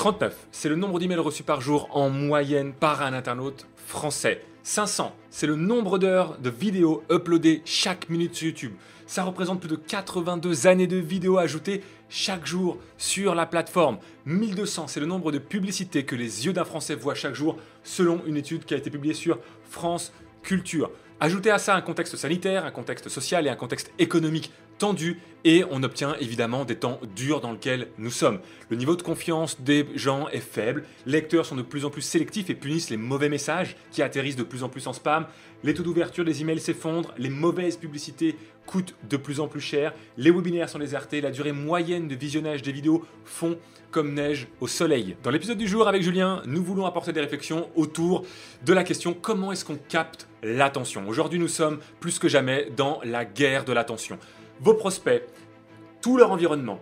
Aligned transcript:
39, 0.00 0.46
c'est 0.50 0.70
le 0.70 0.76
nombre 0.76 0.98
d'emails 0.98 1.18
reçus 1.18 1.42
par 1.42 1.60
jour 1.60 1.86
en 1.92 2.08
moyenne 2.08 2.72
par 2.72 3.02
un 3.02 3.12
internaute 3.12 3.66
français. 3.76 4.42
500, 4.62 5.14
c'est 5.28 5.46
le 5.46 5.56
nombre 5.56 5.98
d'heures 5.98 6.38
de 6.38 6.48
vidéos 6.48 7.02
uploadées 7.12 7.60
chaque 7.66 8.08
minute 8.08 8.34
sur 8.34 8.46
YouTube. 8.46 8.72
Ça 9.06 9.24
représente 9.24 9.60
plus 9.60 9.68
de 9.68 9.76
82 9.76 10.66
années 10.66 10.86
de 10.86 10.96
vidéos 10.96 11.36
ajoutées 11.36 11.82
chaque 12.08 12.46
jour 12.46 12.78
sur 12.96 13.34
la 13.34 13.44
plateforme. 13.44 13.98
1200, 14.24 14.86
c'est 14.86 15.00
le 15.00 15.06
nombre 15.06 15.32
de 15.32 15.38
publicités 15.38 16.06
que 16.06 16.16
les 16.16 16.46
yeux 16.46 16.54
d'un 16.54 16.64
Français 16.64 16.94
voient 16.94 17.14
chaque 17.14 17.34
jour 17.34 17.58
selon 17.84 18.22
une 18.24 18.38
étude 18.38 18.64
qui 18.64 18.72
a 18.72 18.78
été 18.78 18.88
publiée 18.88 19.12
sur 19.12 19.38
France 19.68 20.14
Culture. 20.42 20.90
Ajoutez 21.20 21.50
à 21.50 21.58
ça 21.58 21.74
un 21.74 21.82
contexte 21.82 22.16
sanitaire, 22.16 22.64
un 22.64 22.70
contexte 22.70 23.10
social 23.10 23.46
et 23.46 23.50
un 23.50 23.56
contexte 23.56 23.92
économique 23.98 24.50
tendu 24.80 25.20
et 25.44 25.64
on 25.70 25.82
obtient 25.82 26.16
évidemment 26.20 26.64
des 26.64 26.76
temps 26.76 27.00
durs 27.14 27.40
dans 27.40 27.52
lesquels 27.52 27.88
nous 27.98 28.10
sommes. 28.10 28.40
Le 28.68 28.76
niveau 28.76 28.96
de 28.96 29.02
confiance 29.02 29.60
des 29.60 29.86
gens 29.94 30.28
est 30.28 30.40
faible, 30.40 30.84
les 31.06 31.12
lecteurs 31.12 31.46
sont 31.46 31.56
de 31.56 31.62
plus 31.62 31.84
en 31.84 31.90
plus 31.90 32.02
sélectifs 32.02 32.50
et 32.50 32.54
punissent 32.54 32.90
les 32.90 32.96
mauvais 32.96 33.28
messages 33.28 33.76
qui 33.90 34.02
atterrissent 34.02 34.36
de 34.36 34.42
plus 34.42 34.62
en 34.62 34.68
plus 34.68 34.86
en 34.86 34.92
spam, 34.92 35.26
les 35.62 35.74
taux 35.74 35.82
d'ouverture 35.82 36.24
des 36.24 36.40
emails 36.40 36.60
s'effondrent, 36.60 37.12
les 37.18 37.30
mauvaises 37.30 37.76
publicités 37.76 38.36
coûtent 38.66 38.94
de 39.08 39.16
plus 39.16 39.40
en 39.40 39.48
plus 39.48 39.60
cher, 39.60 39.92
les 40.16 40.30
webinaires 40.30 40.68
sont 40.68 40.78
désertés, 40.78 41.20
la 41.20 41.30
durée 41.30 41.52
moyenne 41.52 42.08
de 42.08 42.14
visionnage 42.14 42.62
des 42.62 42.72
vidéos 42.72 43.04
fond 43.24 43.58
comme 43.90 44.14
neige 44.14 44.46
au 44.60 44.68
soleil. 44.68 45.16
Dans 45.22 45.30
l'épisode 45.30 45.58
du 45.58 45.66
jour 45.66 45.88
avec 45.88 46.02
Julien, 46.02 46.42
nous 46.46 46.62
voulons 46.62 46.86
apporter 46.86 47.12
des 47.12 47.20
réflexions 47.20 47.68
autour 47.74 48.24
de 48.64 48.72
la 48.72 48.84
question 48.84 49.14
comment 49.14 49.52
est-ce 49.52 49.64
qu'on 49.64 49.78
capte 49.88 50.28
l'attention? 50.42 51.08
Aujourd'hui, 51.08 51.38
nous 51.38 51.48
sommes 51.48 51.80
plus 51.98 52.18
que 52.18 52.28
jamais 52.28 52.68
dans 52.76 53.00
la 53.04 53.24
guerre 53.24 53.64
de 53.64 53.72
l'attention. 53.72 54.18
Vos 54.62 54.74
prospects, 54.74 55.22
tout 56.02 56.18
leur 56.18 56.30
environnement, 56.32 56.80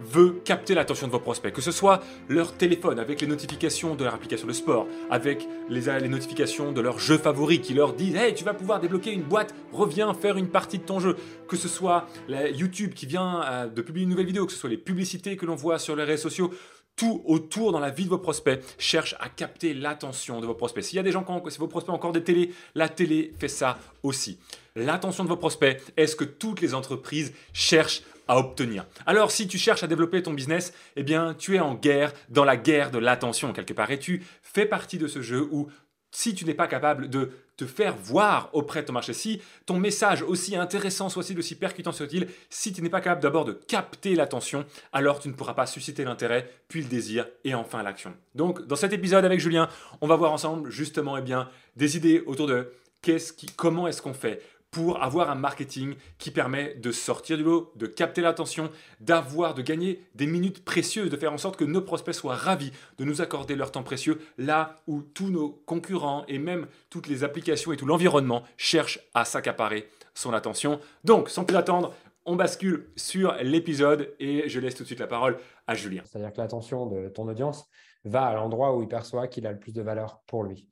veut 0.00 0.40
capter 0.44 0.74
l'attention 0.74 1.06
de 1.06 1.12
vos 1.12 1.18
prospects, 1.18 1.52
que 1.52 1.60
ce 1.60 1.72
soit 1.72 2.00
leur 2.28 2.52
téléphone 2.52 2.98
avec 2.98 3.20
les 3.20 3.26
notifications 3.26 3.94
de 3.94 4.04
leur 4.04 4.14
application 4.14 4.46
de 4.46 4.52
sport, 4.52 4.86
avec 5.10 5.48
les, 5.68 5.98
les 6.00 6.08
notifications 6.08 6.70
de 6.72 6.80
leur 6.80 6.98
jeu 6.98 7.18
favori 7.18 7.60
qui 7.60 7.74
leur 7.74 7.94
disent 7.94 8.14
Hey, 8.14 8.34
tu 8.34 8.44
vas 8.44 8.54
pouvoir 8.54 8.78
débloquer 8.80 9.12
une 9.12 9.22
boîte, 9.22 9.54
reviens 9.72 10.14
faire 10.14 10.36
une 10.36 10.48
partie 10.48 10.78
de 10.78 10.84
ton 10.84 11.00
jeu, 11.00 11.16
que 11.48 11.56
ce 11.56 11.66
soit 11.66 12.06
YouTube 12.28 12.92
qui 12.94 13.06
vient 13.06 13.42
euh, 13.42 13.66
de 13.66 13.82
publier 13.82 14.04
une 14.04 14.10
nouvelle 14.10 14.26
vidéo, 14.26 14.46
que 14.46 14.52
ce 14.52 14.58
soit 14.58 14.70
les 14.70 14.76
publicités 14.76 15.36
que 15.36 15.46
l'on 15.46 15.56
voit 15.56 15.78
sur 15.78 15.96
les 15.96 16.04
réseaux 16.04 16.28
sociaux, 16.28 16.52
tout 16.98 17.22
autour 17.24 17.72
dans 17.72 17.78
la 17.78 17.90
vie 17.90 18.04
de 18.04 18.10
vos 18.10 18.18
prospects 18.18 18.60
cherche 18.76 19.14
à 19.20 19.30
capter 19.30 19.72
l'attention 19.72 20.40
de 20.40 20.46
vos 20.46 20.54
prospects. 20.54 20.84
S'il 20.84 20.96
y 20.96 20.98
a 20.98 21.04
des 21.04 21.12
gens, 21.12 21.24
si 21.48 21.58
vos 21.58 21.68
prospects 21.68 21.90
ont 21.90 21.96
encore 21.96 22.12
des 22.12 22.24
télés, 22.24 22.52
la 22.74 22.88
télé 22.88 23.32
fait 23.38 23.48
ça 23.48 23.78
aussi. 24.02 24.38
L'attention 24.74 25.24
de 25.24 25.28
vos 25.28 25.36
prospects 25.36 25.80
est 25.96 26.06
ce 26.06 26.16
que 26.16 26.24
toutes 26.24 26.60
les 26.60 26.74
entreprises 26.74 27.32
cherchent 27.52 28.02
à 28.26 28.36
obtenir. 28.38 28.84
Alors 29.06 29.30
si 29.30 29.46
tu 29.46 29.58
cherches 29.58 29.84
à 29.84 29.86
développer 29.86 30.22
ton 30.22 30.34
business, 30.34 30.74
eh 30.96 31.04
bien 31.04 31.34
tu 31.34 31.54
es 31.54 31.60
en 31.60 31.74
guerre, 31.74 32.12
dans 32.28 32.44
la 32.44 32.56
guerre 32.56 32.90
de 32.90 32.98
l'attention 32.98 33.52
quelque 33.52 33.72
part, 33.72 33.90
et 33.90 33.98
tu 33.98 34.24
fais 34.42 34.66
partie 34.66 34.98
de 34.98 35.06
ce 35.06 35.22
jeu 35.22 35.48
où 35.50 35.68
si 36.10 36.34
tu 36.34 36.44
n'es 36.44 36.54
pas 36.54 36.66
capable 36.66 37.08
de 37.08 37.30
te 37.58 37.66
faire 37.66 37.96
voir 37.96 38.48
auprès 38.52 38.82
de 38.82 38.86
ton 38.86 38.92
marché, 38.94 39.12
si 39.12 39.42
ton 39.66 39.78
message 39.78 40.22
aussi 40.22 40.56
intéressant 40.56 41.08
soit-il, 41.08 41.38
aussi 41.38 41.56
percutant 41.56 41.92
soit-il, 41.92 42.28
si 42.48 42.72
tu 42.72 42.80
n'es 42.80 42.88
pas 42.88 43.00
capable 43.00 43.20
d'abord 43.20 43.44
de 43.44 43.52
capter 43.52 44.14
l'attention, 44.14 44.64
alors 44.92 45.18
tu 45.18 45.28
ne 45.28 45.34
pourras 45.34 45.54
pas 45.54 45.66
susciter 45.66 46.04
l'intérêt, 46.04 46.48
puis 46.68 46.82
le 46.82 46.88
désir 46.88 47.26
et 47.44 47.54
enfin 47.54 47.82
l'action. 47.82 48.14
Donc 48.36 48.64
dans 48.66 48.76
cet 48.76 48.92
épisode 48.92 49.24
avec 49.24 49.40
Julien, 49.40 49.68
on 50.00 50.06
va 50.06 50.14
voir 50.14 50.32
ensemble 50.32 50.70
justement 50.70 51.18
eh 51.18 51.20
bien, 51.20 51.50
des 51.76 51.96
idées 51.96 52.22
autour 52.26 52.46
de 52.46 52.72
qu'est-ce 53.02 53.32
qui, 53.32 53.46
comment 53.46 53.88
est-ce 53.88 54.00
qu'on 54.00 54.14
fait 54.14 54.40
pour 54.70 55.02
avoir 55.02 55.30
un 55.30 55.34
marketing 55.34 55.94
qui 56.18 56.30
permet 56.30 56.74
de 56.74 56.92
sortir 56.92 57.36
du 57.36 57.42
lot, 57.42 57.72
de 57.76 57.86
capter 57.86 58.20
l'attention, 58.20 58.70
d'avoir, 59.00 59.54
de 59.54 59.62
gagner 59.62 60.02
des 60.14 60.26
minutes 60.26 60.64
précieuses, 60.64 61.10
de 61.10 61.16
faire 61.16 61.32
en 61.32 61.38
sorte 61.38 61.56
que 61.56 61.64
nos 61.64 61.80
prospects 61.80 62.14
soient 62.14 62.34
ravis 62.34 62.72
de 62.98 63.04
nous 63.04 63.20
accorder 63.20 63.56
leur 63.56 63.72
temps 63.72 63.82
précieux 63.82 64.20
là 64.36 64.76
où 64.86 65.02
tous 65.02 65.30
nos 65.30 65.50
concurrents 65.66 66.24
et 66.28 66.38
même 66.38 66.66
toutes 66.90 67.06
les 67.06 67.24
applications 67.24 67.72
et 67.72 67.76
tout 67.76 67.86
l'environnement 67.86 68.42
cherchent 68.56 69.00
à 69.14 69.24
s'accaparer 69.24 69.88
son 70.14 70.32
attention. 70.32 70.80
Donc, 71.04 71.30
sans 71.30 71.44
plus 71.44 71.56
attendre, 71.56 71.94
on 72.26 72.36
bascule 72.36 72.90
sur 72.96 73.34
l'épisode 73.42 74.14
et 74.20 74.48
je 74.48 74.60
laisse 74.60 74.74
tout 74.74 74.82
de 74.82 74.88
suite 74.88 75.00
la 75.00 75.06
parole 75.06 75.38
à 75.66 75.74
Julien. 75.74 76.02
C'est-à-dire 76.04 76.32
que 76.32 76.40
l'attention 76.40 76.86
de 76.86 77.08
ton 77.08 77.26
audience 77.26 77.66
va 78.04 78.26
à 78.26 78.34
l'endroit 78.34 78.76
où 78.76 78.82
il 78.82 78.88
perçoit 78.88 79.28
qu'il 79.28 79.46
a 79.46 79.52
le 79.52 79.58
plus 79.58 79.72
de 79.72 79.80
valeur 79.80 80.20
pour 80.26 80.44
lui. 80.44 80.68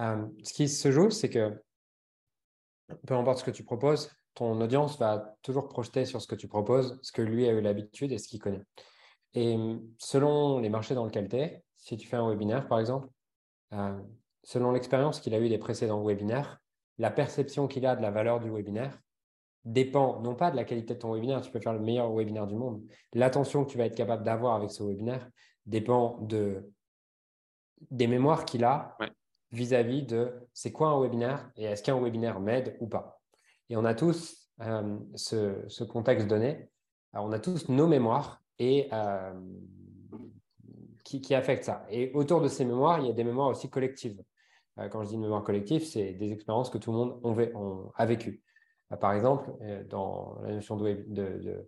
Euh, 0.00 0.22
ce 0.42 0.52
qui 0.52 0.68
se 0.68 0.90
joue, 0.92 1.10
c'est 1.10 1.30
que 1.30 1.52
peu 3.06 3.14
importe 3.14 3.38
ce 3.38 3.44
que 3.44 3.50
tu 3.50 3.64
proposes, 3.64 4.10
ton 4.34 4.60
audience 4.60 4.98
va 4.98 5.36
toujours 5.42 5.68
projeter 5.68 6.04
sur 6.04 6.20
ce 6.20 6.26
que 6.26 6.34
tu 6.34 6.48
proposes, 6.48 6.98
ce 7.02 7.12
que 7.12 7.22
lui 7.22 7.48
a 7.48 7.52
eu 7.52 7.60
l'habitude 7.60 8.12
et 8.12 8.18
ce 8.18 8.28
qu'il 8.28 8.40
connaît. 8.40 8.62
Et 9.34 9.54
hum, 9.54 9.82
selon 9.98 10.60
les 10.60 10.68
marchés 10.68 10.94
dans 10.94 11.04
lesquels 11.04 11.28
tu 11.28 11.36
es, 11.36 11.62
si 11.76 11.96
tu 11.96 12.06
fais 12.06 12.16
un 12.16 12.28
webinaire 12.28 12.68
par 12.68 12.80
exemple, 12.80 13.08
euh, 13.72 13.98
selon 14.42 14.72
l'expérience 14.72 15.20
qu'il 15.20 15.34
a 15.34 15.38
eue 15.38 15.48
des 15.48 15.58
précédents 15.58 16.02
webinaires, 16.04 16.60
la 16.98 17.10
perception 17.10 17.68
qu'il 17.68 17.86
a 17.86 17.96
de 17.96 18.02
la 18.02 18.10
valeur 18.10 18.40
du 18.40 18.50
webinaire 18.50 18.98
dépend 19.64 20.20
non 20.20 20.34
pas 20.34 20.50
de 20.50 20.56
la 20.56 20.64
qualité 20.64 20.94
de 20.94 20.98
ton 20.98 21.14
webinaire, 21.14 21.40
tu 21.40 21.50
peux 21.50 21.60
faire 21.60 21.72
le 21.72 21.80
meilleur 21.80 22.12
webinaire 22.12 22.46
du 22.46 22.56
monde, 22.56 22.82
l'attention 23.12 23.64
que 23.64 23.70
tu 23.70 23.78
vas 23.78 23.86
être 23.86 23.96
capable 23.96 24.24
d'avoir 24.24 24.56
avec 24.56 24.70
ce 24.70 24.82
webinaire 24.82 25.28
dépend 25.66 26.18
de, 26.20 26.68
des 27.90 28.06
mémoires 28.06 28.44
qu'il 28.44 28.64
a 28.64 28.96
vis-à-vis 29.52 30.02
de 30.02 30.32
c'est 30.52 30.72
quoi 30.72 30.88
un 30.88 31.00
webinaire 31.00 31.50
et 31.56 31.64
est-ce 31.64 31.82
qu'un 31.82 32.00
webinaire 32.00 32.40
m'aide 32.40 32.76
ou 32.80 32.86
pas. 32.86 33.20
Et 33.68 33.76
on 33.76 33.84
a 33.84 33.94
tous 33.94 34.50
euh, 34.60 34.98
ce, 35.14 35.84
contexte 35.84 36.26
donné, 36.26 36.68
on 37.12 37.32
a 37.32 37.38
tous 37.38 37.68
nos 37.68 37.86
mémoires 37.86 38.42
et 38.58 38.88
euh, 38.92 39.32
qui, 41.04 41.20
qui, 41.20 41.34
affectent 41.34 41.64
ça. 41.64 41.86
Et 41.90 42.12
autour 42.14 42.40
de 42.40 42.48
ces 42.48 42.64
mémoires, 42.64 43.00
il 43.00 43.06
y 43.06 43.10
a 43.10 43.14
des 43.14 43.24
mémoires 43.24 43.48
aussi 43.48 43.68
collectives. 43.68 44.22
Euh, 44.78 44.88
quand 44.88 45.02
je 45.04 45.08
dis 45.08 45.18
mémoire 45.18 45.42
collective, 45.42 45.84
c'est 45.84 46.12
des 46.12 46.32
expériences 46.32 46.70
que 46.70 46.78
tout 46.78 46.92
le 46.92 46.98
monde 46.98 47.92
a 47.96 48.06
vécues. 48.06 48.42
par 49.00 49.12
exemple, 49.12 49.50
dans 49.88 50.38
la 50.42 50.52
notion 50.52 50.76
de, 50.76 51.66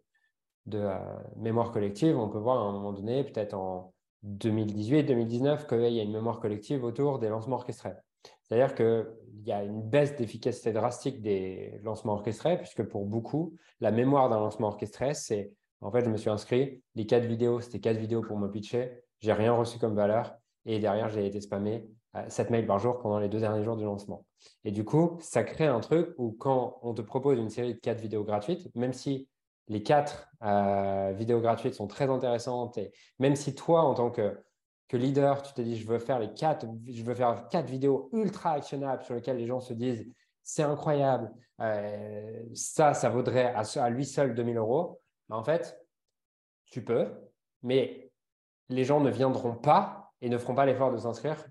de 0.67 0.89
mémoire 1.37 1.73
collective, 1.73 2.19
on 2.19 2.29
peut 2.29 2.39
voir 2.39 2.59
à 2.59 2.69
un 2.69 2.73
moment 2.73 2.93
donné, 2.93 3.25
peut-être 3.25 3.55
en 3.55 3.94
2018-2019 4.25 5.67
qu'il 5.67 5.93
y 5.93 6.01
a 6.01 6.03
une 6.03 6.13
mémoire 6.13 6.41
collective 6.41 6.85
autour 6.85 7.19
des 7.19 7.29
lancements 7.29 7.57
orchestrés. 7.57 7.95
C'est-à-dire 8.43 8.75
qu'il 8.75 9.07
y 9.47 9.53
a 9.53 9.63
une 9.63 9.83
baisse 9.83 10.17
d'efficacité 10.17 10.73
drastique 10.73 11.23
des 11.23 11.81
lancements 11.83 12.15
orchestrés, 12.15 12.59
puisque 12.59 12.83
pour 12.85 13.07
beaucoup, 13.07 13.57
la 13.81 13.91
mémoire 13.91 14.29
d'un 14.29 14.39
lancement 14.39 14.69
orchestré, 14.69 15.15
c'est 15.15 15.53
en 15.81 15.91
fait, 15.91 16.05
je 16.05 16.11
me 16.11 16.17
suis 16.17 16.31
inscrit, 16.31 16.83
les 16.95 17.05
quatre 17.05 17.27
vidéos, 17.27 17.61
c'était 17.61 17.81
quatre 17.81 17.99
vidéos 17.99 18.23
pour 18.23 18.39
me 18.39 18.51
pitcher, 18.51 19.03
j'ai 19.21 19.33
rien 19.35 19.53
reçu 19.53 19.79
comme 19.79 19.95
valeur, 19.95 20.35
et 20.65 20.79
derrière, 20.79 21.11
j'ai 21.11 21.27
été 21.27 21.41
spammé 21.43 21.87
7 22.29 22.51
mails 22.51 22.67
par 22.67 22.79
jour 22.79 23.01
pendant 23.01 23.19
les 23.19 23.29
deux 23.29 23.41
derniers 23.41 23.65
jours 23.65 23.77
du 23.77 23.85
lancement. 23.85 24.25
Et 24.65 24.71
du 24.71 24.85
coup, 24.85 25.19
ça 25.21 25.43
crée 25.43 25.67
un 25.67 25.81
truc 25.81 26.11
où 26.17 26.33
quand 26.33 26.79
on 26.83 26.95
te 26.95 27.03
propose 27.03 27.39
une 27.39 27.51
série 27.51 27.75
de 27.75 27.81
quatre 27.81 28.01
vidéos 28.01 28.25
gratuites, 28.25 28.75
même 28.75 28.93
si 28.93 29.29
les 29.69 29.83
quatre 29.83 30.29
euh, 30.43 31.13
vidéos 31.17 31.41
gratuites 31.41 31.75
sont 31.75 31.87
très 31.87 32.11
intéressantes. 32.11 32.77
Et 32.79 32.93
même 33.19 33.37
si 33.37 33.55
toi, 33.55 33.83
en 33.83 33.95
tant 33.95 34.11
que, 34.11 34.43
leader, 34.93 35.43
tu 35.43 35.53
te 35.53 35.61
dis, 35.61 35.77
je 35.77 35.89
veux 35.89 35.99
faire 35.99 36.21
les 36.21 36.33
quatre, 36.35 36.67
je 36.87 37.03
veux 37.03 37.17
faire 37.17 37.49
quatre 37.49 37.69
vidéos 37.69 38.09
ultra 38.13 38.53
actionnables 38.53 39.03
sur 39.03 39.15
lesquelles 39.17 39.39
les 39.39 39.47
gens 39.49 39.59
se 39.59 39.73
disent, 39.73 40.07
c'est 40.45 40.63
incroyable, 40.63 41.33
euh, 41.61 42.45
ça, 42.55 42.95
ça 42.95 43.09
vaudrait 43.09 43.53
à, 43.57 43.91
lui 43.91 44.05
seul 44.05 44.37
2000 44.37 44.57
euros. 44.57 45.01
Ben, 45.29 45.35
en 45.35 45.43
fait, 45.43 45.85
tu 46.67 46.85
peux, 46.85 47.11
mais 47.65 48.13
les 48.69 48.85
gens 48.85 49.01
ne 49.01 49.11
viendront 49.11 49.57
pas 49.57 50.13
et 50.21 50.29
ne 50.29 50.39
feront 50.39 50.55
pas 50.55 50.65
l'effort 50.65 50.93
de 50.93 50.99
s'inscrire 50.99 51.45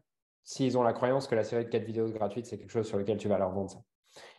s'ils 0.43 0.77
ont 0.77 0.83
la 0.83 0.93
croyance 0.93 1.27
que 1.27 1.35
la 1.35 1.43
série 1.43 1.65
de 1.65 1.69
quatre 1.69 1.85
vidéos 1.85 2.09
gratuites, 2.09 2.45
c'est 2.45 2.57
quelque 2.57 2.71
chose 2.71 2.87
sur 2.87 2.97
lequel 2.97 3.17
tu 3.17 3.27
vas 3.27 3.37
leur 3.37 3.51
vendre 3.51 3.71
ça. 3.71 3.81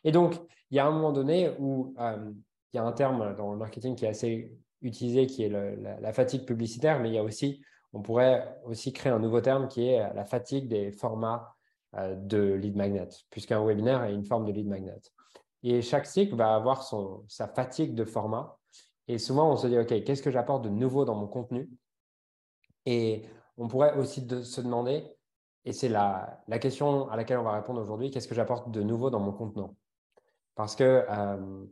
Et 0.05 0.13
donc, 0.13 0.35
il 0.71 0.77
y 0.77 0.81
a 0.81 0.87
un 0.87 0.91
moment 0.91 1.13
donné 1.13 1.55
où 1.59 1.95
euh, 1.99 2.33
il 2.75 2.79
y 2.79 2.81
a 2.81 2.85
un 2.85 2.93
terme 2.93 3.37
dans 3.37 3.53
le 3.53 3.57
marketing 3.57 3.95
qui 3.95 4.05
est 4.05 4.09
assez 4.09 4.53
utilisé, 4.83 5.27
qui 5.27 5.45
est 5.45 5.49
la, 5.49 6.13
fatigue 6.13 6.45
publicitaire, 6.45 6.99
mais 6.99 7.09
il 7.09 7.15
y 7.15 7.19
a 7.19 7.23
aussi, 7.23 7.65
on 7.93 8.03
pourrait 8.03 8.59
aussi 8.65 8.93
créer 8.93 9.13
un 9.13 9.21
nouveau 9.21 9.41
terme 9.41 9.69
qui 9.69 9.87
est 9.87 10.13
la 10.13 10.25
fatigue 10.25 10.69
des 10.69 10.91
formats 10.91 11.55
euh, 11.95 12.17
de 12.17 12.53
lead 12.55 12.77
magnet, 12.77 13.09
puisqu'un 13.31 13.65
webinaire 13.65 14.03
est 14.03 14.13
une 14.13 14.25
forme 14.25 14.45
de 14.45 14.53
lead 14.53 14.67
magnet. 14.67 15.01
Et 15.63 15.83
chaque 15.83 16.07
cycle 16.07 16.35
va 16.35 16.55
avoir 16.55 16.83
son, 16.83 17.25
sa 17.29 17.47
fatigue 17.47 17.95
de 17.95 18.05
format. 18.05 18.59
Et 19.07 19.19
souvent, 19.19 19.53
on 19.53 19.57
se 19.57 19.69
dit, 19.69 19.79
OK, 19.79 20.03
qu'est-ce 20.03 20.23
que 20.23 20.33
j'apporte 20.33 20.65
de 20.65 20.69
nouveau 20.69 21.05
dans 21.05 21.15
mon 21.15 21.29
contenu? 21.29 21.71
Et 22.87 23.23
on 23.57 23.69
pourrait 23.69 23.97
aussi 23.97 24.27
se 24.29 24.61
demander, 24.61 25.05
et 25.65 25.73
c'est 25.73 25.89
la, 25.89 26.43
la, 26.49 26.59
question 26.59 27.09
à 27.09 27.17
laquelle 27.17 27.39
on 27.39 27.45
va 27.45 27.53
répondre 27.53 27.81
aujourd'hui, 27.81 28.11
qu'est-ce 28.11 28.29
que 28.29 28.35
j'apporte 28.35 28.71
de 28.73 28.83
nouveau 28.83 29.11
dans 29.11 29.21
mon 29.21 29.33
contenu? 29.33 29.63
Parce 30.57 30.75
que 30.75 31.05
euh, 31.09 31.65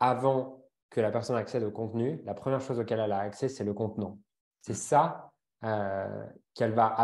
avant 0.00 0.64
que 0.90 1.00
la 1.00 1.10
personne 1.10 1.36
accède 1.36 1.64
au 1.64 1.70
contenu, 1.70 2.20
la 2.24 2.34
première 2.34 2.60
chose 2.60 2.78
auquel 2.78 3.00
elle 3.00 3.12
a 3.12 3.18
accès, 3.18 3.48
c'est 3.48 3.64
le 3.64 3.74
contenant. 3.74 4.18
C'est 4.60 4.74
ça 4.74 5.32
euh, 5.64 6.24
qu'elle 6.54 6.72
va, 6.72 6.96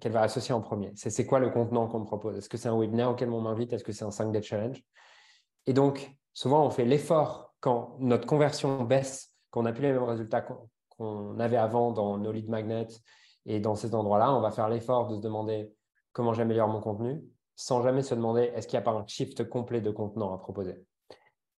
qu'elle 0.00 0.12
va 0.12 0.22
associer 0.22 0.54
en 0.54 0.60
premier. 0.60 0.92
C'est 0.96 1.26
quoi 1.26 1.38
le 1.38 1.50
contenant 1.50 1.86
qu'on 1.86 2.00
me 2.00 2.04
propose? 2.04 2.36
Est-ce 2.36 2.48
que 2.48 2.56
c'est 2.56 2.68
un 2.68 2.78
webinaire 2.78 3.10
auquel 3.10 3.30
on 3.30 3.40
m'invite? 3.40 3.72
Est-ce 3.72 3.84
que 3.84 3.92
c'est 3.92 4.04
un 4.04 4.10
5-day 4.10 4.42
challenge? 4.42 4.82
Et 5.66 5.72
donc, 5.72 6.16
souvent, 6.32 6.66
on 6.66 6.70
fait 6.70 6.84
l'effort 6.84 7.54
quand 7.60 7.96
notre 8.00 8.26
conversion 8.26 8.82
baisse, 8.82 9.32
qu'on 9.50 9.62
n'a 9.62 9.72
plus 9.72 9.82
les 9.82 9.92
mêmes 9.92 10.02
résultats 10.02 10.42
qu'on 10.42 11.38
avait 11.38 11.56
avant 11.56 11.92
dans 11.92 12.18
nos 12.18 12.32
lead 12.32 12.48
magnets 12.48 12.88
et 13.46 13.60
dans 13.60 13.74
ces 13.74 13.94
endroits-là, 13.94 14.34
on 14.34 14.40
va 14.40 14.50
faire 14.50 14.68
l'effort 14.68 15.08
de 15.08 15.16
se 15.16 15.20
demander 15.20 15.72
comment 16.12 16.32
j'améliore 16.32 16.68
mon 16.68 16.80
contenu 16.80 17.22
sans 17.54 17.82
jamais 17.82 18.02
se 18.02 18.14
demander 18.14 18.50
est-ce 18.54 18.66
qu'il 18.66 18.78
n'y 18.78 18.82
a 18.82 18.90
pas 18.90 18.98
un 18.98 19.06
shift 19.06 19.48
complet 19.48 19.80
de 19.80 19.90
contenant 19.90 20.34
à 20.34 20.38
proposer? 20.38 20.82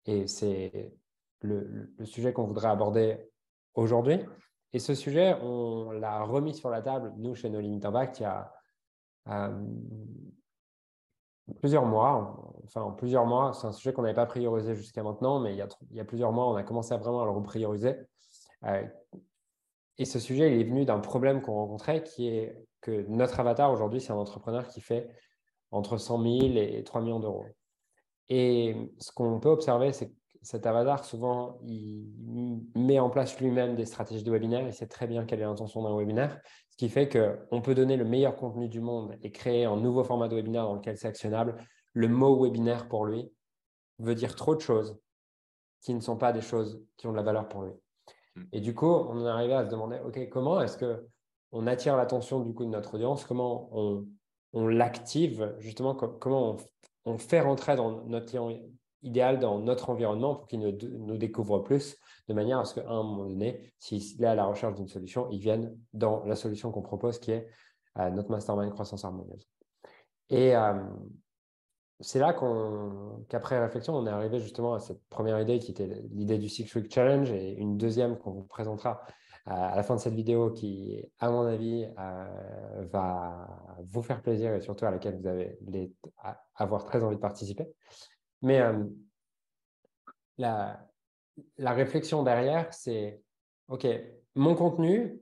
Et 0.06 0.26
c'est 0.26 0.93
le, 1.40 1.93
sujet 2.04 2.32
qu'on 2.32 2.46
voudrait 2.46 2.69
aborder 2.69 3.31
aujourd'hui. 3.75 4.19
Et 4.72 4.78
ce 4.78 4.94
sujet, 4.94 5.37
on 5.43 5.90
l'a 5.90 6.22
remis 6.22 6.54
sur 6.54 6.70
la 6.70 6.82
table, 6.82 7.12
nous, 7.16 7.34
chez 7.34 7.50
No 7.50 7.60
Limit 7.60 7.84
Impact, 7.84 8.20
il 8.20 8.22
y 8.22 8.26
a 8.26 8.52
euh, 9.28 9.64
plusieurs 11.60 11.84
mois. 11.84 12.54
Enfin, 12.64 12.94
plusieurs 12.96 13.26
mois, 13.26 13.52
c'est 13.52 13.66
un 13.66 13.72
sujet 13.72 13.93
qu'on 13.93 14.02
n'avait 14.02 14.14
pas 14.14 14.26
priorisé 14.26 14.75
jusqu'à 14.75 15.02
maintenant, 15.02 15.40
mais 15.40 15.52
il 15.52 15.66
y, 15.93 16.00
a, 16.00 16.05
plusieurs 16.05 16.32
mois, 16.32 16.48
on 16.48 16.56
a 16.56 16.62
commencé 16.62 16.94
à 16.94 16.96
vraiment 16.96 17.22
à 17.22 17.25
le 17.25 17.32
reprioriser. 17.32 17.96
Euh, 18.64 18.87
et 19.98 20.05
ce 20.05 20.19
sujet, 20.19 20.52
il 20.55 20.60
est 20.60 20.64
venu 20.64 20.84
d'un 20.84 21.00
problème 21.00 21.43
qu'on 21.43 21.55
rencontrait 21.55 22.02
qui 22.02 22.28
est 22.28 22.66
que 22.81 23.05
notre 23.08 23.38
avatar 23.40 23.70
aujourd'hui, 23.70 24.00
c'est 24.00 24.12
un 24.12 24.16
entrepreneur 24.16 24.66
qui 24.66 24.81
fait 24.81 25.08
entre 25.70 25.96
100 25.98 26.22
000 26.22 26.56
et 26.56 26.82
3 26.84 27.00
millions 27.02 27.20
d'euros. 27.20 27.46
Et 28.34 28.75
ce 28.96 29.12
qu'on 29.12 29.38
peut 29.40 29.50
observer, 29.50 29.93
c'est 29.93 30.08
que 30.08 30.17
cet 30.40 30.64
avatar, 30.64 31.05
souvent, 31.05 31.58
il 31.67 32.06
met 32.75 32.99
en 32.99 33.11
place 33.11 33.38
lui-même 33.38 33.76
des 33.76 33.84
stratégies 33.84 34.25
de 34.25 34.31
webinaire. 34.31 34.67
Il 34.67 34.73
sait 34.73 34.87
très 34.87 35.06
bien 35.06 35.26
quelle 35.26 35.40
est 35.40 35.44
l'intention 35.44 35.82
d'un 35.82 35.94
webinaire, 35.94 36.40
ce 36.70 36.79
qui 36.79 36.88
fait 36.88 37.11
qu'on 37.11 37.61
peut 37.61 37.75
donner 37.75 37.99
le 37.99 38.06
meilleur 38.06 38.34
contenu 38.37 38.70
du 38.70 38.81
monde 38.81 39.19
et 39.20 39.32
créer 39.32 39.67
un 39.67 39.76
nouveau 39.76 40.02
format 40.02 40.29
de 40.29 40.37
webinaire 40.37 40.64
dans 40.64 40.76
lequel 40.76 40.96
c'est 40.96 41.08
actionnable. 41.08 41.56
Le 41.93 42.08
mot 42.08 42.43
webinaire, 42.43 42.88
pour 42.88 43.05
lui, 43.05 43.31
veut 43.99 44.14
dire 44.14 44.34
trop 44.34 44.55
de 44.55 44.62
choses 44.62 44.99
qui 45.82 45.93
ne 45.93 46.00
sont 46.00 46.17
pas 46.17 46.32
des 46.32 46.40
choses 46.40 46.82
qui 46.96 47.06
ont 47.06 47.12
de 47.12 47.19
la 47.19 47.23
valeur 47.23 47.50
pour 47.50 47.64
lui. 47.64 47.73
Hmm. 48.37 48.44
Et 48.52 48.61
du 48.61 48.75
coup, 48.75 48.87
on 48.87 49.26
est 49.26 49.29
arrivé 49.29 49.52
à 49.52 49.67
se 49.67 49.70
demander, 49.70 49.99
OK, 50.06 50.26
comment 50.31 50.58
est-ce 50.62 50.79
que 50.79 51.06
on 51.55 51.67
attire 51.67 51.99
l'attention 51.99 52.40
du 52.40 52.55
coup 52.55 52.64
de 52.64 52.70
notre 52.70 52.94
audience? 52.94 53.26
Comment 53.26 53.69
on, 53.73 54.06
l'active 54.55 55.55
Justement, 55.58 55.94
comment 55.94 56.52
on, 56.52 56.56
fait 57.19 57.40
rentrer 57.40 57.76
dans 57.76 58.04
notre 58.04 58.26
client 58.26 58.50
idéal 59.02 59.38
dans 59.38 59.58
notre 59.58 59.90
environnement 59.90 60.37
pour 60.37 60.46
qu'il 60.46 60.60
nous, 60.60 61.16
découvre 61.16 61.58
plus, 61.58 61.99
de 62.28 62.34
manière 62.34 62.60
à 62.60 62.64
ce 62.64 62.76
qu'à 62.76 62.88
un 62.88 63.02
moment 63.02 63.26
donné, 63.26 63.72
s'il 63.78 64.22
est 64.22 64.26
à 64.26 64.34
la 64.34 64.44
recherche 64.44 64.75
d'une 64.75 64.88
solution, 64.88 65.28
il 65.31 65.40
vienne 65.40 65.76
dans 65.93 66.25
la 66.25 66.37
solution 66.37 66.70
qu'on 66.70 66.82
propose, 66.82 67.19
qui 67.19 67.32
est 67.32 67.49
euh, 67.99 68.10
notre 68.10 68.31
mastermind 68.31 68.72
croissance 68.72 69.04
harmonieuse. 69.04 69.49
Et 70.31 70.56
euh, 70.56 70.81
c'est 72.00 72.19
là 72.19 72.32
qu'après 73.28 73.60
réflexion, 73.60 73.94
on 73.94 74.06
est 74.06 74.10
arrivé 74.10 74.40
justement 74.40 74.75
à 74.75 74.81
cette 74.81 75.02
première 75.08 75.40
idée 75.40 75.58
qui 75.58 75.72
était 75.72 76.02
l'idée 76.10 76.38
du 76.38 76.48
Six 76.48 76.72
Week 76.75 76.93
Challenge 76.93 77.31
et 77.31 77.52
une 77.55 77.76
deuxième 77.76 78.19
qu'on 78.19 78.32
vous 78.32 78.44
présentera 78.44 79.02
à 79.44 79.74
la 79.74 79.82
fin 79.82 79.96
de 79.96 80.00
cette 80.00 80.14
vidéo 80.14 80.50
qui, 80.50 81.04
à 81.18 81.30
mon 81.30 81.46
avis, 81.46 81.86
va 82.90 83.48
vous 83.80 84.02
faire 84.02 84.22
plaisir 84.22 84.54
et 84.54 84.60
surtout 84.60 84.84
à 84.84 84.90
laquelle 84.90 85.18
vous 85.20 85.26
allez 85.26 85.92
avoir 86.54 86.84
très 86.84 87.02
envie 87.02 87.16
de 87.16 87.20
participer. 87.20 87.68
Mais 88.42 88.60
euh, 88.60 88.84
la, 90.38 90.88
réflexion 91.58 92.22
derrière, 92.22 92.72
c'est, 92.74 93.22
OK, 93.68 93.86
mon 94.34 94.54
contenu, 94.54 95.20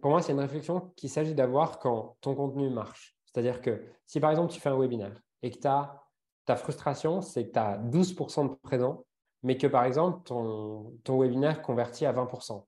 pour 0.00 0.10
moi, 0.10 0.22
c'est 0.22 0.32
une 0.32 0.40
réflexion 0.40 0.92
qu'il 0.96 1.08
s'agit 1.08 1.34
d'avoir 1.34 1.78
quand 1.78 2.16
ton 2.20 2.34
contenu 2.34 2.68
marche. 2.68 3.16
C'est-à-dire 3.24 3.60
que 3.60 3.84
si 4.06 4.20
par 4.20 4.30
exemple 4.30 4.52
tu 4.52 4.60
fais 4.60 4.70
un 4.70 4.78
webinaire 4.78 5.20
et 5.42 5.50
que 5.50 5.58
ta 5.58 6.56
frustration, 6.56 7.20
c'est 7.20 7.48
que 7.48 7.52
tu 7.52 7.58
as 7.58 7.78
12% 7.78 8.48
de 8.48 8.54
présents, 8.54 9.04
mais 9.42 9.56
que 9.56 9.66
par 9.66 9.84
exemple 9.84 10.22
ton, 10.24 10.94
ton 11.04 11.20
webinaire 11.20 11.62
convertit 11.62 12.06
à 12.06 12.12
20%. 12.12 12.64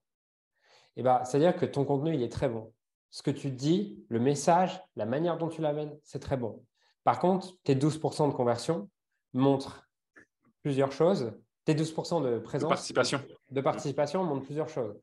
Et 0.96 1.02
bah, 1.02 1.22
c'est-à-dire 1.24 1.56
que 1.56 1.66
ton 1.66 1.84
contenu, 1.84 2.14
il 2.14 2.22
est 2.22 2.32
très 2.32 2.48
bon. 2.48 2.72
Ce 3.10 3.22
que 3.22 3.30
tu 3.30 3.50
dis, 3.50 4.04
le 4.08 4.20
message, 4.20 4.82
la 4.96 5.06
manière 5.06 5.36
dont 5.36 5.48
tu 5.48 5.60
l'amènes, 5.60 5.96
c'est 6.02 6.20
très 6.20 6.36
bon. 6.36 6.64
Par 7.04 7.18
contre, 7.18 7.56
tes 7.64 7.74
12% 7.74 8.28
de 8.28 8.34
conversion, 8.34 8.88
montre 9.32 9.88
plusieurs 10.62 10.92
choses. 10.92 11.32
Tes 11.64 11.74
12% 11.74 12.22
de 12.22 12.38
présence. 12.38 12.68
De 12.68 12.74
participation. 12.74 13.22
De 13.50 13.60
participation 13.60 14.24
montrent 14.24 14.44
plusieurs 14.44 14.68
choses. 14.68 14.98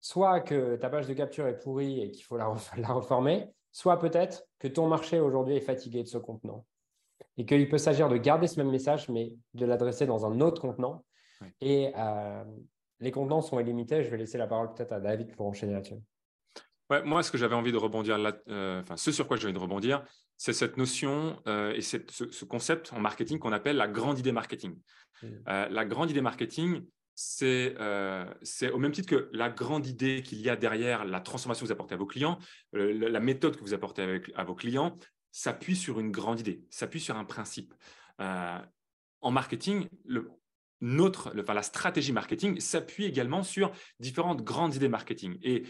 Soit 0.00 0.40
que 0.40 0.76
ta 0.76 0.88
page 0.88 1.06
de 1.06 1.14
capture 1.14 1.46
est 1.46 1.58
pourrie 1.58 2.00
et 2.00 2.10
qu'il 2.10 2.24
faut 2.24 2.36
la, 2.36 2.48
reformer, 2.88 3.48
soit 3.72 3.98
peut-être 3.98 4.46
que 4.58 4.68
ton 4.68 4.88
marché 4.88 5.20
aujourd'hui 5.20 5.56
est 5.56 5.60
fatigué 5.60 6.02
de 6.02 6.08
ce 6.08 6.18
contenant. 6.18 6.64
Et 7.38 7.44
qu'il 7.44 7.68
peut 7.68 7.78
s'agir 7.78 8.08
de 8.08 8.16
garder 8.16 8.46
ce 8.46 8.58
même 8.58 8.70
message, 8.70 9.08
mais 9.08 9.34
de 9.54 9.66
l'adresser 9.66 10.06
dans 10.06 10.24
un 10.26 10.40
autre 10.40 10.60
contenant. 10.60 11.04
Et 11.60 11.92
euh, 11.96 12.44
les 13.00 13.10
contenants 13.10 13.42
sont 13.42 13.60
illimités. 13.60 14.02
Je 14.02 14.10
vais 14.10 14.16
laisser 14.16 14.38
la 14.38 14.46
parole 14.46 14.72
peut-être 14.74 14.92
à 14.92 15.00
David 15.00 15.34
pour 15.36 15.46
enchaîner 15.46 15.72
là-dessus. 15.72 15.96
Ouais, 16.88 17.02
moi, 17.02 17.22
ce 17.22 17.32
que 17.32 17.38
j'avais 17.38 17.54
envie 17.54 17.72
de 17.72 17.76
rebondir 17.76 18.16
là, 18.16 18.36
euh, 18.48 18.80
enfin, 18.80 18.96
ce 18.96 19.10
sur 19.10 19.26
quoi 19.26 19.36
j'ai 19.36 19.46
envie 19.46 19.54
de 19.54 19.58
rebondir, 19.58 20.04
c'est 20.36 20.52
cette 20.52 20.76
notion 20.76 21.40
euh, 21.48 21.72
et 21.72 21.80
ce, 21.80 22.44
concept 22.44 22.92
en 22.92 23.00
marketing 23.00 23.38
qu'on 23.38 23.52
appelle 23.52 23.76
la 23.76 23.88
grande 23.88 24.18
idée 24.18 24.30
marketing. 24.30 24.78
Mmh. 25.22 25.26
Euh, 25.48 25.68
la 25.68 25.84
grande 25.84 26.10
idée 26.10 26.20
marketing, 26.20 26.84
c'est 27.16 27.74
au 27.76 28.78
même 28.78 28.92
titre 28.92 29.08
que 29.08 29.30
la 29.32 29.48
grande 29.48 29.86
idée 29.86 30.22
qu'il 30.22 30.40
y 30.40 30.50
a 30.50 30.54
derrière 30.54 31.04
la 31.04 31.20
transformation 31.20 31.64
que 31.64 31.68
vous 31.68 31.72
apportez 31.72 31.94
à 31.94 31.98
vos 31.98 32.06
clients, 32.06 32.38
la 32.72 33.20
méthode 33.20 33.56
que 33.56 33.62
vous 33.62 33.72
apportez 33.72 34.02
avec, 34.02 34.30
à 34.36 34.44
vos 34.44 34.54
clients, 34.54 34.96
s'appuie 35.32 35.76
sur 35.76 35.98
une 35.98 36.10
grande 36.10 36.40
idée, 36.40 36.62
s'appuie 36.68 37.00
sur 37.00 37.16
un 37.16 37.24
principe. 37.24 37.72
en 38.18 39.30
marketing, 39.30 39.88
le, 40.04 40.30
notre, 40.80 41.32
la 41.34 41.62
stratégie 41.62 42.12
marketing 42.12 42.60
s'appuie 42.60 43.04
également 43.04 43.42
sur 43.42 43.72
différentes 44.00 44.42
grandes 44.42 44.74
idées 44.74 44.88
marketing. 44.88 45.38
Et 45.42 45.64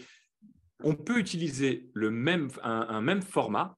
on 0.83 0.95
peut 0.95 1.17
utiliser 1.17 1.89
le 1.93 2.11
même, 2.11 2.49
un, 2.63 3.01
même 3.01 3.21
format, 3.21 3.77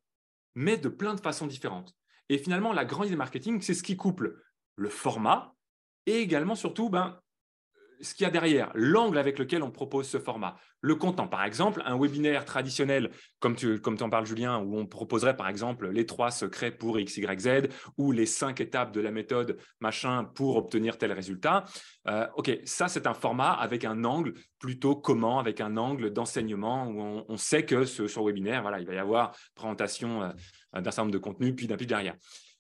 mais 0.56 0.78
de 0.78 0.90
plein 0.90 1.14
de 1.14 1.22
façons 1.22 1.48
différentes. 1.48 1.96
Et 2.30 2.38
finalement, 2.38 2.74
la 2.74 2.86
grande 2.86 3.08
idée 3.08 3.16
marketing, 3.16 3.62
c'est 3.62 3.74
ce 3.74 3.84
qui 3.84 3.96
couple 3.96 4.42
le 4.76 4.90
format 4.90 5.56
et 6.06 6.20
également, 6.20 6.56
surtout, 6.56 6.90
ben, 6.90 7.20
ce 8.02 8.14
qu'il 8.14 8.24
y 8.24 8.28
a 8.28 8.32
derrière, 8.32 8.72
l'angle 8.76 9.18
avec 9.18 9.40
lequel 9.40 9.64
on 9.64 9.72
propose 9.72 10.08
ce 10.08 10.20
format, 10.20 10.56
le 10.82 10.96
content. 10.96 11.28
Par 11.28 11.44
exemple, 11.44 11.82
un 11.86 12.00
webinaire 12.00 12.46
traditionnel, 12.46 13.12
comme 13.40 13.56
tu 13.56 13.80
comme 13.82 13.98
en 14.02 14.10
parles, 14.10 14.26
Julien, 14.26 14.60
où 14.60 14.78
on 14.78 14.86
proposerait 14.86 15.36
par 15.36 15.48
exemple 15.48 15.90
les 15.90 16.06
trois 16.06 16.32
secrets 16.32 16.72
pour 16.72 17.00
X, 17.00 17.18
Y, 17.18 17.40
Z 17.40 17.70
ou 17.98 18.12
les 18.12 18.26
cinq 18.26 18.62
étapes 18.62 18.92
de 18.92 19.02
la 19.02 19.12
méthode 19.12 19.58
machin 19.80 20.24
pour 20.24 20.56
obtenir 20.56 20.98
tel 20.98 21.12
résultat. 21.12 21.66
Euh, 22.08 22.28
OK, 22.36 22.52
ça, 22.66 22.88
c'est 22.88 23.08
un 23.08 23.14
format 23.14 23.52
avec 23.52 23.86
un 23.86 24.04
angle 24.04 24.34
plutôt 24.60 24.96
comment, 24.96 25.40
avec 25.40 25.62
un 25.62 25.78
angle 25.78 26.12
d'enseignement 26.12 26.88
où 26.88 27.24
on, 27.28 27.38
sait 27.38 27.66
que 27.66 27.86
ce, 27.86 28.08
sur 28.08 28.26
webinaire, 28.26 28.62
voilà, 28.62 28.80
il 28.80 28.86
va 28.86 28.94
y 28.94 28.98
avoir 28.98 29.36
présentation 29.56 30.24
euh, 30.24 30.30
d'un 30.74 30.84
certain 30.84 31.04
nombre 31.04 31.14
de 31.14 31.18
contenus, 31.18 31.54
puis 31.56 31.68
d'un 31.68 31.78
plus 31.78 31.86
derrière. 31.86 32.16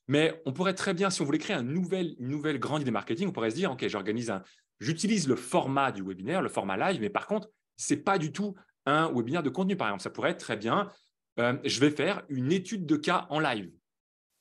Mais 0.09 0.41
on 0.47 0.53
pourrait 0.53 0.73
très 0.73 0.95
bien, 0.95 1.11
si 1.11 1.21
on 1.21 1.25
voulait 1.25 1.37
créer 1.37 1.55
une 1.55 1.71
nouvelle, 1.71 2.15
une 2.19 2.29
nouvelle 2.29 2.57
grande 2.57 2.81
idée 2.81 2.89
marketing, 2.89 3.27
on 3.27 3.31
pourrait 3.31 3.51
se 3.51 3.55
dire, 3.55 3.71
OK, 3.71 3.87
j'organise 3.87 4.31
un, 4.31 4.41
J'utilise 4.79 5.27
le 5.27 5.35
format 5.35 5.91
du 5.91 6.03
webinaire, 6.03 6.41
le 6.41 6.49
format 6.49 6.77
live, 6.77 7.01
mais 7.01 7.09
par 7.09 7.27
contre, 7.27 7.49
ce 7.77 7.93
n'est 7.93 7.99
pas 7.99 8.17
du 8.17 8.31
tout 8.31 8.55
un 8.85 9.11
webinaire 9.13 9.43
de 9.43 9.49
contenu. 9.49 9.75
Par 9.75 9.87
exemple, 9.87 10.03
ça 10.03 10.09
pourrait 10.09 10.31
être 10.31 10.39
très 10.39 10.57
bien, 10.57 10.89
euh, 11.39 11.57
je 11.63 11.79
vais 11.79 11.91
faire 11.91 12.23
une 12.29 12.51
étude 12.51 12.85
de 12.85 12.95
cas 12.95 13.27
en 13.29 13.39
live. 13.39 13.71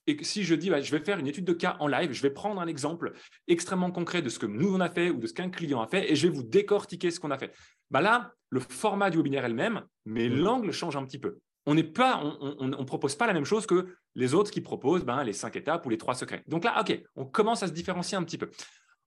Et 0.07 0.25
si 0.25 0.43
je 0.43 0.55
dis, 0.55 0.71
bah, 0.71 0.81
je 0.81 0.91
vais 0.91 1.05
faire 1.05 1.19
une 1.19 1.27
étude 1.27 1.45
de 1.45 1.53
cas 1.53 1.77
en 1.81 1.87
live, 1.87 2.13
je 2.13 2.23
vais 2.23 2.31
prendre 2.31 2.61
un 2.61 2.67
exemple 2.67 3.13
extrêmement 3.47 3.91
concret 3.91 4.23
de 4.23 4.31
ce 4.31 4.39
que 4.39 4.47
nous 4.47 4.75
on 4.75 4.81
a 4.81 4.89
fait 4.89 5.11
ou 5.11 5.19
de 5.19 5.27
ce 5.27 5.35
qu'un 5.35 5.51
client 5.51 5.83
a 5.83 5.87
fait 5.87 6.11
et 6.11 6.17
je 6.17 6.27
vais 6.27 6.33
vous 6.33 6.43
décortiquer 6.43 7.11
ce 7.11 7.21
qu'on 7.21 7.31
a 7.31 7.37
fait. 7.37 7.53
Bah 7.91 8.01
là, 8.01 8.33
le 8.49 8.61
format 8.61 9.11
du 9.11 9.19
webinaire 9.19 9.45
elle-même, 9.45 9.83
mais 10.07 10.29
mmh. 10.29 10.37
l'angle 10.37 10.73
change 10.73 10.97
un 10.97 11.05
petit 11.05 11.19
peu. 11.19 11.39
On 11.67 11.77
pas, 11.83 12.23
on 12.41 12.67
ne 12.67 12.85
propose 12.85 13.15
pas 13.15 13.27
la 13.27 13.35
même 13.35 13.45
chose 13.45 13.67
que 13.67 13.95
les 14.15 14.33
autres 14.33 14.51
qui 14.51 14.63
proposent 14.63 15.05
ben, 15.05 15.23
les 15.23 15.35
cinq 15.35 15.55
étapes 15.55 15.85
ou 15.85 15.91
les 15.91 15.99
trois 15.99 16.15
secrets. 16.15 16.43
Donc 16.47 16.65
là, 16.65 16.81
OK, 16.81 16.99
on 17.15 17.27
commence 17.27 17.63
à 17.63 17.67
se 17.67 17.73
différencier 17.73 18.17
un 18.17 18.25
petit 18.25 18.39
peu. 18.39 18.51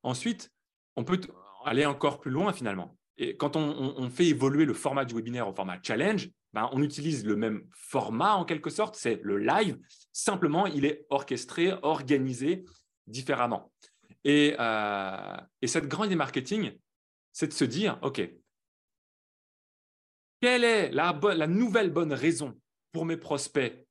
Ensuite, 0.03 0.51
on 0.95 1.03
peut 1.03 1.19
aller 1.65 1.85
encore 1.85 2.19
plus 2.19 2.31
loin 2.31 2.53
finalement. 2.53 2.97
Et 3.17 3.37
quand 3.37 3.55
on, 3.55 4.09
fait 4.09 4.25
évoluer 4.25 4.65
le 4.65 4.73
format 4.73 5.05
du 5.05 5.13
webinaire 5.13 5.47
au 5.47 5.53
format 5.53 5.77
challenge, 5.83 6.29
ben, 6.53 6.69
on 6.71 6.81
utilise 6.81 7.25
le 7.25 7.35
même 7.35 7.67
format 7.71 8.33
en 8.33 8.45
quelque 8.45 8.69
sorte, 8.69 8.95
c'est 8.95 9.19
le 9.23 9.37
live. 9.37 9.77
Simplement, 10.11 10.65
il 10.65 10.85
est 10.85 11.05
orchestré, 11.09 11.71
organisé 11.83 12.65
différemment. 13.05 13.71
Et, 14.23 14.55
euh, 14.59 15.37
cette 15.65 15.87
grande 15.87 16.07
idée 16.07 16.15
marketing, 16.15 16.77
c'est 17.31 17.47
de 17.47 17.53
se 17.53 17.63
dire, 17.63 17.99
OK, 18.01 18.21
quelle 20.41 20.63
est 20.63 20.91
la, 20.91 21.13
nouvelle 21.47 21.91
bonne 21.91 22.13
raison 22.13 22.59
pour 22.91 23.05
mes 23.05 23.17
prospects 23.17 23.85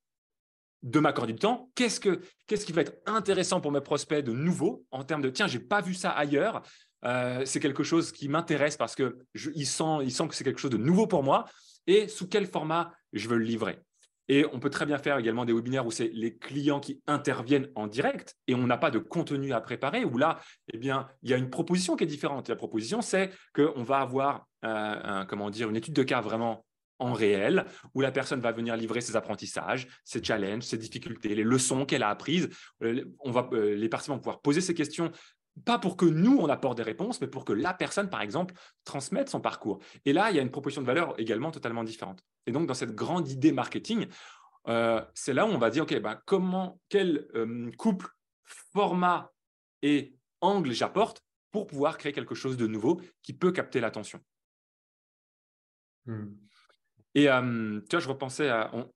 de 0.82 0.98
m'accorder 0.98 1.34
du 1.34 1.38
temps? 1.38 1.70
Qu'est-ce 1.76 2.00
qui 2.00 2.72
va 2.72 2.80
être 2.80 2.96
intéressant 3.06 3.60
pour 3.60 3.70
mes 3.70 3.80
prospects 3.80 4.24
de 4.24 4.32
nouveau 4.32 4.84
en 4.90 5.04
termes 5.04 5.22
de 5.22 5.30
tiens, 5.30 5.46
j'ai 5.46 5.60
pas 5.60 5.80
vu 5.80 5.94
ça 5.94 6.10
ailleurs 6.10 6.62
euh, 7.04 7.42
c'est 7.44 7.60
quelque 7.60 7.82
chose 7.82 8.12
qui 8.12 8.28
m'intéresse 8.28 8.76
parce 8.76 8.94
que 8.94 9.18
il 9.34 9.66
sent, 9.66 10.28
que 10.28 10.34
c'est 10.34 10.44
quelque 10.44 10.60
chose 10.60 10.70
de 10.70 10.76
nouveau 10.76 11.06
pour 11.06 11.22
moi 11.22 11.46
et 11.86 12.08
sous 12.08 12.28
quel 12.28 12.46
format 12.46 12.92
je 13.12 13.28
veux 13.28 13.38
le 13.38 13.44
livrer? 13.44 13.80
Et 14.28 14.46
on 14.52 14.60
peut 14.60 14.70
très 14.70 14.86
bien 14.86 14.98
faire 14.98 15.18
également 15.18 15.44
des 15.44 15.52
webinaires 15.52 15.84
où 15.84 15.90
c'est 15.90 16.08
les 16.14 16.36
clients 16.36 16.78
qui 16.78 17.02
interviennent 17.08 17.68
en 17.74 17.88
direct 17.88 18.36
et 18.46 18.54
on 18.54 18.64
n'a 18.64 18.76
pas 18.76 18.92
de 18.92 19.00
contenu 19.00 19.52
à 19.52 19.60
préparer, 19.60 20.04
où 20.04 20.18
là, 20.18 20.38
eh 20.72 20.78
bien, 20.78 21.08
il 21.24 21.30
y 21.30 21.34
a 21.34 21.36
une 21.36 21.50
proposition 21.50 21.96
qui 21.96 22.04
est 22.04 22.06
différente. 22.06 22.48
La 22.48 22.54
proposition, 22.54 23.02
c'est 23.02 23.30
qu'on 23.52 23.82
va 23.82 23.98
avoir 23.98 24.46
euh, 24.64 25.24
comment 25.24 25.50
dire, 25.50 25.68
une 25.68 25.76
étude 25.76 25.94
de 25.94 26.04
cas 26.04 26.20
vraiment 26.20 26.64
en 27.00 27.12
réel, 27.12 27.64
où 27.94 28.02
la 28.02 28.12
personne 28.12 28.40
va 28.40 28.52
venir 28.52 28.76
livrer 28.76 29.00
ses 29.00 29.16
apprentissages, 29.16 29.88
ses 30.04 30.22
challenges, 30.22 30.64
ses 30.64 30.76
difficultés, 30.76 31.34
les 31.34 31.42
leçons 31.42 31.86
qu'elle 31.86 32.02
a 32.02 32.10
apprises. 32.10 32.50
Euh, 32.84 33.04
on 33.20 33.32
va, 33.32 33.48
les 33.52 33.88
participants 33.88 34.16
vont 34.16 34.20
pouvoir 34.20 34.42
poser 34.42 34.60
ces 34.60 34.74
questions 34.74 35.10
pas 35.64 35.78
pour 35.78 35.96
que 35.96 36.04
nous, 36.04 36.38
on 36.38 36.48
apporte 36.48 36.76
des 36.76 36.82
réponses, 36.82 37.20
mais 37.20 37.26
pour 37.26 37.44
que 37.44 37.52
la 37.52 37.74
personne, 37.74 38.08
par 38.08 38.22
exemple, 38.22 38.54
transmette 38.84 39.28
son 39.28 39.40
parcours. 39.40 39.80
Et 40.04 40.12
là, 40.12 40.30
il 40.30 40.36
y 40.36 40.38
a 40.38 40.42
une 40.42 40.50
proposition 40.50 40.82
de 40.82 40.86
valeur 40.86 41.18
également 41.18 41.50
totalement 41.50 41.84
différente. 41.84 42.22
Et 42.46 42.52
donc, 42.52 42.66
dans 42.66 42.74
cette 42.74 42.94
grande 42.94 43.28
idée 43.28 43.52
marketing, 43.52 44.06
euh, 44.68 45.04
c'est 45.14 45.34
là 45.34 45.46
où 45.46 45.50
on 45.50 45.58
va 45.58 45.70
dire, 45.70 45.82
OK, 45.84 45.98
ben, 46.00 46.20
comment, 46.24 46.80
quel 46.88 47.26
couple, 47.78 48.08
format 48.72 49.32
et 49.82 50.14
angle 50.40 50.72
j'apporte 50.72 51.22
pour 51.50 51.66
pouvoir 51.66 51.98
créer 51.98 52.12
quelque 52.12 52.34
chose 52.34 52.56
de 52.56 52.66
nouveau 52.66 53.00
qui 53.22 53.32
peut 53.32 53.52
capter 53.52 53.80
l'attention? 53.80 54.20
Hmm. 56.06 56.34
Et 57.14 57.24
tu 57.24 57.96
vois, 57.96 58.00
je 58.00 58.08
repensais 58.08 58.48
à. 58.48 58.70
On, 58.72 58.90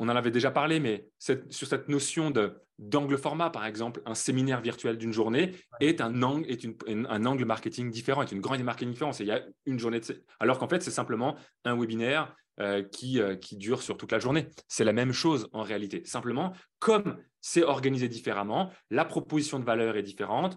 on 0.00 0.08
en 0.08 0.16
avait 0.16 0.30
déjà 0.30 0.50
parlé, 0.50 0.80
mais 0.80 1.06
sur 1.18 1.68
cette 1.68 1.88
notion 1.88 2.32
d'angle 2.78 3.18
format, 3.18 3.50
par 3.50 3.66
exemple, 3.66 4.00
un 4.06 4.14
séminaire 4.14 4.62
virtuel 4.62 4.96
d'une 4.96 5.12
journée 5.12 5.52
est 5.80 6.00
un 6.00 6.22
angle, 6.22 6.50
est 6.50 6.66
un 6.88 7.26
angle 7.26 7.44
marketing 7.44 7.90
différent, 7.90 8.22
est 8.22 8.32
une 8.32 8.40
grande 8.40 8.62
marketing 8.62 8.92
différente. 8.92 9.20
Il 9.20 9.26
y 9.26 9.30
a 9.30 9.42
une 9.66 9.78
journée, 9.78 10.00
alors 10.40 10.58
qu'en 10.58 10.68
fait, 10.68 10.82
c'est 10.82 10.90
simplement 10.90 11.36
un 11.66 11.78
webinaire 11.78 12.34
euh, 12.60 12.82
qui, 12.82 13.20
euh, 13.20 13.36
qui 13.36 13.56
dure 13.56 13.82
sur 13.82 13.98
toute 13.98 14.10
la 14.10 14.18
journée. 14.18 14.48
C'est 14.68 14.84
la 14.84 14.94
même 14.94 15.12
chose 15.12 15.48
en 15.52 15.62
réalité. 15.62 16.02
Simplement, 16.06 16.54
comme 16.78 17.18
c'est 17.42 17.62
organisé 17.62 18.08
différemment, 18.08 18.70
la 18.90 19.04
proposition 19.04 19.58
de 19.58 19.64
valeur 19.64 19.96
est 19.96 20.02
différente 20.02 20.56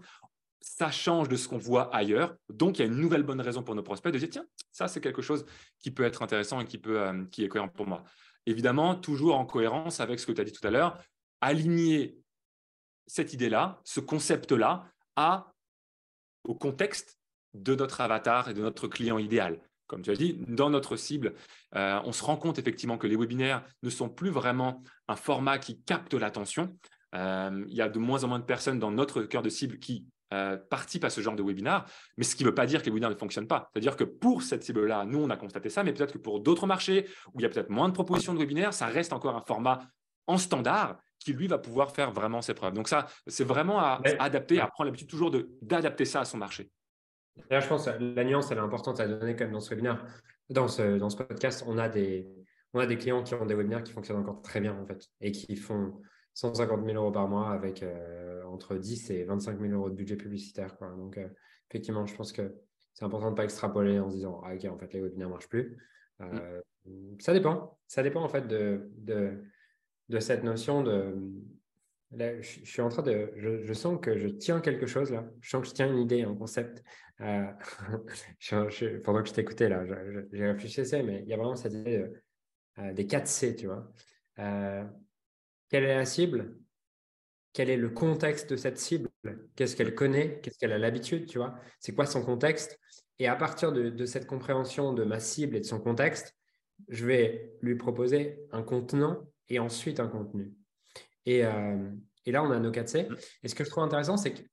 ça 0.66 0.90
change 0.92 1.28
de 1.28 1.36
ce 1.36 1.50
qu'on 1.50 1.58
voit 1.58 1.94
ailleurs. 1.94 2.36
Donc, 2.50 2.80
il 2.80 2.84
y 2.84 2.86
a 2.86 2.88
une 2.88 2.96
nouvelle 2.96 3.24
bonne 3.24 3.42
raison 3.42 3.64
pour 3.64 3.76
nos 3.76 3.84
prospects 3.84 4.14
de 4.14 4.18
dire, 4.18 4.30
tiens, 4.32 4.46
ça, 4.72 4.88
c'est 4.88 5.02
quelque 5.02 5.22
chose 5.22 5.46
qui 5.80 5.92
peut 5.92 6.04
être 6.04 6.22
intéressant 6.22 6.62
et 6.62 6.66
qui, 6.66 6.78
peut, 6.78 7.02
euh, 7.02 7.26
qui 7.30 7.44
est 7.44 7.50
cohérent 7.50 7.68
pour 7.68 7.86
moi. 7.86 8.06
Évidemment, 8.46 8.96
toujours 8.96 9.38
en 9.38 9.46
cohérence 9.46 10.00
avec 10.00 10.20
ce 10.20 10.26
que 10.26 10.32
tu 10.32 10.42
as 10.42 10.44
dit 10.44 10.52
tout 10.52 10.66
à 10.68 10.72
l'heure, 10.72 11.00
aligner 11.42 12.18
cette 13.08 13.34
idée-là, 13.34 13.82
ce 13.84 14.00
concept-là, 14.00 14.86
au 16.48 16.56
contexte 16.56 17.20
de 17.54 17.76
notre 17.76 18.02
avatar 18.02 18.50
et 18.50 18.54
de 18.54 18.62
notre 18.62 18.88
client 18.88 19.18
idéal. 19.18 19.60
Comme 19.88 20.02
tu 20.02 20.12
as 20.12 20.16
dit, 20.16 20.40
dans 20.48 20.70
notre 20.70 20.96
cible, 20.96 21.36
euh, 21.76 22.00
on 22.04 22.12
se 22.12 22.24
rend 22.24 22.38
compte 22.38 22.58
effectivement 22.58 22.98
que 22.98 23.06
les 23.06 23.16
webinaires 23.16 23.64
ne 23.84 23.90
sont 23.90 24.10
plus 24.10 24.30
vraiment 24.30 24.82
un 25.08 25.16
format 25.16 25.60
qui 25.60 25.82
capte 25.82 26.14
l'attention. 26.14 26.76
Euh, 27.14 27.64
il 27.68 27.76
y 27.76 27.82
a 27.82 27.90
de 27.90 28.00
moins 28.00 28.24
en 28.24 28.30
moins 28.30 28.40
de 28.40 28.46
personnes 28.46 28.80
dans 28.80 28.92
notre 28.92 29.24
cœur 29.24 29.44
de 29.44 29.50
cible 29.50 29.78
qui 29.78 30.08
euh, 30.34 30.58
participent 30.58 31.04
à 31.04 31.10
ce 31.10 31.22
genre 31.22 31.36
de 31.36 31.44
webinar, 31.44 31.86
mais 32.18 32.24
ce 32.24 32.36
qui 32.36 32.44
ne 32.44 32.50
veut 32.50 32.56
pas 32.56 32.66
dire 32.66 32.82
que 32.82 32.86
les 32.86 32.92
webinaires 32.92 33.10
ne 33.10 33.16
fonctionnent 33.16 33.48
pas. 33.48 33.70
C'est-à-dire 33.72 33.96
que 33.96 34.04
pour 34.04 34.42
cette 34.42 34.64
cible-là, 34.64 35.06
nous, 35.06 35.20
on 35.20 35.30
a 35.30 35.38
constaté 35.38 35.70
ça, 35.70 35.84
mais 35.84 35.94
peut-être 35.94 36.14
que 36.14 36.18
pour 36.18 36.40
d'autres 36.40 36.66
marchés 36.66 37.08
où 37.34 37.40
il 37.40 37.44
y 37.44 37.46
a 37.46 37.50
peut-être 37.50 37.70
moins 37.70 37.90
de 37.90 37.94
propositions 37.94 38.34
de 38.34 38.40
webinaires, 38.40 38.74
ça 38.74 38.88
reste 38.88 39.14
encore 39.14 39.36
un 39.36 39.42
format 39.42 39.80
en 40.28 40.38
standard 40.38 40.98
qui, 41.20 41.34
lui, 41.34 41.48
va 41.48 41.58
pouvoir 41.58 41.92
faire 41.92 42.12
vraiment 42.12 42.42
ses 42.42 42.54
preuves. 42.54 42.74
Donc 42.74 42.88
ça, 42.88 43.08
c'est 43.28 43.44
vraiment 43.44 43.80
à 43.80 44.02
adapter, 44.20 44.60
à 44.60 44.68
prendre 44.68 44.86
l'habitude 44.86 45.10
toujours 45.10 45.32
d'adapter 45.62 46.06
ça 46.06 46.22
à 46.22 46.26
son 46.26 46.38
marché. 46.38 46.72
Là, 47.50 47.60
je 47.60 47.68
pense 47.68 47.86
que 47.86 47.92
la 47.92 48.24
nuance, 48.24 48.52
elle 48.52 48.58
est 48.58 48.62
importante 48.62 49.00
à 49.00 49.08
donner 49.08 49.36
quand 49.36 49.46
même 49.46 49.54
dans 49.54 49.60
ce 49.60 49.70
webinaire. 49.70 50.06
Dans 50.50 50.68
ce, 50.68 50.98
dans 50.98 51.10
ce 51.10 51.18
podcast, 51.18 51.64
on 51.68 51.78
a, 51.78 51.90
des, 51.90 52.28
on 52.74 52.80
a 52.80 52.86
des 52.86 52.98
clients 52.98 53.24
qui 53.24 53.34
ont 53.34 53.46
des 53.46 53.56
webinaires 53.56 53.84
qui 53.84 53.94
fonctionnent 53.94 54.20
encore 54.20 54.42
très 54.42 54.60
bien, 54.60 54.78
en 54.78 54.86
fait, 54.86 55.08
et 55.22 55.32
qui 55.32 55.56
font 55.56 56.02
150 56.34 56.86
000 56.86 56.98
euros 56.98 57.12
par 57.12 57.28
mois 57.28 57.52
avec 57.52 57.84
euh, 57.84 58.44
entre 58.46 58.76
10 58.76 59.12
et 59.12 59.24
25 59.24 59.60
000 59.60 59.74
euros 59.74 59.90
de 59.90 59.96
budget 59.96 60.16
publicitaire. 60.16 60.78
Quoi. 60.78 60.90
Donc, 60.92 61.18
euh, 61.18 61.28
effectivement, 61.70 62.06
je 62.06 62.16
pense 62.16 62.32
que 62.32 62.56
c'est 62.94 63.06
important 63.06 63.28
de 63.28 63.32
ne 63.32 63.36
pas 63.36 63.44
extrapoler 63.44 64.00
en 64.00 64.10
se 64.10 64.16
disant 64.16 64.42
Ah, 64.44 64.56
ok, 64.56 64.66
en 64.66 64.78
fait, 64.78 64.94
les 64.94 65.02
webinaires 65.02 65.28
ne 65.28 65.34
marchent 65.34 65.50
plus. 65.50 65.78
Euh, 66.22 66.62
ça 67.20 67.34
dépend. 67.34 67.78
Ça 67.88 68.04
dépend, 68.04 68.24
en 68.24 68.30
fait, 68.30 68.48
de, 68.48 68.90
de, 68.98 69.44
de 70.10 70.20
cette 70.20 70.44
notion 70.44 70.84
de. 70.84 71.16
Là, 72.12 72.40
je, 72.42 72.64
suis 72.64 72.82
en 72.82 72.90
train 72.90 73.04
de. 73.04 73.32
Je, 73.36 73.74
sens 73.74 74.00
que 74.00 74.18
je 74.18 74.28
tiens 74.28 74.60
quelque 74.60 74.86
chose 74.86 75.12
là. 75.12 75.26
Je 75.42 75.50
sens 75.50 75.62
que 75.62 75.68
je 75.68 75.74
tiens 75.74 75.92
une 75.92 76.00
idée, 76.00 76.24
un 76.24 76.36
concept. 76.36 76.84
pendant 77.20 79.22
que 79.22 79.30
je 79.30 79.34
t'écoutais 79.34 79.70
là, 79.70 79.86
j'ai 80.32 80.46
réfléchi, 80.46 80.82
mais 81.04 81.22
il 81.22 81.30
y 81.30 81.34
a 81.34 81.38
vraiment 81.38 81.56
cette 81.56 81.74
idée 81.74 82.06
des 82.94 83.08
4 83.08 83.28
C, 83.28 83.56
tu 83.56 83.68
vois. 83.68 83.90
Quelle 85.74 85.86
est 85.86 85.96
la 85.96 86.06
cible? 86.06 86.54
Quel 87.52 87.72
est 87.72 87.78
le 87.78 87.90
contexte 87.90 88.48
de 88.48 88.56
cette 88.56 88.78
cible? 88.78 89.10
Qu'est-ce 89.56 89.76
qu'elle 89.76 89.96
connaît? 89.96 90.40
Qu'est-ce 90.40 90.60
qu'elle 90.60 90.72
a 90.72 90.78
l'habitude 90.78 91.26
Tu 91.26 91.40
vois? 91.40 91.56
C'est 91.80 91.96
quoi 91.96 92.06
son 92.06 92.24
contexte? 92.24 92.80
Et 93.18 93.28
à 93.28 93.36
partir 93.36 93.72
de, 93.72 94.06
cette 94.06 94.28
compréhension 94.28 94.94
de 94.94 95.04
ma 95.04 95.20
cible 95.20 95.56
et 95.56 95.62
de 95.62 95.66
son 95.66 95.80
contexte, 95.80 96.36
je 96.90 97.08
vais 97.08 97.56
lui 97.64 97.74
proposer 97.74 98.40
un 98.52 98.62
contenant 98.62 99.28
et 99.50 99.58
ensuite 99.58 100.00
un 100.00 100.08
contenu. 100.08 100.54
Et, 101.26 101.44
euh, 101.44 101.90
là, 102.28 102.44
on 102.44 102.52
a 102.52 102.60
nos 102.60 102.70
4C. 102.70 103.08
Et 103.42 103.48
ce 103.48 103.56
que 103.56 103.64
je 103.64 103.72
trouve 103.72 103.84
intéressant, 103.84 104.16
c'est 104.16 104.36
que 104.36 104.44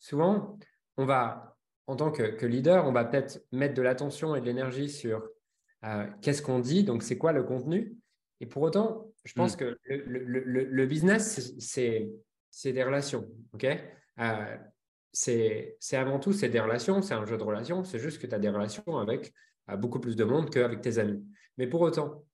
souvent, 0.00 0.58
on 0.96 1.04
va, 1.04 1.56
en 1.86 1.94
tant 1.94 2.10
que, 2.10 2.44
leader, 2.44 2.88
on 2.88 2.92
va 2.92 3.04
peut-être 3.04 3.40
mettre 3.52 3.74
de 3.74 3.82
l'attention 3.82 4.34
et 4.34 4.40
de 4.40 4.46
l'énergie 4.46 4.90
sur 4.90 5.22
euh, 5.84 6.08
qu'est-ce 6.22 6.42
qu'on 6.42 6.58
dit, 6.58 6.82
donc 6.82 7.04
c'est 7.04 7.18
quoi 7.18 7.30
le 7.30 7.44
contenu? 7.44 7.94
Et 8.40 8.46
pour 8.46 8.62
autant, 8.62 9.07
je 9.28 9.34
pense 9.34 9.54
mm. 9.54 9.58
que 9.58 9.78
le, 9.84 10.86
business, 10.86 11.52
c'est 11.58 12.72
des 12.72 12.82
relations. 12.82 13.28
ok? 13.52 13.66
Euh, 14.20 14.56
c'est 15.12 15.76
avant 15.92 16.18
tout, 16.18 16.32
c'est 16.32 16.48
des 16.48 16.60
relations, 16.60 17.02
c'est 17.02 17.12
un 17.12 17.26
jeu 17.26 17.36
de 17.36 17.42
relations. 17.42 17.84
C'est 17.84 17.98
juste 17.98 18.22
que 18.22 18.26
tu 18.26 18.34
as 18.34 18.38
des 18.38 18.48
relations 18.48 18.96
avec 18.96 19.34
euh, 19.68 19.76
beaucoup 19.76 20.00
plus 20.00 20.16
de 20.16 20.24
monde 20.24 20.48
qu'avec 20.48 20.80
tes 20.80 20.98
amis. 20.98 21.22
Mais 21.58 21.66
pour 21.66 21.82
autant, 21.82 22.24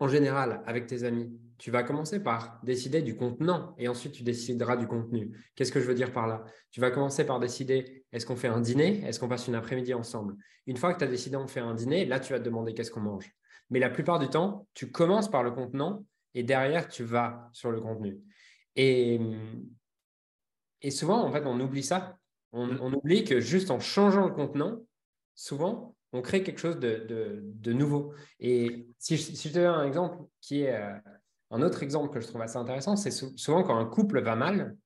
en 0.00 0.06
général, 0.06 0.62
avec 0.66 0.86
tes 0.86 1.04
amis, 1.04 1.32
tu 1.56 1.70
vas 1.70 1.82
commencer 1.82 2.22
par 2.22 2.60
décider 2.62 3.00
du 3.00 3.16
contenant 3.16 3.74
et 3.78 3.88
ensuite 3.88 4.12
tu 4.12 4.22
décideras 4.22 4.76
du 4.76 4.86
contenu. 4.86 5.34
Qu'est-ce 5.56 5.72
que 5.72 5.80
je 5.80 5.86
veux 5.86 5.94
dire 5.94 6.12
par 6.12 6.26
là? 6.26 6.44
Tu 6.70 6.80
vas 6.80 6.90
commencer 6.90 7.24
par 7.24 7.40
décider 7.40 8.04
est-ce 8.12 8.26
qu'on 8.26 8.36
fait 8.36 8.48
un 8.48 8.60
dîner? 8.60 9.02
Est-ce 9.06 9.18
qu'on 9.18 9.28
passe 9.28 9.48
une 9.48 9.54
après-midi 9.54 9.94
ensemble? 9.94 10.36
Une 10.66 10.76
fois 10.76 10.92
que 10.92 10.98
tu 10.98 11.04
as 11.04 11.08
décidé 11.08 11.36
on 11.36 11.48
fait 11.48 11.60
un 11.60 11.74
dîner, 11.74 12.04
là 12.04 12.20
tu 12.20 12.34
vas 12.34 12.38
te 12.38 12.44
demander 12.44 12.74
qu'est-ce 12.74 12.90
qu'on 12.90 13.00
mange. 13.00 13.32
Mais 13.70 13.80
la 13.80 13.90
plupart 13.90 14.18
du 14.18 14.28
temps, 14.28 14.66
tu 14.74 14.90
commences 14.90 15.30
par 15.30 15.42
le 15.42 15.50
contenant 15.50 16.04
et 16.34 16.42
derrière, 16.42 16.88
tu 16.88 17.04
vas 17.04 17.48
sur 17.52 17.70
le 17.70 17.80
contenu. 17.80 18.20
Et, 18.76 19.20
et 20.82 20.90
souvent, 20.90 21.24
en 21.24 21.32
fait, 21.32 21.44
on 21.46 21.58
oublie 21.60 21.82
ça. 21.82 22.18
Mm. 22.52 22.78
On, 22.80 22.92
oublie 22.92 23.24
que 23.24 23.40
juste 23.40 23.70
en 23.70 23.80
changeant 23.80 24.26
le 24.26 24.32
contenant, 24.32 24.80
souvent, 25.34 25.96
on 26.12 26.22
crée 26.22 26.42
quelque 26.42 26.60
chose 26.60 26.78
de, 26.78 27.42
de, 27.42 27.72
nouveau. 27.72 28.14
Et 28.40 28.88
si 28.98 29.16
je, 29.16 29.22
si 29.22 29.48
je, 29.48 29.54
te 29.54 29.58
donne 29.58 29.74
un 29.74 29.86
exemple 29.86 30.24
qui 30.40 30.62
est 30.62 30.74
euh, 30.74 30.94
un 31.50 31.62
autre 31.62 31.82
exemple 31.82 32.12
que 32.12 32.20
je 32.20 32.26
trouve 32.26 32.40
assez 32.40 32.56
intéressant, 32.56 32.96
c'est 32.96 33.10
souvent 33.10 33.62
quand 33.62 33.76
un 33.76 33.84
couple 33.84 34.20
va 34.22 34.36
mal, 34.36 34.76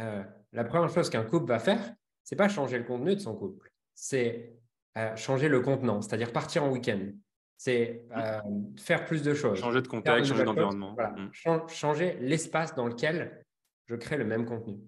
euh, 0.00 0.22
la 0.52 0.64
première 0.64 0.88
chose 0.88 1.10
qu'un 1.10 1.24
couple 1.24 1.46
va 1.46 1.58
faire, 1.58 1.94
c'est 2.22 2.36
pas 2.36 2.48
changer 2.48 2.78
le 2.78 2.84
contenu 2.84 3.14
de 3.14 3.20
son 3.20 3.34
couple, 3.34 3.72
c'est 3.94 4.56
euh, 4.96 5.14
changer 5.16 5.48
le 5.48 5.60
contenant, 5.60 6.00
c'est-à-dire 6.00 6.32
partir 6.32 6.64
en 6.64 6.70
week-end. 6.70 7.10
C'est 7.56 8.04
euh, 8.16 8.40
faire 8.78 9.04
plus 9.04 9.22
de 9.22 9.32
choses. 9.32 9.58
Changer 9.58 9.80
de 9.80 9.88
contexte, 9.88 10.30
changer 10.30 10.44
d'environnement. 10.44 10.96
Mm. 10.96 11.68
changer 11.68 12.16
l'espace 12.20 12.74
dans 12.74 12.86
lequel 12.86 13.44
je 13.86 13.94
crée 13.94 14.16
le 14.16 14.24
même 14.24 14.44
contenu. 14.44 14.78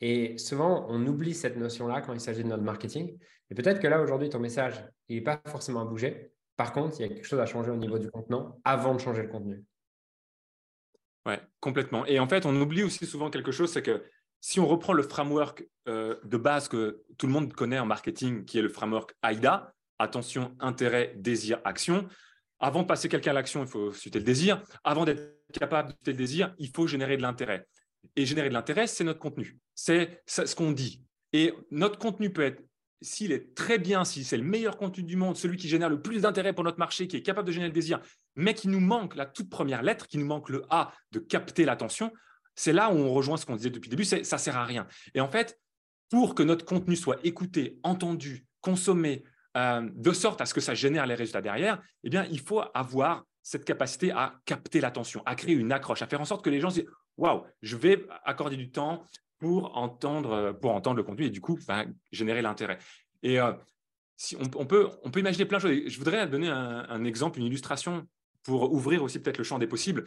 Et 0.00 0.38
souvent, 0.38 0.86
on 0.88 1.06
oublie 1.06 1.34
cette 1.34 1.56
notion-là 1.56 2.00
quand 2.00 2.14
il 2.14 2.20
s'agit 2.20 2.42
de 2.42 2.48
notre 2.48 2.62
marketing. 2.62 3.18
Et 3.50 3.54
peut-être 3.54 3.80
que 3.80 3.86
là, 3.86 4.00
aujourd'hui, 4.00 4.30
ton 4.30 4.38
message, 4.38 4.82
il 5.08 5.16
n'est 5.16 5.22
pas 5.22 5.40
forcément 5.46 5.80
à 5.80 5.84
bouger. 5.84 6.32
Par 6.56 6.72
contre, 6.72 7.00
il 7.00 7.02
y 7.02 7.04
a 7.04 7.08
quelque 7.08 7.26
chose 7.26 7.40
à 7.40 7.46
changer 7.46 7.70
au 7.70 7.76
niveau 7.76 7.98
du 7.98 8.10
contenant 8.10 8.60
avant 8.64 8.94
de 8.94 9.00
changer 9.00 9.22
le 9.22 9.28
contenu. 9.28 9.62
Ouais, 11.26 11.40
complètement. 11.60 12.06
Et 12.06 12.18
en 12.18 12.28
fait, 12.28 12.46
on 12.46 12.56
oublie 12.58 12.82
aussi 12.82 13.06
souvent 13.06 13.30
quelque 13.30 13.52
chose, 13.52 13.70
c'est 13.72 13.82
que 13.82 14.04
si 14.40 14.58
on 14.58 14.66
reprend 14.66 14.94
le 14.94 15.02
framework 15.02 15.64
euh, 15.88 16.16
de 16.24 16.36
base 16.38 16.68
que 16.68 17.02
tout 17.18 17.26
le 17.26 17.32
monde 17.32 17.52
connaît 17.52 17.78
en 17.78 17.84
marketing, 17.84 18.44
qui 18.46 18.58
est 18.58 18.62
le 18.62 18.70
framework 18.70 19.14
AIDA, 19.22 19.74
attention, 20.00 20.56
intérêt, 20.58 21.14
désir, 21.16 21.60
action. 21.64 22.08
Avant 22.58 22.82
de 22.82 22.86
passer 22.86 23.08
quelqu'un 23.08 23.30
à 23.30 23.34
l'action, 23.34 23.62
il 23.62 23.68
faut 23.68 23.92
susciter 23.92 24.18
le 24.18 24.24
désir. 24.24 24.62
Avant 24.82 25.04
d'être 25.04 25.22
capable 25.52 25.88
de 25.88 25.92
susciter 25.92 26.12
le 26.12 26.18
désir, 26.18 26.54
il 26.58 26.70
faut 26.74 26.86
générer 26.86 27.16
de 27.16 27.22
l'intérêt. 27.22 27.66
Et 28.16 28.26
générer 28.26 28.48
de 28.48 28.54
l'intérêt, 28.54 28.86
c'est 28.86 29.04
notre 29.04 29.20
contenu. 29.20 29.58
C'est 29.74 30.22
ce 30.26 30.54
qu'on 30.54 30.72
dit. 30.72 31.04
Et 31.32 31.54
notre 31.70 31.98
contenu 31.98 32.32
peut 32.32 32.42
être, 32.42 32.62
s'il 33.02 33.32
est 33.32 33.54
très 33.54 33.78
bien, 33.78 34.04
si 34.04 34.24
c'est 34.24 34.36
le 34.36 34.42
meilleur 34.42 34.76
contenu 34.76 35.04
du 35.04 35.16
monde, 35.16 35.36
celui 35.36 35.56
qui 35.56 35.68
génère 35.68 35.88
le 35.88 36.02
plus 36.02 36.22
d'intérêt 36.22 36.52
pour 36.52 36.64
notre 36.64 36.78
marché, 36.78 37.06
qui 37.06 37.16
est 37.16 37.22
capable 37.22 37.46
de 37.46 37.52
générer 37.52 37.68
le 37.68 37.74
désir, 37.74 38.00
mais 38.36 38.54
qui 38.54 38.68
nous 38.68 38.80
manque 38.80 39.16
la 39.16 39.26
toute 39.26 39.48
première 39.48 39.82
lettre, 39.82 40.06
qui 40.06 40.18
nous 40.18 40.26
manque 40.26 40.48
le 40.48 40.64
A 40.70 40.92
de 41.12 41.18
capter 41.18 41.64
l'attention, 41.64 42.12
c'est 42.54 42.72
là 42.72 42.90
où 42.90 42.96
on 42.96 43.12
rejoint 43.12 43.36
ce 43.36 43.46
qu'on 43.46 43.56
disait 43.56 43.70
depuis 43.70 43.88
le 43.88 43.96
début, 43.96 44.04
c'est 44.04 44.24
ça 44.24 44.38
sert 44.38 44.56
à 44.56 44.64
rien. 44.64 44.86
Et 45.14 45.20
en 45.20 45.28
fait, 45.28 45.58
pour 46.10 46.34
que 46.34 46.42
notre 46.42 46.64
contenu 46.64 46.96
soit 46.96 47.18
écouté, 47.24 47.78
entendu, 47.82 48.44
consommé, 48.60 49.24
euh, 49.56 49.88
de 49.92 50.12
sorte 50.12 50.40
à 50.40 50.46
ce 50.46 50.54
que 50.54 50.60
ça 50.60 50.74
génère 50.74 51.06
les 51.06 51.14
résultats 51.14 51.42
derrière, 51.42 51.82
eh 52.04 52.10
bien, 52.10 52.26
il 52.30 52.40
faut 52.40 52.62
avoir 52.74 53.24
cette 53.42 53.64
capacité 53.64 54.12
à 54.12 54.34
capter 54.44 54.80
l'attention, 54.80 55.22
à 55.26 55.34
créer 55.34 55.54
une 55.54 55.72
accroche, 55.72 56.02
à 56.02 56.06
faire 56.06 56.20
en 56.20 56.24
sorte 56.24 56.44
que 56.44 56.50
les 56.50 56.60
gens 56.60 56.70
se 56.70 56.80
disent 56.80 56.90
Waouh, 57.16 57.42
je 57.62 57.76
vais 57.76 58.06
accorder 58.24 58.56
du 58.56 58.70
temps 58.70 59.04
pour 59.38 59.76
entendre, 59.76 60.52
pour 60.52 60.72
entendre 60.72 60.96
le 60.96 61.02
contenu 61.02 61.24
et 61.26 61.30
du 61.30 61.40
coup 61.40 61.58
ben, 61.66 61.92
générer 62.12 62.42
l'intérêt. 62.42 62.78
Et 63.22 63.40
euh, 63.40 63.52
si 64.16 64.36
on, 64.36 64.66
peut, 64.66 64.90
on 65.02 65.10
peut 65.10 65.20
imaginer 65.20 65.46
plein 65.46 65.58
de 65.58 65.62
choses. 65.62 65.88
Je 65.88 65.98
voudrais 65.98 66.26
donner 66.28 66.48
un, 66.48 67.04
exemple, 67.04 67.38
une 67.38 67.46
illustration 67.46 68.06
pour 68.42 68.72
ouvrir 68.72 69.02
aussi 69.02 69.18
peut-être 69.18 69.38
le 69.38 69.44
champ 69.44 69.58
des 69.58 69.66
possibles. 69.66 70.04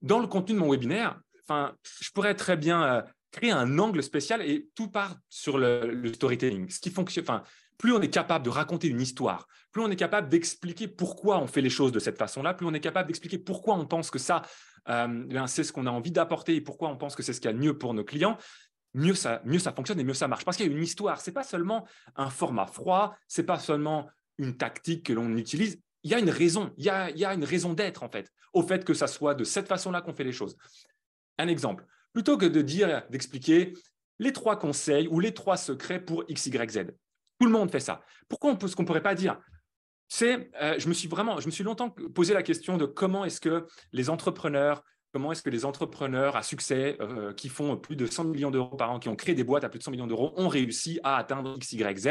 dans 0.00 0.18
le 0.18 0.26
contenu 0.26 0.54
de 0.54 0.60
mon 0.60 0.70
webinaire, 0.70 1.20
je 1.48 2.10
pourrais 2.12 2.34
très 2.34 2.56
bien 2.56 3.04
créer 3.36 3.50
un 3.50 3.78
angle 3.78 4.02
spécial 4.02 4.40
et 4.42 4.70
tout 4.74 4.88
part 4.88 5.16
sur 5.28 5.58
le, 5.58 6.10
storytelling. 6.12 6.70
Ce 6.70 6.80
qui 6.80 6.90
fonctionne, 6.90 7.24
enfin, 7.24 7.42
plus 7.76 7.92
on 7.92 8.00
est 8.00 8.08
capable 8.08 8.44
de 8.44 8.50
raconter 8.50 8.88
une 8.88 9.00
histoire, 9.00 9.46
plus 9.70 9.82
on 9.82 9.90
est 9.90 9.96
capable 9.96 10.28
d'expliquer 10.30 10.88
pourquoi 10.88 11.38
on 11.38 11.46
fait 11.46 11.60
les 11.60 11.70
choses 11.70 11.92
de 11.92 11.98
cette 11.98 12.16
façon-là, 12.16 12.54
plus 12.54 12.66
on 12.66 12.72
est 12.72 12.80
capable 12.80 13.08
d'expliquer 13.08 13.38
pourquoi 13.38 13.74
on 13.74 13.86
pense 13.86 14.10
que 14.10 14.18
ça, 14.18 14.40
euh, 14.88 15.46
c'est 15.46 15.64
ce 15.64 15.72
qu'on 15.72 15.86
a 15.86 15.90
envie 15.90 16.10
d'apporter 16.10 16.56
et 16.56 16.62
pourquoi 16.62 16.88
on 16.88 16.96
pense 16.96 17.14
que 17.14 17.22
c'est 17.22 17.34
ce 17.34 17.40
qu'il 17.40 17.50
y 17.50 17.54
a 17.54 17.56
de 17.56 17.62
mieux 17.62 17.76
pour 17.76 17.92
nos 17.92 18.04
clients, 18.04 18.38
mieux 18.94 19.14
ça, 19.14 19.42
mieux 19.44 19.58
ça 19.58 19.72
fonctionne 19.72 20.00
et 20.00 20.04
mieux 20.04 20.14
ça 20.14 20.28
marche. 20.28 20.46
Parce 20.46 20.56
qu'il 20.56 20.66
y 20.66 20.70
a 20.70 20.72
une 20.72 20.82
histoire. 20.82 21.20
C'est 21.20 21.32
pas 21.32 21.44
seulement 21.44 21.86
un 22.16 22.30
format 22.30 22.66
froid, 22.66 23.14
c'est 23.28 23.44
pas 23.44 23.58
seulement 23.58 24.08
une 24.38 24.56
tactique 24.56 25.04
que 25.04 25.12
l'on 25.12 25.36
utilise. 25.36 25.78
Il 26.04 26.10
y 26.10 26.14
a 26.14 26.18
une 26.18 26.30
raison. 26.30 26.72
Il 26.78 26.84
y 26.84 26.88
a, 26.88 27.10
il 27.10 27.18
y 27.18 27.26
a 27.26 27.34
une 27.34 27.44
raison 27.44 27.74
d'être 27.74 28.02
en 28.02 28.08
fait, 28.08 28.32
au 28.54 28.62
fait 28.62 28.82
que 28.82 28.94
ça 28.94 29.06
soit 29.06 29.34
de 29.34 29.44
cette 29.44 29.68
façon-là 29.68 30.00
qu'on 30.00 30.14
fait 30.14 30.24
les 30.24 30.32
choses. 30.32 30.56
Un 31.36 31.48
exemple. 31.48 31.84
Plutôt 32.16 32.38
que 32.38 32.46
de 32.46 32.62
dire, 32.62 33.02
d'expliquer 33.10 33.74
les 34.18 34.32
trois 34.32 34.58
conseils 34.58 35.06
ou 35.06 35.20
les 35.20 35.34
trois 35.34 35.58
secrets 35.58 36.02
pour 36.02 36.24
X, 36.28 36.46
Y, 36.46 36.70
Z. 36.70 36.86
Tout 37.38 37.44
le 37.44 37.52
monde 37.52 37.70
fait 37.70 37.78
ça. 37.78 38.00
Pourquoi 38.26 38.52
on 38.52 38.56
peut, 38.56 38.68
ce 38.68 38.74
qu'on 38.74 38.84
ne 38.84 38.86
pourrait 38.86 39.02
pas 39.02 39.14
dire? 39.14 39.38
C'est, 40.08 40.50
euh, 40.62 40.76
je 40.78 40.88
me 40.88 40.94
suis 40.94 41.08
vraiment, 41.08 41.40
je 41.40 41.44
me 41.44 41.50
suis 41.50 41.62
longtemps 41.62 41.90
posé 41.90 42.32
la 42.32 42.42
question 42.42 42.78
de 42.78 42.86
comment 42.86 43.26
est-ce 43.26 43.38
que 43.38 43.66
les 43.92 44.08
entrepreneurs, 44.08 44.82
comment 45.12 45.30
est-ce 45.30 45.42
que 45.42 45.50
les 45.50 45.66
entrepreneurs 45.66 46.36
à 46.36 46.42
succès 46.42 46.96
euh, 47.02 47.34
qui 47.34 47.50
font 47.50 47.76
plus 47.76 47.96
de 47.96 48.06
100 48.06 48.24
millions 48.24 48.50
d'euros 48.50 48.76
par 48.76 48.92
an, 48.92 48.98
qui 48.98 49.10
ont 49.10 49.16
créé 49.16 49.34
des 49.34 49.44
boîtes 49.44 49.64
à 49.64 49.68
plus 49.68 49.80
de 49.80 49.84
100 49.84 49.90
millions 49.90 50.06
d'euros, 50.06 50.32
ont 50.36 50.48
réussi 50.48 50.98
à 51.04 51.18
atteindre 51.18 51.54
X, 51.56 51.72
Y, 51.72 51.98
Z. 51.98 52.08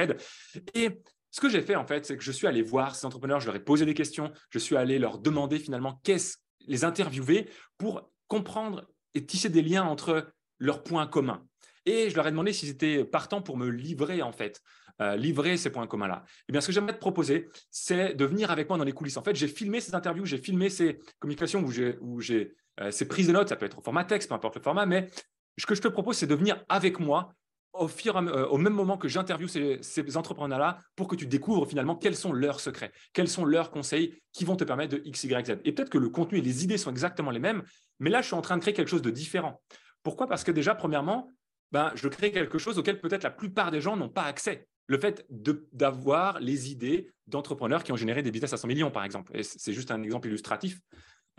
Et 0.75 1.01
ce 1.31 1.41
que 1.41 1.49
j'ai 1.49 1.63
fait 1.63 1.75
en 1.75 1.87
fait, 1.87 2.05
c'est 2.05 2.15
que 2.15 2.23
je 2.23 2.31
suis 2.31 2.45
allé 2.45 2.61
voir 2.61 2.95
ces 2.95 3.07
entrepreneurs, 3.07 3.39
je 3.39 3.47
leur 3.47 3.55
ai 3.55 3.63
posé 3.63 3.87
des 3.87 3.95
questions, 3.95 4.31
je 4.51 4.59
suis 4.59 4.77
allé 4.77 4.99
leur 4.99 5.17
demander 5.17 5.57
finalement 5.57 5.99
qu'est-ce, 6.03 6.37
les 6.67 6.83
interviewer 6.83 7.49
pour 7.79 8.11
comprendre 8.27 8.87
et 9.15 9.25
tisser 9.25 9.49
des 9.49 9.61
liens 9.61 9.83
entre 9.83 10.27
leurs 10.59 10.83
points 10.83 11.07
communs. 11.07 11.43
Et 11.85 12.09
je 12.09 12.15
leur 12.15 12.27
ai 12.27 12.31
demandé 12.31 12.53
s'ils 12.53 12.69
étaient 12.69 13.03
partants 13.03 13.41
pour 13.41 13.57
me 13.57 13.69
livrer 13.69 14.21
en 14.21 14.31
fait 14.31 14.61
euh, 15.01 15.17
livrer 15.17 15.57
ces 15.57 15.69
points 15.71 15.87
communs-là 15.87 16.23
Eh 16.47 16.53
bien, 16.53 16.61
ce 16.61 16.67
que 16.67 16.73
j'aimerais 16.73 16.93
te 16.93 16.99
proposer, 16.99 17.49
c'est 17.69 18.13
de 18.13 18.25
venir 18.25 18.49
avec 18.49 18.69
moi 18.69 18.77
dans 18.77 18.85
les 18.85 18.93
coulisses. 18.93 19.17
En 19.17 19.23
fait, 19.23 19.35
j'ai 19.35 19.49
filmé 19.49 19.81
ces 19.81 19.93
interviews, 19.93 20.25
j'ai 20.25 20.37
filmé 20.37 20.69
ces 20.69 20.99
communications 21.19 21.61
où 21.61 21.69
j'ai, 21.69 21.97
où 21.99 22.21
j'ai 22.21 22.55
euh, 22.79 22.91
ces 22.91 23.05
prises 23.05 23.27
de 23.27 23.33
notes, 23.33 23.49
ça 23.49 23.57
peut 23.57 23.65
être 23.65 23.79
au 23.79 23.81
format 23.81 24.05
texte, 24.05 24.29
peu 24.29 24.35
importe 24.35 24.55
le 24.55 24.61
format, 24.61 24.85
mais 24.85 25.09
ce 25.57 25.65
que 25.65 25.75
je 25.75 25.81
te 25.81 25.89
propose, 25.89 26.17
c'est 26.17 26.27
de 26.27 26.35
venir 26.35 26.63
avec 26.69 26.99
moi 26.99 27.33
au, 27.73 27.89
fur, 27.89 28.15
euh, 28.15 28.45
au 28.47 28.57
même 28.57 28.73
moment 28.73 28.97
que 28.97 29.07
j'interviewe 29.07 29.49
ces, 29.49 29.79
ces 29.81 30.17
entrepreneurs-là 30.17 30.79
pour 30.95 31.09
que 31.09 31.15
tu 31.15 31.27
découvres 31.27 31.67
finalement 31.67 31.95
quels 31.95 32.15
sont 32.15 32.31
leurs 32.31 32.59
secrets, 32.61 32.91
quels 33.11 33.27
sont 33.27 33.43
leurs 33.45 33.71
conseils 33.71 34.21
qui 34.31 34.45
vont 34.45 34.55
te 34.55 34.63
permettre 34.63 34.95
de 34.95 35.01
X, 35.03 35.25
Y, 35.25 35.45
Z. 35.45 35.59
Et 35.65 35.73
peut-être 35.73 35.89
que 35.89 35.97
le 35.97 36.09
contenu 36.09 36.37
et 36.37 36.41
les 36.41 36.63
idées 36.63 36.77
sont 36.77 36.91
exactement 36.91 37.31
les 37.31 37.39
mêmes, 37.39 37.63
mais 37.99 38.09
là, 38.09 38.21
je 38.21 38.27
suis 38.27 38.35
en 38.35 38.41
train 38.41 38.57
de 38.57 38.61
créer 38.61 38.73
quelque 38.73 38.89
chose 38.89 39.01
de 39.01 39.09
différent. 39.09 39.61
Pourquoi? 40.03 40.27
Parce 40.27 40.43
que 40.43 40.51
déjà, 40.51 40.75
premièrement, 40.75 41.31
ben, 41.71 41.91
je 41.95 42.07
crée 42.07 42.31
quelque 42.31 42.57
chose 42.57 42.77
auquel 42.77 43.01
peut-être 43.01 43.23
la 43.23 43.31
plupart 43.31 43.71
des 43.71 43.81
gens 43.81 43.97
n'ont 43.97 44.09
pas 44.09 44.23
accès 44.23 44.67
le 44.87 44.99
fait 44.99 45.25
d'avoir 45.29 46.39
les 46.39 46.71
idées 46.71 47.11
d'entrepreneurs 47.27 47.83
qui 47.83 47.91
ont 47.91 47.95
généré 47.95 48.21
des 48.21 48.31
business 48.31 48.53
à 48.53 48.57
100 48.57 48.67
millions, 48.67 48.91
par 48.91 49.03
exemple. 49.03 49.31
c'est 49.41 49.73
juste 49.73 49.91
un 49.91 50.03
exemple 50.03 50.27
illustratif. 50.27 50.79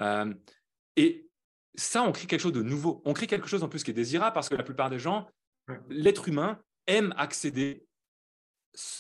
Euh, 0.01 0.35
et 0.97 1.29
ça, 1.77 2.03
on 2.03 2.13
crée 2.13 2.27
quelque 2.27 2.41
chose 2.41 2.53
de 2.53 2.63
nouveau. 2.63 3.03
On 3.05 3.13
crée 3.13 3.27
quelque 3.27 3.47
chose 3.47 3.63
en 3.63 3.69
plus 3.69 3.85
qui 3.85 3.93
est 3.93 3.95
désirable 3.95 4.35
parce 4.35 4.49
que 4.49 4.57
la 4.57 4.65
plupart 4.65 4.91
des 4.91 4.99
gens, 4.99 5.29
l'être 5.89 6.29
humain 6.29 6.61
aime 6.87 7.15
accéder 7.17 7.87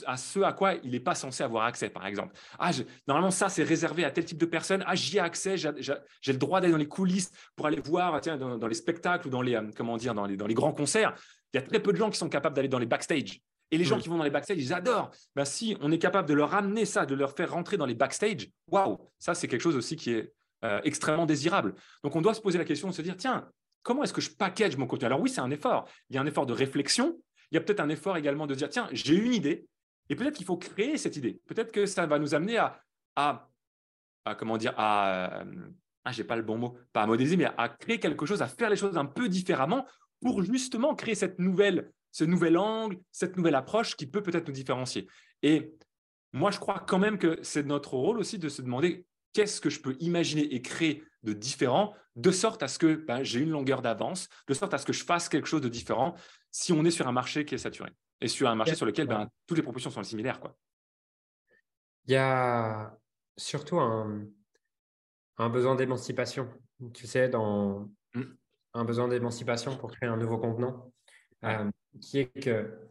à 0.06 0.16
ce 0.16 0.40
à 0.40 0.52
quoi 0.52 0.74
il 0.82 0.90
n'est 0.90 1.00
pas 1.00 1.14
censé 1.14 1.42
avoir 1.42 1.64
accès, 1.64 1.90
par 1.90 2.06
exemple. 2.06 2.34
Ah, 2.58 2.70
normalement, 3.06 3.30
ça, 3.30 3.48
c'est 3.48 3.62
réservé 3.62 4.04
à 4.04 4.10
tel 4.10 4.24
type 4.24 4.38
de 4.38 4.46
personne. 4.46 4.82
Ah, 4.86 4.94
j'y 4.94 5.16
ai 5.16 5.20
accès, 5.20 5.56
j'ai 5.56 6.32
le 6.32 6.38
droit 6.38 6.60
d'aller 6.60 6.72
dans 6.72 6.78
les 6.78 6.88
coulisses 6.88 7.30
pour 7.54 7.66
aller 7.66 7.80
voir 7.80 8.20
tiens, 8.20 8.36
dans, 8.36 8.66
les 8.66 8.74
spectacles 8.74 9.26
ou 9.28 9.30
dans 9.30 9.42
les, 9.42 9.54
euh, 9.54 9.70
comment 9.76 9.96
dire, 9.96 10.14
dans 10.14 10.26
les, 10.26 10.36
dans 10.36 10.46
les 10.46 10.54
grands 10.54 10.72
concerts. 10.72 11.14
Il 11.52 11.56
y 11.56 11.60
a 11.60 11.62
très 11.62 11.80
peu 11.80 11.92
de 11.92 11.98
gens 11.98 12.10
qui 12.10 12.18
sont 12.18 12.28
capables 12.28 12.56
d'aller 12.56 12.68
dans 12.68 12.78
les 12.78 12.86
backstage. 12.86 13.40
Et 13.70 13.78
les 13.78 13.84
gens 13.84 13.98
qui 13.98 14.08
vont 14.08 14.16
dans 14.16 14.24
les 14.24 14.30
backstage, 14.30 14.58
ils 14.58 14.72
adorent. 14.72 15.10
Ben, 15.34 15.44
si 15.44 15.76
on 15.80 15.90
est 15.90 15.98
capable 15.98 16.28
de 16.28 16.34
leur 16.34 16.54
amener 16.54 16.84
ça, 16.84 17.04
de 17.04 17.14
leur 17.14 17.34
faire 17.34 17.50
rentrer 17.50 17.76
dans 17.76 17.86
les 17.86 17.94
backstage, 17.94 18.48
waouh, 18.70 18.98
ça 19.18 19.34
c'est 19.34 19.48
quelque 19.48 19.60
chose 19.60 19.76
aussi 19.76 19.96
qui 19.96 20.12
est 20.12 20.32
euh, 20.64 20.80
extrêmement 20.84 21.26
désirable. 21.26 21.74
Donc 22.04 22.14
on 22.14 22.20
doit 22.20 22.34
se 22.34 22.40
poser 22.40 22.58
la 22.58 22.64
question 22.64 22.88
de 22.88 22.94
se 22.94 23.02
dire, 23.02 23.16
tiens, 23.16 23.48
comment 23.82 24.02
est-ce 24.04 24.12
que 24.12 24.20
je 24.20 24.30
package 24.30 24.76
mon 24.76 24.86
contenu? 24.86 25.06
Alors 25.06 25.20
oui, 25.20 25.30
c'est 25.30 25.40
un 25.40 25.50
effort. 25.50 25.88
Il 26.10 26.16
y 26.16 26.18
a 26.18 26.22
un 26.22 26.26
effort 26.26 26.46
de 26.46 26.52
réflexion. 26.52 27.18
Il 27.50 27.54
y 27.54 27.58
a 27.58 27.60
peut-être 27.60 27.80
un 27.80 27.88
effort 27.88 28.16
également 28.16 28.46
de 28.46 28.54
dire, 28.54 28.68
tiens, 28.68 28.88
j'ai 28.92 29.16
une 29.16 29.32
idée. 29.32 29.66
Et 30.08 30.16
peut-être 30.16 30.36
qu'il 30.36 30.46
faut 30.46 30.56
créer 30.56 30.96
cette 30.98 31.16
idée. 31.16 31.40
Peut-être 31.46 31.72
que 31.72 31.86
ça 31.86 32.06
va 32.06 32.18
nous 32.18 32.34
amener 32.34 32.58
à, 32.58 32.80
à, 33.16 33.48
comment 34.38 34.56
dire, 34.56 34.74
à, 34.76 35.40
euh, 35.42 35.68
ah, 36.04 36.12
j'ai 36.12 36.24
pas 36.24 36.36
le 36.36 36.42
bon 36.42 36.58
mot, 36.58 36.78
pas 36.92 37.02
à 37.02 37.06
modéliser, 37.06 37.36
mais 37.36 37.48
à 37.56 37.68
créer 37.68 37.98
quelque 37.98 38.26
chose, 38.26 38.42
à 38.42 38.48
faire 38.48 38.70
les 38.70 38.76
choses 38.76 38.96
un 38.96 39.06
peu 39.06 39.28
différemment 39.28 39.86
pour 40.20 40.42
justement 40.42 40.94
créer 40.94 41.14
cette 41.14 41.38
nouvelle 41.38 41.90
ce 42.16 42.24
nouvel 42.24 42.56
angle, 42.56 42.98
cette 43.12 43.36
nouvelle 43.36 43.54
approche 43.54 43.94
qui 43.94 44.06
peut 44.06 44.22
peut-être 44.22 44.48
nous 44.48 44.54
différencier. 44.54 45.06
Et 45.42 45.74
moi, 46.32 46.50
je 46.50 46.58
crois 46.58 46.78
quand 46.78 46.98
même 46.98 47.18
que 47.18 47.38
c'est 47.42 47.62
notre 47.62 47.92
rôle 47.92 48.18
aussi 48.18 48.38
de 48.38 48.48
se 48.48 48.62
demander 48.62 49.04
qu'est-ce 49.36 49.60
que 49.60 49.68
je 49.68 49.80
peux 49.80 49.98
imaginer 50.00 50.54
et 50.54 50.62
créer 50.62 51.04
de 51.22 51.34
différent, 51.34 51.94
de 52.14 52.30
sorte 52.30 52.62
à 52.62 52.68
ce 52.68 52.78
que 52.78 52.94
ben, 52.94 53.22
j'ai 53.22 53.40
une 53.40 53.50
longueur 53.50 53.82
d'avance, 53.82 54.30
de 54.48 54.54
sorte 54.54 54.72
à 54.72 54.78
ce 54.78 54.86
que 54.86 54.94
je 54.94 55.04
fasse 55.04 55.28
quelque 55.28 55.46
chose 55.46 55.60
de 55.60 55.68
différent 55.68 56.14
si 56.50 56.72
on 56.72 56.86
est 56.86 56.90
sur 56.90 57.06
un 57.06 57.12
marché 57.12 57.44
qui 57.44 57.54
est 57.54 57.58
saturé 57.58 57.90
et 58.22 58.28
sur 58.28 58.48
un 58.48 58.54
marché 58.54 58.74
sur 58.74 58.86
lequel 58.86 59.06
ben, 59.06 59.28
toutes 59.46 59.58
les 59.58 59.62
propositions 59.62 59.90
sont 59.90 60.02
similaires. 60.02 60.40
Quoi. 60.40 60.56
Il 62.06 62.12
y 62.12 62.16
a 62.16 62.96
surtout 63.36 63.78
un, 63.78 64.26
besoin 65.50 65.74
d'émancipation, 65.74 66.48
tu 66.94 67.06
sais, 67.06 67.28
dans 67.28 67.90
mmh. 68.14 68.22
un 68.72 68.84
besoin 68.86 69.06
d'émancipation 69.06 69.76
pour 69.76 69.92
créer 69.92 70.08
un 70.08 70.16
nouveau 70.16 70.38
contenant. 70.38 70.90
Euh, 71.44 71.70
qui 72.00 72.20
est 72.20 72.42
que 72.42 72.88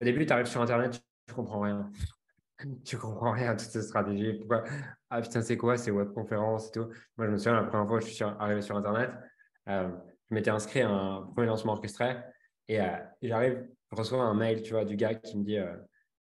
au 0.00 0.04
début, 0.04 0.26
tu 0.26 0.32
arrives 0.32 0.46
sur 0.46 0.60
Internet, 0.60 1.00
tu 1.28 1.34
comprends 1.34 1.60
rien. 1.60 1.88
Tu 2.84 2.96
comprends 2.98 3.32
rien 3.32 3.50
à 3.50 3.56
toute 3.56 3.68
cette 3.68 3.82
stratégie. 3.82 4.34
Pourquoi? 4.34 4.64
Ah 5.10 5.20
putain, 5.20 5.42
c'est 5.42 5.56
quoi? 5.56 5.76
Ces 5.76 5.90
webconférences 5.90 6.68
et 6.68 6.72
tout 6.72 6.88
Moi, 7.16 7.26
je 7.26 7.32
me 7.32 7.36
souviens, 7.36 7.54
la 7.54 7.64
première 7.64 7.86
fois 7.86 7.98
que 7.98 8.06
je 8.06 8.10
suis 8.10 8.24
arrivé 8.24 8.62
sur 8.62 8.76
Internet, 8.76 9.10
euh, 9.68 9.88
je 10.30 10.34
m'étais 10.34 10.50
inscrit 10.50 10.82
à 10.82 10.90
un 10.90 11.22
premier 11.22 11.46
lancement 11.46 11.72
orchestré 11.72 12.16
et, 12.68 12.80
euh, 12.80 12.96
j'arrive, 13.22 13.66
je 13.90 13.96
reçois 13.96 14.22
un 14.22 14.34
mail, 14.34 14.62
tu 14.62 14.72
vois, 14.72 14.84
du 14.84 14.96
gars 14.96 15.14
qui 15.14 15.38
me 15.38 15.44
dit, 15.44 15.58
euh, 15.58 15.74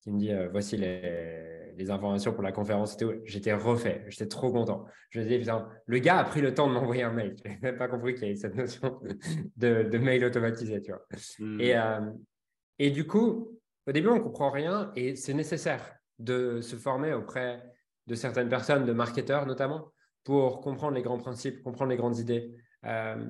qui 0.02 0.12
me 0.12 0.20
dit 0.20 0.32
voici 0.52 0.78
les, 0.78 1.74
les, 1.78 1.92
informations 1.92 2.34
pour 2.34 2.44
la 2.44 2.52
conférence 2.52 2.96
et 2.96 2.98
tout. 2.98 3.14
J'étais 3.26 3.54
refait, 3.54 4.04
j'étais 4.08 4.28
trop 4.28 4.52
content. 4.52 4.86
Je 5.12 5.20
me 5.20 5.24
disais, 5.24 5.40
putain, 5.40 5.70
le 5.86 6.00
gars 6.00 6.18
a 6.18 6.24
pris 6.24 6.42
le 6.42 6.54
temps 6.54 6.68
de 6.68 6.74
m'envoyer 6.74 7.04
un 7.04 7.12
mail. 7.14 7.36
Je 7.44 7.50
n'avais 7.50 7.60
même 7.62 7.78
pas 7.78 7.88
compris 7.88 8.14
qu'il 8.14 8.24
y 8.24 8.26
avait 8.28 8.36
cette 8.36 8.56
notion 8.56 9.00
de, 9.58 9.84
de 9.84 9.98
mail 9.98 10.26
automatisé, 10.26 10.82
tu 10.82 10.92
vois. 10.92 11.06
Hmm. 11.40 11.62
Et, 11.62 11.76
et 12.80 12.92
du 12.92 13.06
coup, 13.06 13.60
au 13.88 13.92
début, 13.92 14.08
on 14.08 14.16
ne 14.16 14.20
comprend 14.20 14.50
rien 14.50 14.92
et 14.96 15.16
c'est 15.16 15.34
nécessaire 15.34 15.96
de 16.20 16.62
se 16.62 16.76
former 16.76 17.14
auprès 17.14 17.64
de 18.08 18.16
certaines 18.16 18.50
personnes, 18.50 18.86
de 18.86 18.94
marketeurs 18.94 19.46
notamment, 19.46 19.92
pour 20.24 20.62
comprendre 20.62 20.96
les 20.96 21.02
grands 21.02 21.18
principes, 21.18 21.64
comprendre 21.64 21.92
les 21.92 21.98
grandes 21.98 22.18
idées, 22.18 22.54
euh, 22.86 23.26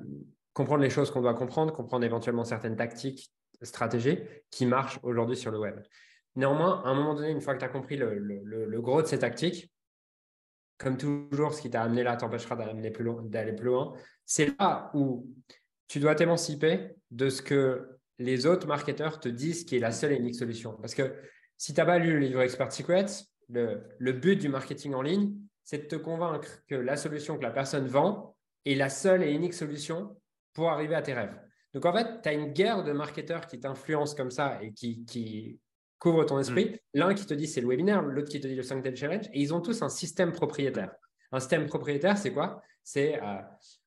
comprendre 0.52 0.82
les 0.82 0.90
choses 0.90 1.10
qu'on 1.10 1.20
doit 1.20 1.34
comprendre, 1.34 1.72
comprendre 1.72 2.04
éventuellement 2.04 2.44
certaines 2.44 2.76
tactiques, 2.76 3.32
stratégies 3.62 4.18
qui 4.50 4.66
marchent 4.66 4.98
aujourd'hui 5.02 5.36
sur 5.36 5.50
le 5.50 5.58
web. 5.58 5.80
Néanmoins, 6.36 6.82
à 6.84 6.88
un 6.88 6.94
moment 6.94 7.14
donné, 7.14 7.30
une 7.30 7.40
fois 7.40 7.54
que 7.54 7.60
tu 7.60 7.64
as 7.64 7.68
compris 7.68 7.96
le, 7.96 8.80
gros 8.80 9.02
de 9.02 9.06
ces 9.06 9.18
tactiques, 9.18 9.72
comme 10.78 10.96
toujours, 10.96 11.54
ce 11.54 11.62
qui 11.62 11.70
t'a 11.70 11.82
amené 11.82 12.02
là 12.02 12.16
t'empêchera 12.16 12.56
d'aller 12.56 12.90
plus 12.90 13.04
loin. 13.04 13.22
Plus 13.22 13.64
loin. 13.64 13.94
C'est 14.26 14.58
là 14.58 14.90
où 14.94 15.28
tu 15.86 16.00
dois 16.00 16.16
t'émanciper 16.16 16.90
de 17.12 17.28
ce 17.28 17.42
que 17.42 17.98
les 18.18 18.46
autres 18.46 18.66
marketeurs 18.66 19.20
te 19.20 19.28
disent 19.28 19.64
qui 19.64 19.76
est 19.76 19.80
la 19.80 19.92
seule 19.92 20.12
et 20.12 20.16
unique 20.16 20.34
solution. 20.34 20.72
Parce 20.80 20.94
que 20.94 21.14
si 21.56 21.72
tu 21.72 21.80
n'as 21.80 21.86
pas 21.86 21.98
lu 21.98 22.12
le 22.12 22.18
livre 22.18 22.42
Expert 22.42 22.72
Secrets, 22.72 23.06
le, 23.48 24.12
but 24.12 24.36
du 24.36 24.48
marketing 24.48 24.94
en 24.94 25.02
ligne, 25.02 25.34
c'est 25.62 25.78
de 25.78 25.86
te 25.86 25.96
convaincre 25.96 26.48
que 26.68 26.74
la 26.74 26.96
solution 26.96 27.36
que 27.36 27.42
la 27.42 27.50
personne 27.50 27.86
vend 27.86 28.36
est 28.64 28.74
la 28.74 28.88
seule 28.88 29.22
et 29.22 29.32
unique 29.32 29.54
solution 29.54 30.16
pour 30.52 30.70
arriver 30.70 30.94
à 30.94 31.02
tes 31.02 31.14
rêves. 31.14 31.38
Donc 31.72 31.84
en 31.86 31.92
fait, 31.92 32.22
tu 32.22 32.28
as 32.28 32.32
une 32.32 32.52
guerre 32.52 32.84
de 32.84 32.92
marketeurs 32.92 33.46
qui 33.46 33.58
t'influencent 33.58 34.14
comme 34.14 34.30
ça 34.30 34.58
et 34.62 34.72
qui, 34.72 35.04
qui 35.04 35.58
couvrent 35.98 36.24
ton 36.24 36.38
esprit. 36.38 36.66
Mm. 36.66 36.98
L'un 36.98 37.14
qui 37.14 37.26
te 37.26 37.34
dit 37.34 37.46
c'est 37.46 37.60
le 37.60 37.68
webinaire, 37.68 38.02
l'autre 38.02 38.28
qui 38.28 38.40
te 38.40 38.46
dit 38.46 38.54
le 38.54 38.62
5 38.62 38.82
Day 38.82 38.94
Challenge, 38.94 39.26
et 39.32 39.40
ils 39.40 39.52
ont 39.52 39.60
tous 39.60 39.82
un 39.82 39.88
système 39.88 40.32
propriétaire. 40.32 40.92
Un 41.32 41.40
système 41.40 41.66
propriétaire, 41.66 42.16
c'est 42.16 42.32
quoi? 42.32 42.62
C'est 42.84 43.20
euh, 43.20 43.36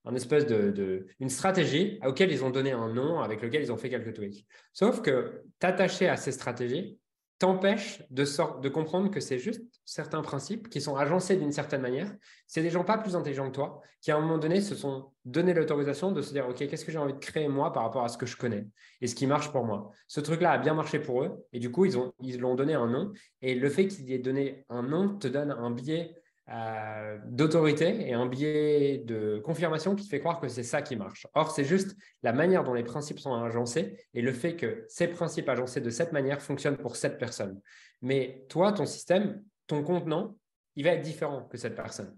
un 0.05 0.15
espèce 0.15 0.47
de, 0.47 1.07
une 1.19 1.29
stratégie 1.29 1.99
à 2.01 2.07
laquelle 2.07 2.31
ils 2.31 2.43
ont 2.43 2.49
donné 2.49 2.71
un 2.71 2.91
nom, 2.91 3.21
avec 3.21 3.41
lequel 3.41 3.61
ils 3.61 3.71
ont 3.71 3.77
fait 3.77 3.89
quelques 3.89 4.13
tweaks. 4.15 4.45
Sauf 4.73 5.01
que 5.01 5.43
t'attacher 5.59 6.09
à 6.09 6.17
ces 6.17 6.31
stratégies, 6.31 6.97
t'empêche 7.39 8.03
de, 8.09 8.23
de 8.61 8.69
comprendre 8.69 9.11
que 9.11 9.19
c'est 9.19 9.37
juste 9.37 9.63
certains 9.85 10.21
principes 10.21 10.69
qui 10.69 10.81
sont 10.81 10.95
agencés 10.95 11.35
d'une 11.37 11.51
certaine 11.51 11.81
manière. 11.81 12.13
C'est 12.47 12.61
des 12.61 12.69
gens 12.69 12.83
pas 12.83 12.97
plus 12.97 13.15
intelligents 13.15 13.47
que 13.49 13.55
toi 13.55 13.81
qui, 14.01 14.11
à 14.11 14.17
un 14.17 14.21
moment 14.21 14.37
donné, 14.37 14.61
se 14.61 14.75
sont 14.75 15.11
donné 15.23 15.53
l'autorisation 15.53 16.11
de 16.11 16.21
se 16.21 16.31
dire, 16.33 16.47
OK, 16.47 16.57
qu'est-ce 16.57 16.85
que 16.85 16.91
j'ai 16.91 16.97
envie 16.97 17.13
de 17.13 17.19
créer 17.19 17.47
moi 17.47 17.71
par 17.73 17.83
rapport 17.83 18.03
à 18.03 18.09
ce 18.09 18.17
que 18.17 18.25
je 18.25 18.37
connais 18.37 18.67
et 19.01 19.07
ce 19.07 19.15
qui 19.15 19.27
marche 19.27 19.51
pour 19.51 19.65
moi. 19.65 19.91
Ce 20.07 20.19
truc-là 20.19 20.51
a 20.51 20.57
bien 20.57 20.73
marché 20.73 20.99
pour 20.99 21.23
eux 21.23 21.45
et 21.53 21.59
du 21.59 21.71
coup, 21.71 21.85
ils 21.85 21.97
ont 21.97 22.13
ils 22.19 22.39
l'ont 22.39 22.55
donné 22.55 22.73
un 22.73 22.87
nom. 22.87 23.11
Et 23.41 23.55
le 23.55 23.69
fait 23.69 23.87
qu'il 23.87 24.05
y 24.05 24.13
ait 24.13 24.19
donné 24.19 24.65
un 24.69 24.81
nom 24.81 25.17
te 25.17 25.27
donne 25.27 25.51
un 25.51 25.71
biais 25.71 26.15
euh, 26.49 27.17
d'autorité 27.25 28.07
et 28.07 28.13
un 28.13 28.25
biais 28.25 28.99
de 28.99 29.41
confirmation 29.43 29.95
qui 29.95 30.05
te 30.05 30.09
fait 30.09 30.19
croire 30.19 30.39
que 30.39 30.47
c'est 30.47 30.63
ça 30.63 30.81
qui 30.81 30.95
marche. 30.95 31.27
Or, 31.33 31.51
c'est 31.51 31.65
juste 31.65 31.97
la 32.23 32.31
manière 32.31 32.63
dont 32.63 32.73
les 32.73 32.83
principes 32.83 33.19
sont 33.19 33.33
agencés 33.33 33.97
et 34.13 34.21
le 34.21 34.31
fait 34.31 34.55
que 34.55 34.85
ces 34.87 35.09
principes 35.09 35.49
agencés 35.49 35.81
de 35.81 35.89
cette 35.89 36.13
manière 36.13 36.41
fonctionnent 36.41 36.77
pour 36.77 36.95
cette 36.95 37.17
personne. 37.17 37.59
Mais 38.01 38.45
toi, 38.47 38.71
ton 38.71 38.85
système, 38.85 39.43
ton 39.67 39.83
contenant, 39.83 40.37
il 40.77 40.85
va 40.85 40.91
être 40.91 41.01
différent 41.01 41.43
que 41.43 41.57
cette 41.57 41.75
personne. 41.75 42.17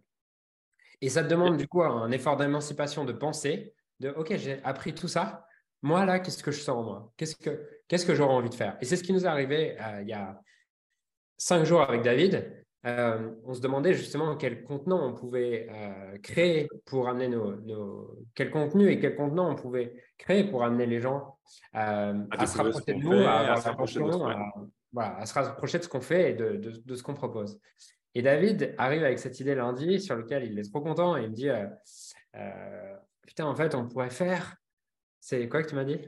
Et 1.01 1.09
ça 1.09 1.23
te 1.23 1.29
demande 1.29 1.57
du 1.57 1.67
coup 1.67 1.81
un 1.81 2.11
effort 2.11 2.37
d'émancipation 2.37 3.05
de 3.05 3.13
pensée, 3.13 3.73
de 3.99 4.09
OK, 4.09 4.35
j'ai 4.37 4.61
appris 4.63 4.93
tout 4.93 5.07
ça. 5.07 5.45
Moi, 5.81 6.05
là, 6.05 6.19
qu'est-ce 6.19 6.43
que 6.43 6.51
je 6.51 6.59
sens 6.59 6.77
en 6.77 6.83
moi? 6.83 7.13
Qu'est-ce 7.17 7.35
que, 7.35 7.67
qu'est-ce 7.87 8.05
que 8.05 8.13
j'aurais 8.13 8.33
envie 8.33 8.49
de 8.49 8.55
faire? 8.55 8.77
Et 8.81 8.85
c'est 8.85 8.97
ce 8.97 9.03
qui 9.03 9.13
nous 9.13 9.23
est 9.23 9.27
arrivé 9.27 9.77
euh, 9.81 10.01
il 10.01 10.09
y 10.09 10.13
a 10.13 10.39
cinq 11.37 11.63
jours 11.63 11.81
avec 11.81 12.01
David. 12.01 12.65
Euh, 12.85 13.31
on 13.43 13.53
se 13.53 13.59
demandait 13.59 13.93
justement 13.93 14.37
quel 14.37 14.63
contenant 14.63 15.05
on 15.05 15.13
pouvait 15.13 15.67
euh, 15.69 16.17
créer 16.19 16.69
pour 16.85 17.09
amener 17.09 17.27
nos, 17.27 18.15
quel 18.33 18.51
contenu 18.51 18.89
et 18.89 18.99
quel 18.99 19.15
contenant 19.15 19.51
on 19.51 19.55
pouvait 19.55 20.01
créer 20.17 20.45
pour 20.45 20.63
amener 20.63 20.85
les 20.85 21.01
gens 21.01 21.37
euh, 21.75 22.23
à, 22.31 22.45
se 22.47 22.57
rapprocher 22.57 22.93
de 22.93 22.93
nous, 22.93 23.11
à, 23.11 23.57
se 23.57 25.33
rapprocher 25.33 25.77
de 25.79 25.83
ce 25.83 25.89
qu'on 25.89 25.99
fait 25.99 26.31
et 26.31 26.33
de, 26.35 26.95
ce 26.95 27.03
qu'on 27.03 27.15
propose. 27.15 27.59
Et 28.15 28.21
David 28.21 28.73
arrive 28.77 29.03
avec 29.03 29.19
cette 29.19 29.39
idée 29.41 29.55
lundi 29.55 29.99
sur 29.99 30.15
laquelle 30.15 30.45
il 30.45 30.57
est 30.57 30.71
trop 30.71 30.81
content 30.81 31.17
et 31.17 31.23
il 31.23 31.29
me 31.31 31.35
dit 31.35 31.49
Putain, 33.27 33.45
en 33.45 33.55
fait, 33.55 33.75
on 33.75 33.87
pourrait 33.87 34.09
faire. 34.09 34.55
C'est 35.19 35.49
quoi 35.49 35.61
que 35.63 35.69
tu 35.69 35.75
m'as 35.75 35.83
dit? 35.83 35.99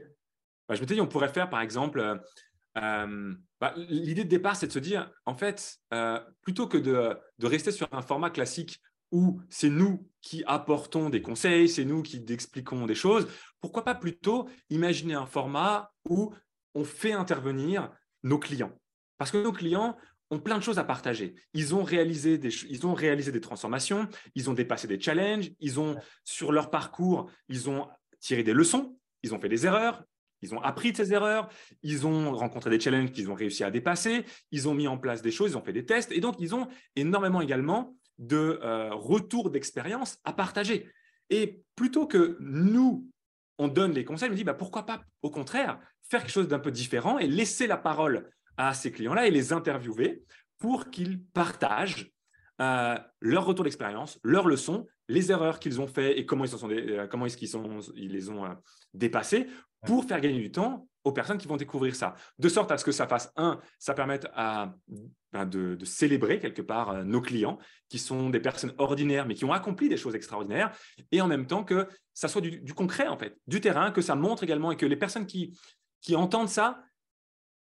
Bah, 0.68 0.74
Je 0.74 0.80
me 0.80 0.86
dit, 0.86 1.00
on 1.00 1.06
pourrait 1.06 1.28
faire 1.28 1.50
par 1.50 1.60
exemple 1.60 2.18
euh, 2.78 3.34
bah, 3.60 3.74
l'idée 3.76 4.24
de 4.24 4.28
départ, 4.28 4.56
c'est 4.56 4.66
de 4.66 4.72
se 4.72 4.78
dire, 4.78 5.10
en 5.26 5.34
fait, 5.34 5.78
euh, 5.92 6.20
plutôt 6.42 6.66
que 6.66 6.78
de, 6.78 7.16
rester 7.46 7.70
sur 7.70 7.88
un 7.92 8.02
format 8.02 8.30
classique 8.30 8.80
où 9.10 9.40
c'est 9.50 9.68
nous 9.68 10.08
qui 10.22 10.42
apportons 10.46 11.10
des 11.10 11.20
conseils, 11.20 11.68
c'est 11.68 11.84
nous 11.84 12.02
qui 12.02 12.24
expliquons 12.30 12.86
des 12.86 12.94
choses, 12.94 13.28
pourquoi 13.60 13.84
pas 13.84 13.94
plutôt 13.94 14.48
imaginer 14.70 15.14
un 15.14 15.26
format 15.26 15.92
où 16.08 16.34
on 16.74 16.84
fait 16.84 17.12
intervenir 17.12 17.90
nos 18.22 18.38
clients 18.38 18.72
Parce 19.18 19.30
que 19.30 19.42
nos 19.42 19.52
clients 19.52 19.96
ont 20.30 20.38
plein 20.38 20.56
de 20.56 20.62
choses 20.62 20.78
à 20.78 20.84
partager. 20.84 21.34
Ils 21.52 21.74
ont 21.74 21.82
réalisé 21.82 22.38
des, 22.38 22.48
ils 22.70 22.86
ont 22.86 22.94
réalisé 22.94 23.32
des 23.32 23.40
transformations, 23.42 24.08
ils 24.34 24.48
ont 24.48 24.54
dépassé 24.54 24.88
des 24.88 24.98
challenges, 24.98 25.50
ils 25.60 25.78
ont, 25.78 25.96
sur 26.24 26.52
leur 26.52 26.70
parcours, 26.70 27.30
ils 27.48 27.68
ont 27.68 27.86
tiré 28.18 28.42
des 28.42 28.54
leçons, 28.54 28.96
ils 29.22 29.34
ont 29.34 29.38
fait 29.38 29.50
des 29.50 29.66
erreurs, 29.66 30.02
ils 30.42 30.54
ont 30.54 30.60
appris 30.60 30.92
de 30.92 30.96
ces 30.96 31.12
erreurs, 31.12 31.48
ils 31.82 32.06
ont 32.06 32.32
rencontré 32.32 32.70
des 32.70 32.80
challenges 32.80 33.12
qu'ils 33.12 33.30
ont 33.30 33.34
réussi 33.34 33.64
à 33.64 33.70
dépasser, 33.70 34.24
ils 34.50 34.68
ont 34.68 34.74
mis 34.74 34.88
en 34.88 34.98
place 34.98 35.22
des 35.22 35.30
choses, 35.30 35.52
ils 35.52 35.56
ont 35.56 35.62
fait 35.62 35.72
des 35.72 35.86
tests, 35.86 36.12
et 36.12 36.20
donc 36.20 36.36
ils 36.38 36.54
ont 36.54 36.68
énormément 36.96 37.40
également 37.40 37.96
de 38.18 38.60
euh, 38.62 38.92
retours 38.92 39.50
d'expérience 39.50 40.18
à 40.24 40.32
partager. 40.32 40.88
Et 41.30 41.62
plutôt 41.76 42.06
que 42.06 42.36
nous, 42.40 43.08
on 43.58 43.68
donne 43.68 43.92
les 43.92 44.04
conseils, 44.04 44.30
on 44.30 44.34
dit 44.34 44.44
bah, 44.44 44.54
pourquoi 44.54 44.84
pas, 44.84 45.02
au 45.22 45.30
contraire, 45.30 45.78
faire 46.02 46.20
quelque 46.20 46.32
chose 46.32 46.48
d'un 46.48 46.58
peu 46.58 46.70
différent 46.70 47.18
et 47.18 47.26
laisser 47.26 47.66
la 47.66 47.76
parole 47.76 48.28
à 48.56 48.74
ces 48.74 48.92
clients-là 48.92 49.26
et 49.26 49.30
les 49.30 49.52
interviewer 49.52 50.24
pour 50.58 50.90
qu'ils 50.90 51.22
partagent 51.24 52.12
euh, 52.60 52.98
leur 53.20 53.46
retour 53.46 53.64
d'expérience, 53.64 54.20
leurs 54.22 54.46
leçons, 54.46 54.86
les 55.08 55.32
erreurs 55.32 55.58
qu'ils 55.58 55.80
ont 55.80 55.86
fait 55.86 56.18
et 56.18 56.26
comment 56.26 56.44
ils, 56.44 56.50
sont, 56.50 56.70
euh, 56.70 57.06
comment 57.06 57.26
est-ce 57.26 57.46
sont, 57.46 57.80
ils 57.96 58.12
les 58.12 58.28
ont 58.28 58.44
dépassés 58.94 59.48
pour 59.86 60.04
faire 60.04 60.20
gagner 60.20 60.40
du 60.40 60.50
temps 60.50 60.88
aux 61.04 61.12
personnes 61.12 61.38
qui 61.38 61.48
vont 61.48 61.56
découvrir 61.56 61.94
ça. 61.94 62.14
De 62.38 62.48
sorte 62.48 62.70
à 62.70 62.78
ce 62.78 62.84
que 62.84 62.92
ça 62.92 63.06
fasse, 63.06 63.32
un, 63.36 63.60
ça 63.78 63.94
permette 63.94 64.28
à, 64.34 64.74
ben, 65.32 65.46
de, 65.46 65.84
célébrer 65.84 66.38
quelque 66.38 66.62
part 66.62 66.90
euh, 66.90 67.04
nos 67.04 67.20
clients, 67.20 67.58
qui 67.88 67.98
sont 67.98 68.30
des 68.30 68.40
personnes 68.40 68.72
ordinaires, 68.78 69.26
mais 69.26 69.34
qui 69.34 69.44
ont 69.44 69.52
accompli 69.52 69.88
des 69.88 69.96
choses 69.96 70.14
extraordinaires, 70.14 70.76
et 71.10 71.20
en 71.20 71.26
même 71.26 71.46
temps 71.46 71.64
que 71.64 71.88
ça 72.14 72.28
soit 72.28 72.40
du, 72.40 72.74
concret, 72.74 73.08
en 73.08 73.16
fait, 73.16 73.36
du 73.46 73.60
terrain, 73.60 73.90
que 73.90 74.00
ça 74.00 74.14
montre 74.14 74.44
également, 74.44 74.70
et 74.70 74.76
que 74.76 74.86
les 74.86 74.96
personnes 74.96 75.26
qui, 75.26 75.58
qui 76.00 76.14
entendent 76.14 76.48
ça 76.48 76.82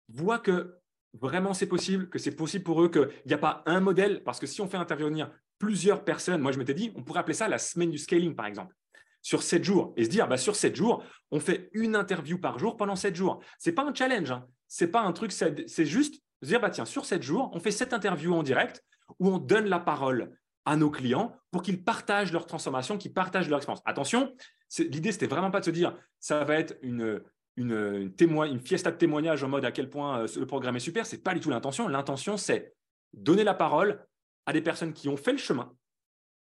voient 0.08 0.38
que 0.38 0.76
vraiment 1.14 1.54
c'est 1.54 1.66
possible, 1.66 2.08
que 2.08 2.18
c'est 2.18 2.34
possible 2.34 2.64
pour 2.64 2.82
eux, 2.82 2.90
qu'il 2.90 3.08
n'y 3.26 3.34
a 3.34 3.38
pas 3.38 3.62
un 3.66 3.80
modèle, 3.80 4.22
parce 4.24 4.38
que 4.38 4.46
si 4.46 4.60
on 4.60 4.68
fait 4.68 4.76
intervenir 4.76 5.30
plusieurs 5.58 6.04
personnes, 6.04 6.40
moi 6.40 6.52
je 6.52 6.58
m'étais 6.58 6.74
dit, 6.74 6.92
on 6.96 7.02
pourrait 7.02 7.20
appeler 7.20 7.34
ça 7.34 7.48
la 7.48 7.58
semaine 7.58 7.90
du 7.90 7.98
scaling, 7.98 8.34
par 8.34 8.46
exemple 8.46 8.74
sur 9.22 9.42
7 9.42 9.64
jours 9.64 9.94
et 9.96 10.04
se 10.04 10.10
dire 10.10 10.28
bah, 10.28 10.36
sur 10.36 10.56
7 10.56 10.76
jours, 10.76 11.02
on 11.30 11.40
fait 11.40 11.70
une 11.72 11.96
interview 11.96 12.38
par 12.38 12.58
jour 12.58 12.76
pendant 12.76 12.96
7 12.96 13.14
jours. 13.16 13.40
Ce 13.58 13.70
n'est 13.70 13.74
pas 13.74 13.84
un 13.84 13.94
challenge, 13.94 14.30
hein. 14.30 14.46
ce 14.68 14.84
n'est 14.84 14.90
pas 14.90 15.00
un 15.00 15.12
truc, 15.12 15.32
c'est 15.32 15.86
juste 15.86 16.22
se 16.42 16.48
dire 16.48 16.60
bah, 16.60 16.70
tiens, 16.70 16.84
sur 16.84 17.04
7 17.04 17.22
jours, 17.22 17.50
on 17.54 17.60
fait 17.60 17.70
cette 17.70 17.92
interview 17.92 18.34
en 18.34 18.42
direct 18.42 18.84
où 19.18 19.28
on 19.28 19.38
donne 19.38 19.66
la 19.66 19.78
parole 19.78 20.36
à 20.64 20.76
nos 20.76 20.90
clients 20.90 21.34
pour 21.50 21.62
qu'ils 21.62 21.82
partagent 21.82 22.32
leur 22.32 22.46
transformation, 22.46 22.98
qu'ils 22.98 23.12
partagent 23.12 23.48
leur 23.48 23.58
expérience. 23.58 23.82
Attention, 23.84 24.34
l'idée, 24.78 25.12
c'était 25.12 25.26
vraiment 25.26 25.50
pas 25.50 25.60
de 25.60 25.64
se 25.64 25.70
dire 25.70 25.96
ça 26.20 26.44
va 26.44 26.54
être 26.54 26.76
une, 26.82 27.20
une, 27.56 28.12
une 28.18 28.60
fiesta 28.60 28.90
de 28.90 28.96
témoignage 28.96 29.42
en 29.44 29.48
mode 29.48 29.64
à 29.64 29.72
quel 29.72 29.88
point 29.88 30.20
euh, 30.20 30.26
le 30.36 30.46
programme 30.46 30.76
est 30.76 30.80
super. 30.80 31.06
C'est 31.06 31.22
pas 31.22 31.34
du 31.34 31.40
tout 31.40 31.50
l'intention. 31.50 31.88
L'intention, 31.88 32.36
c'est 32.36 32.74
donner 33.12 33.44
la 33.44 33.54
parole 33.54 34.04
à 34.46 34.52
des 34.52 34.62
personnes 34.62 34.92
qui 34.92 35.08
ont 35.08 35.16
fait 35.16 35.32
le 35.32 35.38
chemin, 35.38 35.72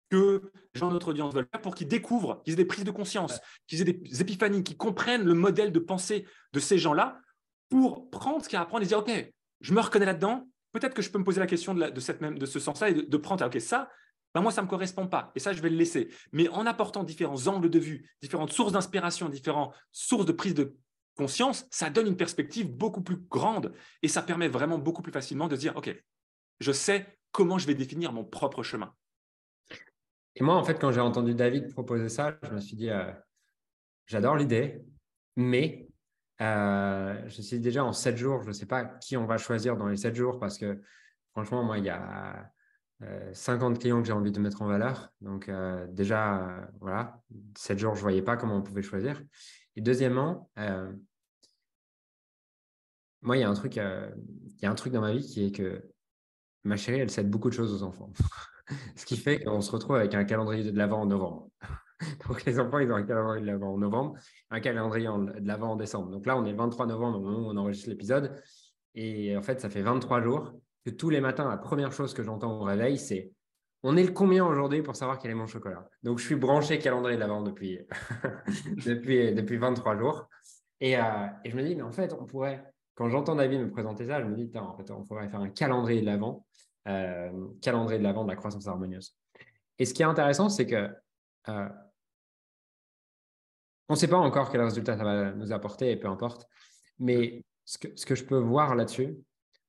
que 0.09 0.51
les 0.73 0.79
gens 0.79 0.87
de 0.87 0.93
notre 0.93 1.09
audience 1.09 1.33
veulent 1.33 1.47
faire 1.51 1.61
pour 1.61 1.75
qu'ils 1.75 1.87
découvrent, 1.87 2.41
qu'ils 2.43 2.53
aient 2.53 2.57
des 2.57 2.65
prises 2.65 2.83
de 2.83 2.91
conscience, 2.91 3.39
qu'ils 3.67 3.81
aient 3.81 3.93
des 3.93 4.21
épiphanies, 4.21 4.63
qu'ils 4.63 4.77
comprennent 4.77 5.23
le 5.23 5.33
modèle 5.33 5.71
de 5.71 5.79
pensée 5.79 6.25
de 6.53 6.59
ces 6.59 6.77
gens-là 6.77 7.19
pour 7.69 8.09
prendre 8.09 8.43
ce 8.43 8.49
qu'il 8.49 8.55
y 8.55 8.57
a 8.57 8.61
à 8.61 8.63
apprendre 8.63 8.83
et 8.83 8.87
dire, 8.87 8.99
OK, 8.99 9.11
je 9.61 9.73
me 9.73 9.81
reconnais 9.81 10.05
là-dedans, 10.05 10.47
peut-être 10.71 10.93
que 10.93 11.01
je 11.01 11.09
peux 11.09 11.19
me 11.19 11.23
poser 11.23 11.39
la 11.39 11.47
question 11.47 11.73
de, 11.73 11.89
de, 11.89 11.99
cette 11.99 12.21
même, 12.21 12.37
de 12.37 12.45
ce 12.45 12.59
sens-là 12.59 12.89
et 12.89 12.93
de, 12.93 13.17
prendre, 13.17 13.45
OK, 13.45 13.59
ça, 13.61 13.89
ben 14.33 14.41
moi, 14.41 14.51
ça 14.51 14.61
ne 14.61 14.65
me 14.65 14.69
correspond 14.69 15.07
pas 15.07 15.31
et 15.35 15.39
ça, 15.39 15.53
je 15.53 15.61
vais 15.61 15.69
le 15.69 15.77
laisser. 15.77 16.09
Mais 16.31 16.47
en 16.49 16.65
apportant 16.65 17.03
différents 17.03 17.47
angles 17.47 17.69
de 17.69 17.79
vue, 17.79 18.09
différentes 18.21 18.51
sources 18.51 18.71
d'inspiration, 18.71 19.29
différentes 19.29 19.73
sources 19.91 20.25
de 20.25 20.31
prise 20.31 20.53
de 20.53 20.75
conscience, 21.15 21.65
ça 21.69 21.89
donne 21.89 22.07
une 22.07 22.17
perspective 22.17 22.71
beaucoup 22.71 23.01
plus 23.01 23.17
grande 23.17 23.73
et 24.01 24.07
ça 24.07 24.21
permet 24.21 24.47
vraiment 24.47 24.77
beaucoup 24.77 25.01
plus 25.01 25.11
facilement 25.11 25.47
de 25.47 25.55
dire, 25.55 25.75
OK, 25.75 25.93
je 26.59 26.71
sais 26.71 27.19
comment 27.31 27.57
je 27.57 27.67
vais 27.67 27.75
définir 27.75 28.13
mon 28.13 28.23
propre 28.23 28.63
chemin. 28.63 28.93
Et 30.39 30.43
moi, 30.43 30.55
en 30.55 30.63
fait, 30.63 30.79
quand 30.79 30.91
j'ai 30.91 31.01
entendu 31.01 31.35
David 31.35 31.69
proposer 31.73 32.07
ça, 32.07 32.37
je 32.43 32.51
me 32.51 32.61
suis 32.61 32.77
dit, 32.77 32.89
euh, 32.89 33.11
j'adore 34.05 34.37
l'idée, 34.37 34.81
mais 35.35 35.89
euh, 36.41 37.21
je 37.27 37.41
suis 37.41 37.59
déjà 37.59 37.83
en 37.83 37.91
sept 37.91 38.15
jours, 38.15 38.41
je 38.43 38.47
ne 38.47 38.53
sais 38.53 38.65
pas 38.65 38.85
qui 38.85 39.17
on 39.17 39.25
va 39.25 39.37
choisir 39.37 39.75
dans 39.75 39.87
les 39.87 39.97
sept 39.97 40.15
jours 40.15 40.39
parce 40.39 40.57
que 40.57 40.81
franchement, 41.31 41.63
moi, 41.63 41.77
il 41.77 41.83
y 41.83 41.89
a 41.89 42.49
50 43.33 43.75
euh, 43.75 43.79
clients 43.79 44.01
que 44.01 44.07
j'ai 44.07 44.13
envie 44.13 44.31
de 44.31 44.39
mettre 44.39 44.61
en 44.61 44.67
valeur. 44.67 45.11
Donc, 45.19 45.51
déjà, 45.89 46.69
voilà, 46.79 47.21
sept 47.57 47.77
jours, 47.77 47.95
je 47.95 47.99
ne 47.99 48.03
voyais 48.03 48.21
pas 48.21 48.37
comment 48.37 48.55
on 48.55 48.61
pouvait 48.61 48.81
choisir. 48.81 49.21
Et 49.75 49.81
deuxièmement, 49.81 50.49
moi, 53.21 53.35
il 53.35 53.41
y, 53.41 53.43
a 53.43 53.49
un 53.49 53.53
truc, 53.53 53.75
il 53.75 54.61
y 54.61 54.65
a 54.65 54.71
un 54.71 54.75
truc 54.75 54.93
dans 54.93 55.01
ma 55.01 55.11
vie 55.11 55.25
qui 55.25 55.45
est 55.45 55.51
que 55.51 55.83
ma 56.63 56.77
chérie, 56.77 56.99
elle 56.99 57.11
cède 57.11 57.29
beaucoup 57.29 57.49
de 57.49 57.53
choses 57.55 57.73
aux 57.73 57.85
enfants. 57.85 58.13
Ce 58.95 59.05
qui 59.05 59.17
fait 59.17 59.43
qu'on 59.43 59.61
se 59.61 59.71
retrouve 59.71 59.95
avec 59.95 60.13
un 60.13 60.23
calendrier 60.23 60.71
de 60.71 60.77
l'avant 60.77 61.01
en 61.01 61.05
novembre. 61.05 61.49
Donc, 62.27 62.45
les 62.45 62.59
enfants, 62.59 62.79
ils 62.79 62.91
ont 62.91 62.95
un 62.95 63.03
calendrier 63.03 63.41
de 63.41 63.47
l'avant 63.47 63.73
en 63.73 63.77
novembre, 63.77 64.15
un 64.49 64.59
calendrier 64.59 65.07
de 65.07 65.47
l'avant 65.47 65.71
en 65.71 65.75
décembre. 65.75 66.09
Donc 66.11 66.25
là, 66.25 66.37
on 66.37 66.45
est 66.45 66.51
le 66.51 66.57
23 66.57 66.85
novembre 66.85 67.17
au 67.17 67.21
moment 67.21 67.47
où 67.47 67.51
on 67.51 67.57
enregistre 67.57 67.89
l'épisode. 67.89 68.41
Et 68.95 69.35
en 69.35 69.41
fait, 69.41 69.59
ça 69.59 69.69
fait 69.69 69.81
23 69.81 70.21
jours 70.21 70.53
que 70.85 70.91
tous 70.91 71.09
les 71.09 71.19
matins, 71.19 71.49
la 71.49 71.57
première 71.57 71.91
chose 71.91 72.13
que 72.13 72.23
j'entends 72.23 72.61
au 72.61 72.63
réveil, 72.63 72.97
c'est 72.97 73.33
on 73.83 73.95
est 73.95 74.03
le 74.03 74.11
combien 74.11 74.45
aujourd'hui 74.45 74.81
pour 74.81 74.95
savoir 74.95 75.19
quel 75.19 75.31
est 75.31 75.35
mon 75.35 75.47
chocolat? 75.47 75.87
Donc, 76.03 76.19
je 76.19 76.25
suis 76.25 76.35
branché 76.35 76.79
calendrier 76.79 77.15
de 77.15 77.21
l'avant 77.21 77.41
depuis, 77.41 77.79
depuis, 78.85 79.33
depuis 79.33 79.57
23 79.57 79.97
jours. 79.97 80.27
Et, 80.81 80.97
euh, 80.97 81.27
et, 81.43 81.49
je 81.49 81.55
me 81.55 81.63
dis, 81.63 81.75
mais 81.75 81.81
en 81.81 81.91
fait, 81.91 82.13
on 82.13 82.25
pourrait, 82.25 82.63
quand 82.95 83.09
j'entends 83.09 83.35
David 83.35 83.61
me 83.61 83.69
présenter 83.69 84.07
ça, 84.07 84.21
je 84.21 84.25
me 84.25 84.35
dis, 84.35 84.49
en 84.57 84.75
fait, 84.75 84.91
on 84.91 85.03
pourrait 85.05 85.29
faire 85.29 85.39
un 85.39 85.49
calendrier 85.49 86.01
de 86.01 86.05
l'avant 86.05 86.45
calendrier 86.85 87.99
de 87.99 88.03
la 88.03 88.13
vente 88.13 88.25
de 88.25 88.31
la 88.31 88.35
croissance 88.35 88.67
harmonieuse. 88.67 89.15
Et 89.79 89.85
ce 89.85 89.93
qui 89.93 90.01
est 90.01 90.05
intéressant, 90.05 90.49
c'est 90.49 90.65
que 90.65 90.89
euh, 91.47 91.69
on 93.87 93.93
ne 93.93 93.97
sait 93.97 94.07
pas 94.07 94.17
encore 94.17 94.51
quel 94.51 94.61
résultat 94.61 94.97
ça 94.97 95.03
va 95.03 95.31
nous 95.31 95.51
apporter, 95.51 95.91
et 95.91 95.95
peu 95.95 96.07
importe. 96.07 96.45
Mais 96.99 97.43
ce 97.65 97.77
que, 97.77 98.15
je 98.15 98.23
peux 98.23 98.37
voir 98.37 98.75
là-dessus, 98.75 99.17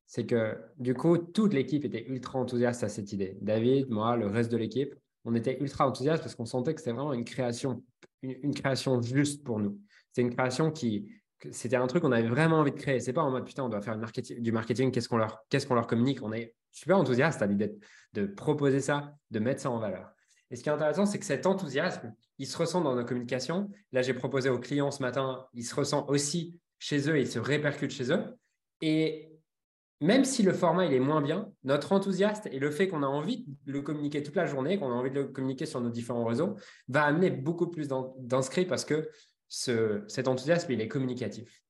c'est 0.06 0.26
que 0.26 0.58
du 0.78 0.94
coup, 0.94 1.16
toute 1.16 1.54
l'équipe 1.54 1.84
était 1.84 2.04
ultra 2.06 2.38
enthousiaste 2.38 2.82
à 2.82 2.88
cette 2.88 3.12
idée. 3.12 3.38
David, 3.40 3.88
moi, 3.88 4.16
le 4.16 4.26
reste 4.26 4.50
de 4.50 4.56
l'équipe, 4.56 4.94
on 5.24 5.34
était 5.34 5.58
ultra 5.60 5.86
enthousiaste 5.86 6.22
parce 6.22 6.34
qu'on 6.34 6.46
sentait 6.46 6.74
que 6.74 6.80
c'était 6.80 6.92
vraiment 6.92 7.12
une 7.12 7.24
création, 7.24 7.84
une, 8.22 8.54
création 8.54 9.00
juste 9.00 9.44
pour 9.44 9.60
nous. 9.60 9.78
C'est 10.12 10.22
une 10.22 10.34
création 10.34 10.72
qui, 10.72 11.12
c'était 11.50 11.76
un 11.76 11.86
truc 11.86 12.02
qu'on 12.02 12.12
avait 12.12 12.28
vraiment 12.28 12.56
envie 12.56 12.72
de 12.72 12.78
créer. 12.78 13.00
C'est 13.00 13.12
pas 13.12 13.22
en 13.22 13.30
mode 13.30 13.46
putain, 13.46 13.64
on 13.64 13.68
doit 13.68 13.82
faire 13.82 13.96
marketing, 13.96 14.42
du 14.42 14.50
marketing, 14.50 14.90
qu'est-ce 14.90 15.08
qu'on 15.08 15.18
leur, 15.18 15.44
qu'est-ce 15.48 15.66
qu'on 15.66 15.74
leur 15.74 15.86
communique? 15.86 16.22
On 16.22 16.32
est 16.32 16.54
super 16.72 16.98
enthousiaste 16.98 17.42
à 17.42 17.46
l'idée 17.46 17.78
de 18.12 18.26
proposer 18.26 18.80
ça, 18.80 19.14
de 19.30 19.38
mettre 19.38 19.60
ça 19.60 19.70
en 19.70 19.78
valeur. 19.78 20.12
Et 20.50 20.56
ce 20.56 20.62
qui 20.62 20.68
est 20.68 20.72
intéressant, 20.72 21.06
c'est 21.06 21.18
que 21.18 21.24
cet 21.24 21.46
enthousiasme, 21.46 22.12
il 22.38 22.46
se 22.46 22.56
ressent 22.58 22.80
dans 22.80 22.96
nos 22.96 23.04
communications. 23.04 23.70
Là, 23.92 24.02
j'ai 24.02 24.14
proposé 24.14 24.48
aux 24.48 24.58
clients 24.58 24.90
ce 24.90 25.00
matin, 25.02 25.46
il 25.54 25.64
se 25.64 25.74
ressent 25.74 26.06
aussi 26.08 26.58
chez 26.78 27.08
eux, 27.08 27.18
il 27.18 27.28
se 27.28 27.38
répercute 27.38 27.92
chez 27.92 28.10
eux. 28.12 28.24
Et 28.80 29.30
même 30.00 30.24
si 30.24 30.42
le 30.42 30.52
format 30.52 30.86
il 30.86 30.94
est 30.94 31.00
moins 31.00 31.20
bien, 31.20 31.52
notre 31.62 31.92
enthousiasme 31.92 32.48
et 32.50 32.58
le 32.58 32.70
fait 32.70 32.88
qu'on 32.88 33.02
a 33.02 33.06
envie 33.06 33.44
de 33.66 33.72
le 33.72 33.82
communiquer 33.82 34.22
toute 34.22 34.34
la 34.34 34.46
journée, 34.46 34.78
qu'on 34.78 34.90
a 34.90 34.94
envie 34.94 35.10
de 35.10 35.20
le 35.20 35.28
communiquer 35.28 35.66
sur 35.66 35.80
nos 35.80 35.90
différents 35.90 36.24
réseaux, 36.24 36.56
va 36.88 37.04
amener 37.04 37.30
beaucoup 37.30 37.68
plus 37.68 37.88
d'inscrits 38.18 38.64
parce 38.64 38.84
que 38.84 39.08
cet 39.48 40.26
enthousiasme, 40.26 40.72
il 40.72 40.80
est 40.80 40.88
communicatif. 40.88 41.62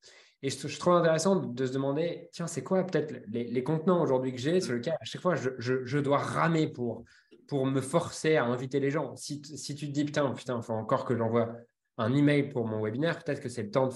Et 0.43 0.49
je, 0.49 0.79
trouve 0.79 0.93
intéressant 0.93 1.35
de 1.35 1.65
se 1.65 1.71
demander, 1.71 2.29
tiens, 2.31 2.47
c'est 2.47 2.63
quoi 2.63 2.83
peut-être 2.83 3.23
les, 3.27 3.63
contenants 3.63 4.01
aujourd'hui 4.01 4.31
que 4.31 4.39
j'ai 4.39 4.59
sur 4.59 4.73
lesquels 4.73 4.97
à 4.99 5.05
chaque 5.05 5.21
fois 5.21 5.35
je, 5.35 5.99
dois 5.99 6.17
ramer 6.17 6.67
pour, 6.67 7.03
pour 7.47 7.67
me 7.67 7.79
forcer 7.79 8.37
à 8.37 8.45
inviter 8.45 8.79
les 8.79 8.89
gens. 8.89 9.15
Si, 9.15 9.41
tu 9.41 9.87
te 9.87 9.91
dis, 9.91 10.03
putain, 10.03 10.31
putain, 10.31 10.57
il 10.57 10.63
faut 10.63 10.73
encore 10.73 11.05
que 11.05 11.15
j'envoie 11.15 11.55
un 11.99 12.15
email 12.15 12.49
pour 12.49 12.65
mon 12.65 12.81
webinaire, 12.81 13.23
peut-être 13.23 13.39
que 13.39 13.49
c'est 13.49 13.61
le 13.61 13.69
temps, 13.69 13.89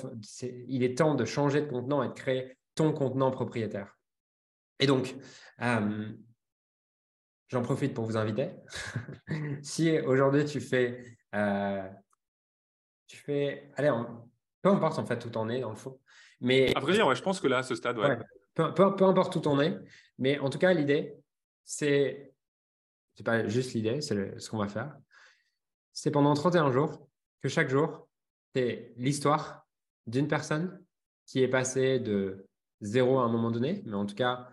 il 0.68 0.84
est 0.84 0.98
temps 0.98 1.16
de 1.16 1.26
changer 1.26 1.62
de 1.62 1.68
contenant 1.68 2.04
et 2.04 2.10
de 2.10 2.14
créer 2.14 2.58
ton 2.76 2.94
contenant 2.94 3.32
propriétaire. 3.32 3.98
Et 4.80 4.86
donc, 4.86 5.16
euh, 5.62 6.10
j'en 7.48 7.62
profite 7.64 7.96
pour 7.96 8.06
vous 8.06 8.18
inviter. 8.18 8.52
si 9.64 9.98
aujourd'hui 10.00 10.46
tu 10.46 10.62
fais, 10.62 11.18
euh, 11.34 11.90
tu 13.08 13.18
fais, 13.18 13.72
allez, 13.78 13.92
peu 14.62 14.70
importe 14.70 15.00
en 15.00 15.06
fait 15.06 15.26
où 15.26 15.38
en 15.38 15.50
es 15.50 15.62
dans 15.62 15.72
le 15.72 15.76
fond, 15.76 16.00
mais 16.42 16.76
à 16.76 16.80
vrai 16.80 16.94
dire, 16.94 17.14
je 17.14 17.22
pense 17.22 17.40
que 17.40 17.48
là, 17.48 17.60
à 17.60 17.64
ce 17.64 17.76
stade, 17.76 17.98
ouais. 17.98 18.18
peu, 18.54 18.74
peu, 18.74 19.04
importe 19.06 19.36
où 19.36 19.48
en 19.48 19.60
es, 19.60 19.78
mais 20.18 20.40
en 20.40 20.50
tout 20.50 20.58
cas, 20.58 20.74
l'idée, 20.74 21.16
c'est, 21.64 22.34
c'est 23.16 23.24
pas 23.24 23.48
juste 23.48 23.74
l'idée, 23.74 24.02
c'est 24.02 24.40
ce 24.40 24.50
qu'on 24.50 24.58
va 24.58 24.68
faire. 24.68 24.96
C'est 25.94 26.12
pendant 26.12 26.34
31 26.34 26.72
jours 26.72 27.08
que 27.42 27.50
chaque 27.50 27.70
jour, 27.70 28.08
c'est 28.54 28.94
l'histoire 28.98 29.66
d'une 30.08 30.28
personne 30.28 30.84
qui 31.26 31.42
est 31.42 31.48
passée 31.48 32.00
de 32.00 32.48
zéro 32.82 33.20
à 33.20 33.24
un 33.24 33.30
moment 33.30 33.52
donné, 33.52 33.82
mais 33.86 33.96
en 33.96 34.06
tout 34.06 34.16
cas 34.16 34.50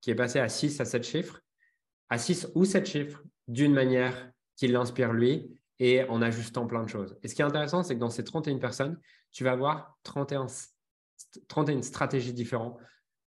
qui 0.00 0.10
est 0.10 0.14
passé 0.14 0.38
à 0.38 0.48
6 0.48 0.80
à 0.80 0.84
7 0.84 1.02
chiffres, 1.02 1.40
à 2.10 2.18
6 2.18 2.48
ou 2.54 2.64
7 2.64 2.86
chiffres 2.86 3.22
d'une 3.48 3.72
manière 3.72 4.30
qui 4.56 4.68
l'inspire 4.68 5.12
lui 5.12 5.60
et 5.78 6.04
en 6.04 6.22
ajustant 6.22 6.66
plein 6.66 6.82
de 6.82 6.88
choses. 6.88 7.16
Et 7.22 7.28
ce 7.28 7.34
qui 7.34 7.42
est 7.42 7.44
intéressant, 7.44 7.82
c'est 7.82 7.94
que 7.94 8.00
dans 8.00 8.10
ces 8.10 8.24
31 8.24 8.58
personnes, 8.58 8.98
tu 9.32 9.44
vas 9.44 9.52
avoir 9.52 9.98
31, 10.04 10.46
31 11.48 11.82
stratégies 11.82 12.32
différentes, 12.32 12.78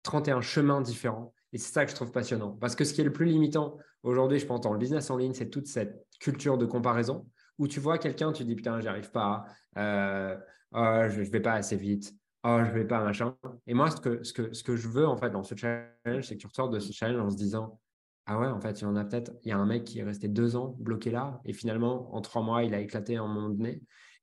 31 0.03 0.40
chemins 0.40 0.81
différents. 0.81 1.33
Et 1.53 1.59
c'est 1.59 1.73
ça 1.73 1.85
que 1.85 1.90
je 1.90 1.97
trouve 1.97 2.12
passionnant. 2.12 2.53
Parce 2.53 2.75
que 2.75 2.85
ce 2.85 2.95
qui 2.95 3.01
est 3.03 3.05
le 3.05 3.12
plus 3.12 3.27
limitant 3.27 3.77
aujourd'hui, 4.03 4.38
je 4.38 4.47
pense, 4.47 4.61
dans 4.61 4.73
le 4.73 4.79
business 4.79 5.11
en 5.11 5.16
ligne, 5.16 5.35
c'est 5.35 5.51
toute 5.51 5.66
cette 5.66 6.07
culture 6.18 6.59
de 6.59 6.66
comparaison 6.66 7.27
où 7.59 7.68
tu 7.68 7.81
vois 7.81 7.99
quelqu'un, 7.99 8.33
tu 8.33 8.45
dis 8.45 8.55
putain, 8.55 8.81
j'y 8.81 8.88
arrive 8.88 9.11
pas, 9.11 9.45
euh, 9.77 10.37
oh, 10.73 11.05
je 11.09 11.21
ne 11.21 11.27
vais 11.27 11.40
pas 11.40 11.53
assez 11.53 11.77
vite, 11.77 12.14
oh, 12.45 12.61
je 12.64 12.71
vais 12.73 12.87
pas, 12.87 13.03
machin. 13.05 13.37
Et 13.66 13.75
moi, 13.75 13.90
ce 13.90 14.01
que, 14.33 14.77
je 14.77 14.88
veux, 14.88 15.07
en 15.07 15.16
fait, 15.16 15.31
dans 15.31 15.42
ce 15.42 15.55
challenge, 15.55 16.23
c'est 16.23 16.37
que 16.37 16.40
tu 16.40 16.47
ressortes 16.47 16.73
de 16.73 16.79
ce 16.79 16.92
challenge 16.92 17.21
en 17.21 17.31
se 17.31 17.37
disant, 17.37 17.79
ah 18.27 18.38
ouais, 18.38 18.47
en 18.47 18.61
fait, 18.61 18.81
il 18.81 18.85
y 18.85 18.87
en 18.87 18.97
a 18.97 19.05
peut-être, 19.05 19.33
il 19.45 19.51
y 19.51 19.53
a 19.53 19.59
un 19.59 19.66
mec 19.66 19.85
qui 19.85 19.99
est 19.99 20.05
resté 20.05 20.29
deux 20.29 20.57
ans 20.57 20.75
bloqué 20.79 21.11
là, 21.11 21.40
et 21.45 21.53
finalement, 21.53 22.14
en 22.14 22.21
trois 22.21 22.42
mois, 22.42 22.64
il 22.64 22.75
a 22.75 22.81
éclaté 22.81 23.16
à 23.16 23.23
un 23.23 23.29
moment. 23.29 23.55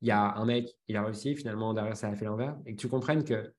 Il 0.02 0.08
y 0.08 0.10
a 0.10 0.34
un 0.36 0.44
mec, 0.44 0.76
il 0.88 0.96
a 0.96 1.04
réussi, 1.04 1.34
finalement, 1.36 1.74
derrière, 1.74 1.96
ça 1.96 2.08
a 2.08 2.14
fait 2.14 2.24
l'envers, 2.24 2.56
et 2.66 2.74
que 2.74 2.80
tu 2.80 2.88
comprennes 2.88 3.24
que, 3.24 3.52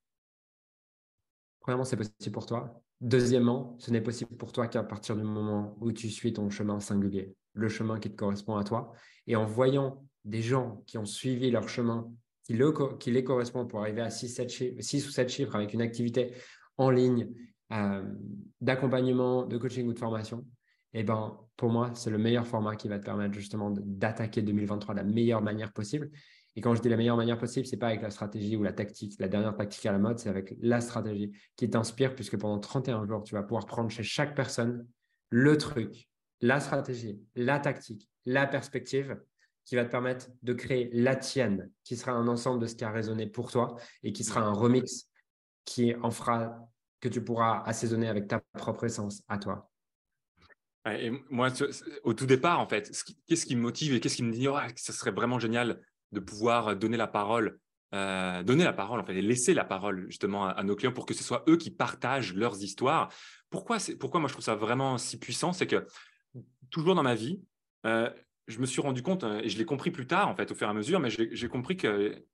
premièrement, 1.59 1.85
c'est 1.85 1.97
possible 1.97 2.31
pour 2.31 2.45
toi. 2.45 2.81
Deuxièmement, 2.99 3.75
ce 3.79 3.91
n'est 3.91 4.01
possible 4.01 4.35
pour 4.37 4.51
toi 4.51 4.67
qu'à 4.67 4.83
partir 4.83 5.15
du 5.15 5.23
moment 5.23 5.77
où 5.81 5.91
tu 5.91 6.09
suis 6.09 6.33
ton 6.33 6.49
chemin 6.49 6.79
singulier, 6.79 7.35
le 7.53 7.69
chemin 7.69 7.99
qui 7.99 8.09
te 8.11 8.15
correspond 8.15 8.55
à 8.55 8.63
toi. 8.63 8.93
Et 9.27 9.35
en 9.35 9.45
voyant 9.45 10.03
des 10.25 10.41
gens 10.41 10.83
qui 10.85 10.97
ont 10.97 11.05
suivi 11.05 11.51
leur 11.51 11.67
chemin 11.67 12.11
qui, 12.99 13.11
les 13.11 13.23
correspond 13.23 13.65
pour 13.65 13.81
arriver 13.81 14.01
à 14.01 14.09
6, 14.09 14.39
ou 14.39 15.11
7 15.11 15.29
chiffres 15.29 15.55
avec 15.55 15.73
une 15.73 15.81
activité 15.81 16.33
en 16.77 16.89
ligne 16.89 17.29
euh, 17.71 18.03
d'accompagnement, 18.59 19.45
de 19.45 19.57
coaching 19.57 19.87
ou 19.87 19.93
de 19.93 19.99
formation, 19.99 20.45
eh 20.93 21.03
ben, 21.03 21.37
pour 21.61 21.69
moi, 21.69 21.91
c'est 21.93 22.09
le 22.09 22.17
meilleur 22.17 22.47
format 22.47 22.75
qui 22.75 22.87
va 22.87 22.97
te 22.97 23.05
permettre 23.05 23.35
justement 23.35 23.69
d'attaquer 23.69 24.41
2023 24.41 24.95
de 24.95 24.99
la 25.01 25.05
meilleure 25.05 25.43
manière 25.43 25.71
possible. 25.71 26.09
Et 26.55 26.61
quand 26.61 26.73
je 26.73 26.81
dis 26.81 26.89
la 26.89 26.97
meilleure 26.97 27.17
manière 27.17 27.37
possible, 27.37 27.67
c'est 27.67 27.77
pas 27.77 27.89
avec 27.89 28.01
la 28.01 28.09
stratégie 28.09 28.55
ou 28.55 28.63
la 28.63 28.73
tactique, 28.73 29.13
la 29.19 29.27
dernière 29.27 29.55
tactique 29.55 29.85
à 29.85 29.91
la 29.91 29.99
mode, 29.99 30.17
c'est 30.17 30.29
avec 30.29 30.55
la 30.59 30.81
stratégie 30.81 31.31
qui 31.55 31.69
t'inspire, 31.69 32.15
puisque 32.15 32.35
pendant 32.35 32.57
31 32.57 33.05
jours, 33.05 33.21
tu 33.21 33.35
vas 33.35 33.43
pouvoir 33.43 33.67
prendre 33.67 33.91
chez 33.91 34.01
chaque 34.01 34.35
personne 34.35 34.87
le 35.29 35.55
truc, 35.55 36.09
la 36.41 36.59
stratégie, 36.59 37.21
la 37.35 37.59
tactique, 37.59 38.09
la 38.25 38.47
perspective 38.47 39.21
qui 39.63 39.75
va 39.75 39.85
te 39.85 39.91
permettre 39.91 40.29
de 40.41 40.53
créer 40.53 40.89
la 40.93 41.15
tienne, 41.15 41.69
qui 41.83 41.95
sera 41.95 42.13
un 42.13 42.27
ensemble 42.27 42.59
de 42.59 42.65
ce 42.65 42.73
qui 42.73 42.85
a 42.85 42.89
résonné 42.89 43.27
pour 43.27 43.51
toi 43.51 43.75
et 44.01 44.13
qui 44.13 44.23
sera 44.23 44.41
un 44.41 44.53
remix 44.53 45.11
qui 45.63 45.93
en 46.01 46.09
fera 46.09 46.57
que 46.99 47.07
tu 47.07 47.23
pourras 47.23 47.61
assaisonner 47.67 48.07
avec 48.07 48.27
ta 48.27 48.41
propre 48.57 48.85
essence 48.85 49.21
à 49.27 49.37
toi. 49.37 49.70
Et 50.89 51.11
moi, 51.29 51.49
au 52.03 52.13
tout 52.13 52.25
départ, 52.25 52.59
en 52.59 52.67
fait, 52.67 52.91
qu'est-ce 53.27 53.45
qui 53.45 53.55
me 53.55 53.61
motive 53.61 53.93
et 53.93 53.99
qu'est-ce 53.99 54.15
qui 54.15 54.23
me 54.23 54.31
dit, 54.31 54.47
oh, 54.47 54.57
ça 54.75 54.93
serait 54.93 55.11
vraiment 55.11 55.39
génial 55.39 55.79
de 56.11 56.19
pouvoir 56.19 56.75
donner 56.75 56.97
la 56.97 57.07
parole, 57.07 57.59
euh, 57.93 58.41
donner 58.43 58.63
la 58.63 58.73
parole, 58.73 58.99
en 58.99 59.05
fait, 59.05 59.15
et 59.15 59.21
laisser 59.21 59.53
la 59.53 59.63
parole 59.63 60.05
justement 60.07 60.47
à, 60.47 60.63
nos 60.63 60.75
clients 60.75 60.91
pour 60.91 61.05
que 61.05 61.13
ce 61.13 61.23
soit 61.23 61.43
eux 61.47 61.57
qui 61.57 61.69
partagent 61.69 62.33
leurs 62.33 62.63
histoires. 62.63 63.09
Pourquoi, 63.51 63.77
pourquoi 63.99 64.19
moi 64.19 64.27
je 64.27 64.33
trouve 64.33 64.45
ça 64.45 64.55
vraiment 64.55 64.97
si 64.97 65.19
puissant 65.19 65.53
C'est 65.53 65.67
que 65.67 65.85
toujours 66.71 66.95
dans 66.95 67.03
ma 67.03 67.15
vie, 67.15 67.41
euh, 67.85 68.09
je 68.47 68.59
me 68.59 68.65
suis 68.65 68.81
rendu 68.81 69.03
compte, 69.03 69.23
euh, 69.23 69.41
et 69.43 69.49
je 69.49 69.57
l'ai 69.59 69.65
compris 69.65 69.91
plus 69.91 70.07
tard, 70.07 70.29
en 70.29 70.35
fait, 70.35 70.51
au 70.51 70.55
fur 70.55 70.67
et 70.67 70.69
à 70.69 70.73
mesure, 70.73 70.99
mais 70.99 71.09
j'ai 71.09 71.47
compris 71.47 71.77
que 71.77 72.25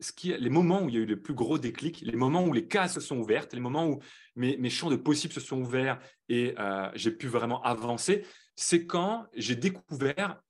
ce 0.00 0.12
qui, 0.12 0.36
les 0.36 0.50
moments 0.50 0.82
où 0.82 0.88
il 0.88 0.94
y 0.94 0.98
a 0.98 1.00
eu 1.00 1.06
le 1.06 1.20
plus 1.20 1.34
gros 1.34 1.58
déclic, 1.58 2.00
les 2.02 2.16
moments 2.16 2.44
où 2.44 2.52
les 2.52 2.66
cases 2.66 2.94
se 2.94 3.00
sont 3.00 3.18
ouvertes, 3.18 3.54
les 3.54 3.60
moments 3.60 3.86
où 3.86 4.00
mes, 4.34 4.70
champs 4.70 4.90
de 4.90 4.96
possibles 4.96 5.32
se 5.32 5.40
sont 5.40 5.60
ouverts 5.60 5.98
et 6.28 6.54
euh, 6.58 6.90
j'ai 6.94 7.10
pu 7.10 7.28
vraiment 7.28 7.62
avancer, 7.62 8.24
c'est 8.56 8.86
quand 8.86 9.26
j'ai 9.34 9.56
découvert 9.56 10.40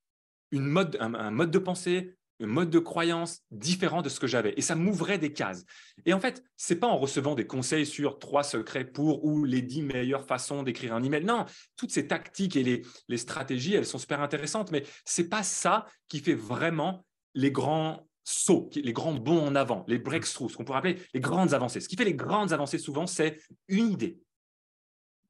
une 0.51 0.67
mode, 0.67 0.97
un, 1.01 1.31
mode 1.31 1.51
de 1.51 1.59
pensée, 1.59 2.15
un 2.41 2.47
mode 2.47 2.71
de 2.71 2.79
croyance 2.79 3.43
différent 3.51 4.03
de 4.03 4.09
ce 4.09 4.21
que 4.21 4.27
j'avais. 4.27 4.55
Et 4.57 4.61
ça 4.61 4.75
m'ouvrait 4.75 5.19
des 5.19 5.33
cases. 5.33 5.65
Et 6.05 6.13
en 6.13 6.21
fait, 6.21 6.43
c'est 6.57 6.77
pas 6.77 6.87
en 6.87 6.99
recevant 6.99 7.35
des 7.35 7.47
conseils 7.47 7.87
sur 7.87 8.19
trois 8.19 8.43
secrets 8.43 8.85
pour 8.85 9.25
ou 9.25 9.45
les 9.45 9.63
dix 9.63 9.83
meilleures 9.83 10.27
façons 10.27 10.63
d'écrire 10.63 10.95
un 10.95 11.03
email. 11.03 11.25
Non, 11.25 11.47
toutes 11.77 11.93
ces 11.93 12.07
tactiques 12.07 12.57
et 12.57 12.63
les, 12.63 12.83
les 13.09 13.19
stratégies, 13.19 13.75
elles 13.75 13.87
sont 13.87 13.99
super 13.99 14.21
intéressantes, 14.21 14.71
mais 14.71 14.85
c'est 15.05 15.29
pas 15.29 15.43
ça 15.43 15.87
qui 16.09 16.21
fait 16.21 16.35
vraiment 16.35 17.05
les 17.35 17.51
grands 17.51 18.06
sauts, 18.27 18.69
les 18.75 18.93
grands 18.93 19.15
bons 19.15 19.47
en 19.47 19.55
avant, 19.55 19.85
les 19.87 19.99
breakthroughs, 19.99 20.51
ce 20.51 20.57
qu'on 20.57 20.65
pourrait 20.65 20.79
appeler 20.79 20.99
les 21.15 21.21
grandes 21.21 21.55
avancées. 21.55 21.81
Ce 21.81 21.89
qui 21.89 21.97
fait 21.97 22.05
les 22.05 22.15
grandes 22.15 22.53
avancées 22.53 22.79
souvent, 22.79 23.07
c'est 23.07 23.41
une 23.69 23.93
idée. 23.93 24.19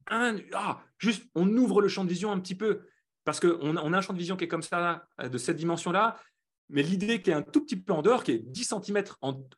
Un, 0.09 0.37
ah, 0.53 0.81
juste, 0.97 1.23
on 1.35 1.47
ouvre 1.57 1.81
le 1.81 1.87
champ 1.87 2.03
de 2.03 2.09
vision 2.09 2.31
un 2.31 2.39
petit 2.39 2.55
peu 2.55 2.81
parce 3.23 3.39
qu'on 3.39 3.77
on 3.77 3.93
a 3.93 3.97
un 3.97 4.01
champ 4.01 4.13
de 4.13 4.17
vision 4.17 4.35
qui 4.35 4.45
est 4.45 4.47
comme 4.47 4.61
ça, 4.61 5.05
de 5.21 5.37
cette 5.37 5.57
dimension-là, 5.57 6.17
mais 6.69 6.81
l'idée 6.81 7.21
qui 7.21 7.29
est 7.29 7.33
un 7.33 7.43
tout 7.43 7.61
petit 7.61 7.75
peu 7.75 7.93
en 7.93 8.01
dehors, 8.01 8.23
qui 8.23 8.31
est 8.31 8.39
10 8.39 8.73
cm 8.85 9.03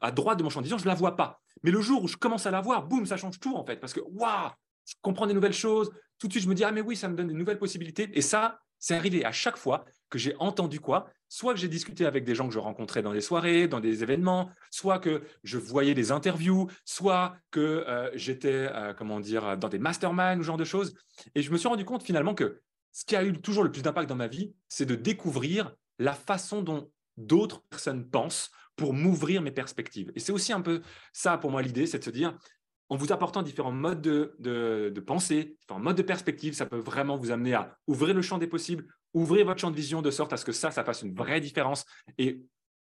à 0.01 0.11
droite 0.11 0.37
de 0.39 0.43
mon 0.43 0.49
champ 0.49 0.59
de 0.59 0.65
vision, 0.65 0.77
je 0.77 0.83
ne 0.83 0.89
la 0.89 0.95
vois 0.95 1.15
pas. 1.15 1.39
Mais 1.63 1.71
le 1.71 1.79
jour 1.79 2.03
où 2.03 2.07
je 2.07 2.17
commence 2.17 2.45
à 2.45 2.51
la 2.51 2.61
voir, 2.61 2.87
boum, 2.87 3.05
ça 3.05 3.15
change 3.15 3.39
tout 3.39 3.55
en 3.55 3.63
fait. 3.63 3.77
Parce 3.77 3.93
que, 3.93 4.01
waouh, 4.01 4.49
je 4.85 4.95
comprends 5.01 5.27
des 5.27 5.33
nouvelles 5.33 5.53
choses. 5.53 5.91
Tout 6.17 6.27
de 6.27 6.33
suite, 6.33 6.43
je 6.43 6.49
me 6.49 6.55
dis, 6.55 6.63
ah 6.63 6.71
mais 6.71 6.81
oui, 6.81 6.95
ça 6.95 7.07
me 7.07 7.15
donne 7.15 7.27
des 7.27 7.33
nouvelles 7.33 7.59
possibilités. 7.59 8.09
Et 8.13 8.21
ça, 8.21 8.59
c'est 8.79 8.95
arrivé 8.95 9.23
à 9.23 9.31
chaque 9.31 9.57
fois 9.57 9.85
que 10.09 10.17
j'ai 10.17 10.35
entendu 10.39 10.79
quoi? 10.79 11.09
Soit 11.29 11.53
que 11.53 11.59
j'ai 11.59 11.67
discuté 11.67 12.05
avec 12.05 12.25
des 12.25 12.35
gens 12.35 12.47
que 12.47 12.53
je 12.53 12.59
rencontrais 12.59 13.01
dans 13.01 13.13
des 13.13 13.21
soirées, 13.21 13.67
dans 13.67 13.79
des 13.79 14.03
événements, 14.03 14.49
soit 14.71 14.99
que 14.99 15.21
je 15.43 15.57
voyais 15.57 15.93
des 15.93 16.11
interviews, 16.11 16.67
soit 16.85 17.35
que 17.51 17.59
euh, 17.59 18.09
j'étais, 18.15 18.67
euh, 18.73 18.93
comment 18.93 19.19
dire, 19.19 19.57
dans 19.57 19.69
des 19.69 19.79
masterminds 19.79 20.39
ou 20.39 20.43
genre 20.43 20.57
de 20.57 20.65
choses. 20.65 20.95
Et 21.35 21.41
je 21.41 21.51
me 21.51 21.57
suis 21.57 21.67
rendu 21.67 21.85
compte 21.85 22.03
finalement 22.03 22.33
que 22.33 22.61
ce 22.91 23.05
qui 23.05 23.15
a 23.15 23.23
eu 23.23 23.33
toujours 23.33 23.63
le 23.63 23.71
plus 23.71 23.83
d'impact 23.83 24.09
dans 24.09 24.15
ma 24.15 24.27
vie, 24.27 24.53
c'est 24.67 24.85
de 24.85 24.95
découvrir 24.95 25.75
la 25.99 26.13
façon 26.13 26.61
dont 26.61 26.91
d'autres 27.17 27.61
personnes 27.69 28.09
pensent 28.09 28.49
pour 28.75 28.93
m'ouvrir 28.93 29.41
mes 29.41 29.51
perspectives. 29.51 30.11
Et 30.15 30.19
c'est 30.19 30.31
aussi 30.31 30.53
un 30.53 30.61
peu 30.61 30.81
ça 31.13 31.37
pour 31.37 31.51
moi 31.51 31.61
l'idée, 31.61 31.85
c'est 31.85 31.99
de 31.99 32.03
se 32.03 32.09
dire, 32.09 32.37
en 32.87 32.95
vous 32.95 33.11
apportant 33.11 33.43
différents 33.43 33.71
modes 33.71 34.01
de, 34.01 34.35
de, 34.39 34.99
pensée, 34.99 35.57
différents 35.59 35.79
modes 35.79 35.97
de 35.97 36.01
perspective, 36.01 36.53
ça 36.53 36.65
peut 36.65 36.79
vraiment 36.79 37.17
vous 37.17 37.29
amener 37.29 37.53
à 37.53 37.77
ouvrir 37.87 38.15
le 38.15 38.21
champ 38.21 38.37
des 38.37 38.47
possibles, 38.47 38.87
ouvrir 39.13 39.45
votre 39.45 39.59
champ 39.59 39.71
de 39.71 39.75
vision 39.75 40.01
de 40.01 40.11
sorte 40.11 40.33
à 40.33 40.37
ce 40.37 40.45
que 40.45 40.51
ça, 40.51 40.71
ça 40.71 40.83
fasse 40.83 41.01
une 41.01 41.13
vraie 41.13 41.41
différence. 41.41 41.85
Et 42.17 42.41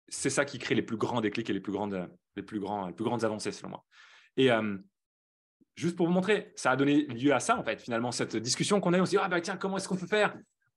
c'est 0.07 0.29
ça 0.29 0.45
qui 0.45 0.59
crée 0.59 0.75
les 0.75 0.81
plus 0.81 0.97
grands 0.97 1.21
déclics 1.21 1.49
et 1.49 1.53
les 1.53 1.59
plus 1.59 1.71
grandes, 1.71 2.09
les 2.35 2.43
plus, 2.43 2.59
grands, 2.59 2.87
les 2.87 2.93
plus 2.93 3.03
grandes 3.03 3.23
avancées, 3.23 3.51
selon 3.51 3.69
moi. 3.69 3.85
Et 4.37 4.51
euh, 4.51 4.77
juste 5.75 5.95
pour 5.95 6.07
vous 6.07 6.13
montrer, 6.13 6.51
ça 6.55 6.71
a 6.71 6.75
donné 6.75 7.05
lieu 7.05 7.33
à 7.33 7.39
ça, 7.39 7.57
en 7.57 7.63
fait, 7.63 7.81
finalement, 7.81 8.11
cette 8.11 8.35
discussion 8.35 8.79
qu'on 8.79 8.93
a. 8.93 8.99
On 8.99 9.05
s'est 9.05 9.11
dit, 9.11 9.21
ah 9.21 9.27
bah 9.27 9.41
tiens, 9.41 9.57
comment 9.57 9.77
est-ce 9.77 9.87
qu'on 9.87 9.97
peut 9.97 10.07
faire? 10.07 10.35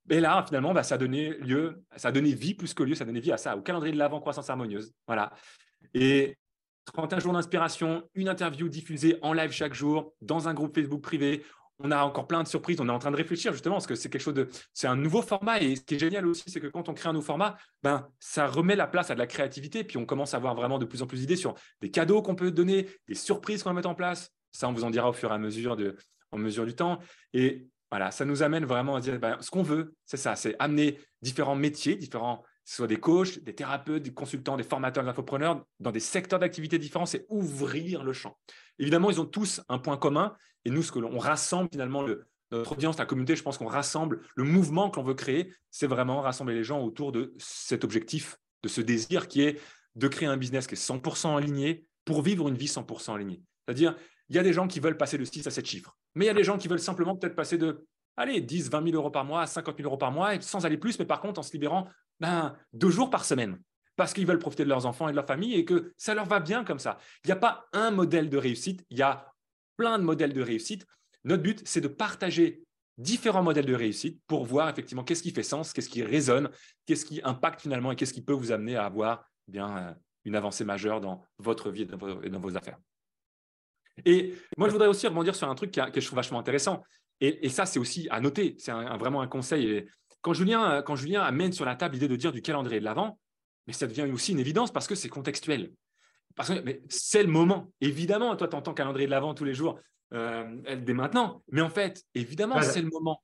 Et 0.09 0.19
là, 0.19 0.43
finalement, 0.45 0.73
bah, 0.73 0.83
ça 0.83 0.95
a 0.95 0.97
donné 0.97 1.31
lieu, 1.39 1.83
ça 1.95 2.09
a 2.09 2.11
donné 2.11 2.33
vie 2.33 2.53
plus 2.53 2.73
que 2.73 2.83
lieu, 2.83 2.95
ça 2.95 3.03
a 3.03 3.07
donné 3.07 3.19
vie 3.19 3.31
à 3.31 3.37
ça, 3.37 3.57
au 3.57 3.61
calendrier 3.61 3.93
de 3.93 3.99
l'avant 3.99 4.19
croissance 4.19 4.49
harmonieuse. 4.49 4.93
Voilà. 5.05 5.33
Et 5.93 6.37
31 6.85 7.19
jours 7.19 7.33
d'inspiration, 7.33 8.07
une 8.13 8.29
interview 8.29 8.69
diffusée 8.69 9.17
en 9.21 9.33
live 9.33 9.51
chaque 9.51 9.73
jour 9.73 10.13
dans 10.21 10.47
un 10.47 10.53
groupe 10.53 10.73
Facebook 10.73 11.01
privé. 11.01 11.43
On 11.79 11.91
a 11.91 12.03
encore 12.03 12.27
plein 12.27 12.41
de 12.43 12.47
surprises. 12.47 12.79
On 12.81 12.87
est 12.87 12.91
en 12.91 12.99
train 12.99 13.11
de 13.11 13.15
réfléchir 13.15 13.53
justement 13.53 13.75
parce 13.75 13.87
que 13.87 13.95
c'est 13.95 14.09
quelque 14.09 14.21
chose 14.21 14.33
de, 14.33 14.49
c'est 14.73 14.87
un 14.87 14.95
nouveau 14.95 15.21
format. 15.21 15.61
Et 15.61 15.75
ce 15.75 15.81
qui 15.81 15.95
est 15.95 15.99
génial 15.99 16.25
aussi, 16.25 16.49
c'est 16.49 16.59
que 16.59 16.67
quand 16.67 16.89
on 16.89 16.93
crée 16.93 17.09
un 17.09 17.13
nouveau 17.13 17.25
format, 17.25 17.57
ben, 17.83 18.07
ça 18.19 18.47
remet 18.47 18.75
la 18.75 18.87
place 18.87 19.11
à 19.11 19.13
de 19.13 19.19
la 19.19 19.27
créativité. 19.27 19.83
Puis 19.83 19.97
on 19.97 20.05
commence 20.05 20.33
à 20.33 20.37
avoir 20.37 20.55
vraiment 20.55 20.79
de 20.79 20.85
plus 20.85 21.01
en 21.01 21.07
plus 21.07 21.19
d'idées 21.19 21.35
sur 21.35 21.55
des 21.81 21.91
cadeaux 21.91 22.21
qu'on 22.21 22.35
peut 22.35 22.51
donner, 22.51 22.89
des 23.07 23.15
surprises 23.15 23.63
qu'on 23.63 23.69
va 23.69 23.75
mettre 23.75 23.89
en 23.89 23.95
place. 23.95 24.31
Ça, 24.51 24.67
on 24.67 24.73
vous 24.73 24.83
en 24.83 24.89
dira 24.89 25.09
au 25.09 25.13
fur 25.13 25.31
et 25.31 25.35
à 25.35 25.37
mesure, 25.37 25.75
de, 25.75 25.95
en 26.31 26.37
mesure 26.37 26.65
du 26.65 26.73
temps. 26.73 26.99
Et 27.33 27.67
voilà, 27.91 28.11
ça 28.11 28.25
nous 28.25 28.43
amène 28.43 28.65
vraiment 28.65 28.95
à 28.95 29.01
dire 29.01 29.19
ben, 29.19 29.37
ce 29.39 29.51
qu'on 29.51 29.63
veut, 29.63 29.93
c'est 30.05 30.17
ça, 30.17 30.35
c'est 30.35 30.55
amener 30.59 30.99
différents 31.21 31.55
métiers, 31.55 31.95
différents 31.95 32.43
ce 32.67 32.75
soit 32.75 32.87
des 32.87 32.99
coachs, 32.99 33.39
des 33.39 33.55
thérapeutes, 33.55 34.03
des 34.03 34.13
consultants, 34.13 34.57
des 34.57 34.63
formateurs, 34.63 35.01
des 35.01 35.09
infopreneurs, 35.09 35.63
dans 35.79 35.91
des 35.91 36.01
secteurs 36.01 36.37
d'activité 36.37 36.77
différents, 36.77 37.05
c'est 37.05 37.25
ouvrir 37.29 38.03
le 38.03 38.11
champ. 38.11 38.37
Évidemment, 38.79 39.09
ils 39.09 39.19
ont 39.19 39.25
tous 39.25 39.61
un 39.69 39.79
point 39.79 39.97
commun, 39.97 40.35
et 40.65 40.69
nous, 40.69 40.83
ce 40.83 40.91
que 40.91 40.99
l'on 40.99 41.17
rassemble 41.17 41.69
finalement, 41.71 42.05
notre 42.51 42.71
audience, 42.71 42.97
la 42.97 43.05
communauté, 43.05 43.35
je 43.35 43.43
pense 43.43 43.57
qu'on 43.57 43.67
rassemble, 43.67 44.21
le 44.35 44.43
mouvement 44.43 44.89
que 44.89 44.99
l'on 44.99 45.05
veut 45.05 45.13
créer, 45.13 45.53
c'est 45.71 45.87
vraiment 45.87 46.21
rassembler 46.21 46.55
les 46.55 46.63
gens 46.63 46.81
autour 46.81 47.11
de 47.11 47.33
cet 47.37 47.83
objectif, 47.83 48.37
de 48.63 48.69
ce 48.69 48.81
désir 48.81 49.27
qui 49.27 49.41
est 49.41 49.59
de 49.95 50.07
créer 50.07 50.27
un 50.27 50.37
business 50.37 50.67
qui 50.67 50.75
est 50.75 50.77
100% 50.77 51.37
aligné 51.37 51.85
pour 52.05 52.21
vivre 52.21 52.47
une 52.47 52.55
vie 52.55 52.67
100% 52.67 53.15
alignée. 53.15 53.41
C'est-à-dire, 53.65 53.95
il 54.29 54.35
y 54.35 54.39
a 54.39 54.43
des 54.43 54.53
gens 54.53 54.67
qui 54.67 54.79
veulent 54.79 54.97
passer 54.97 55.17
de 55.17 55.25
6 55.25 55.47
à 55.47 55.51
7 55.51 55.65
chiffres, 55.65 55.97
mais 56.15 56.25
il 56.25 56.27
y 56.27 56.31
a 56.31 56.33
des 56.33 56.43
gens 56.43 56.57
qui 56.57 56.67
veulent 56.67 56.79
simplement 56.79 57.15
peut-être 57.15 57.35
passer 57.35 57.57
de 57.57 57.85
allez, 58.17 58.41
10, 58.41 58.69
20 58.69 58.83
000 58.83 58.95
euros 58.95 59.11
par 59.11 59.23
mois, 59.23 59.45
50 59.45 59.77
000 59.77 59.87
euros 59.87 59.97
par 59.97 60.11
mois, 60.11 60.39
sans 60.41 60.65
aller 60.65 60.77
plus, 60.77 60.99
mais 60.99 61.05
par 61.05 61.21
contre 61.21 61.39
en 61.39 61.43
se 61.43 61.53
libérant 61.53 61.87
ben, 62.19 62.55
deux 62.73 62.89
jours 62.89 63.09
par 63.09 63.23
semaine, 63.23 63.59
parce 63.97 64.13
qu'ils 64.13 64.25
veulent 64.25 64.39
profiter 64.39 64.63
de 64.63 64.69
leurs 64.69 64.85
enfants 64.85 65.09
et 65.09 65.11
de 65.11 65.15
leur 65.17 65.25
famille 65.25 65.55
et 65.55 65.65
que 65.65 65.93
ça 65.97 66.13
leur 66.13 66.25
va 66.25 66.39
bien 66.39 66.63
comme 66.63 66.79
ça. 66.79 66.97
Il 67.25 67.27
n'y 67.27 67.33
a 67.33 67.37
pas 67.37 67.65
un 67.73 67.91
modèle 67.91 68.29
de 68.29 68.37
réussite, 68.37 68.85
il 68.89 68.97
y 68.97 69.01
a 69.01 69.33
plein 69.75 69.99
de 69.99 70.03
modèles 70.03 70.33
de 70.33 70.41
réussite. 70.41 70.85
Notre 71.25 71.43
but, 71.43 71.61
c'est 71.65 71.81
de 71.81 71.87
partager 71.87 72.63
différents 72.97 73.43
modèles 73.43 73.65
de 73.65 73.75
réussite 73.75 74.21
pour 74.27 74.45
voir 74.45 74.69
effectivement 74.69 75.03
qu'est-ce 75.03 75.23
qui 75.23 75.31
fait 75.31 75.43
sens, 75.43 75.73
qu'est-ce 75.73 75.89
qui 75.89 76.03
résonne, 76.03 76.49
qu'est-ce 76.85 77.05
qui 77.05 77.21
impacte 77.23 77.61
finalement 77.61 77.91
et 77.91 77.95
qu'est-ce 77.95 78.13
qui 78.13 78.23
peut 78.23 78.33
vous 78.33 78.51
amener 78.51 78.75
à 78.75 78.85
avoir 78.85 79.25
bien 79.47 79.77
euh, 79.77 79.93
une 80.25 80.35
avancée 80.35 80.63
majeure 80.63 81.01
dans 81.01 81.23
votre 81.39 81.71
vie 81.71 81.83
et 81.83 81.85
dans 82.29 82.39
vos, 82.39 82.55
affaires. 82.55 82.77
Et 84.05 84.35
moi, 84.57 84.67
je 84.67 84.73
voudrais 84.73 84.87
aussi 84.87 85.07
rebondir 85.07 85.35
sur 85.35 85.49
un 85.49 85.55
truc 85.55 85.71
que 85.71 85.99
je 85.99 86.05
trouve 86.05 86.17
vachement 86.17 86.39
intéressant. 86.39 86.83
Et, 87.19 87.49
ça, 87.49 87.65
c'est 87.65 87.79
aussi 87.79 88.07
à 88.11 88.19
noter. 88.21 88.55
C'est 88.59 88.71
vraiment 88.71 89.21
un 89.21 89.27
conseil. 89.27 89.87
quand, 90.21 90.33
Julien, 90.33 90.83
quand 90.83 90.95
Julien 90.95 91.23
amène 91.23 91.51
sur 91.51 91.65
la 91.65 91.75
table 91.75 91.95
l'idée 91.95 92.07
de 92.07 92.15
dire 92.15 92.31
du 92.31 92.43
calendrier 92.43 92.79
de 92.79 92.85
l'avant, 92.85 93.17
mais 93.67 93.73
ça 93.73 93.85
devient 93.85 94.09
aussi 94.11 94.31
une 94.31 94.39
évidence 94.39 94.71
parce 94.71 94.87
que 94.87 94.95
c'est 94.95 95.09
contextuel. 95.09 95.73
Parce 96.35 96.49
que 96.49 96.81
c'est 96.89 97.23
le 97.23 97.29
moment. 97.29 97.71
Évidemment, 97.81 98.35
toi, 98.35 98.47
tu 98.47 98.55
entends 98.55 98.73
calendrier 98.73 99.07
de 99.07 99.11
l'avant 99.11 99.33
tous 99.33 99.43
les 99.43 99.53
jours 99.53 99.79
euh, 100.13 100.75
dès 100.77 100.93
maintenant. 100.93 101.43
Mais 101.51 101.61
en 101.61 101.69
fait, 101.69 102.03
évidemment, 102.15 102.61
c'est 102.61 102.81
le 102.81 102.89
moment. 102.89 103.21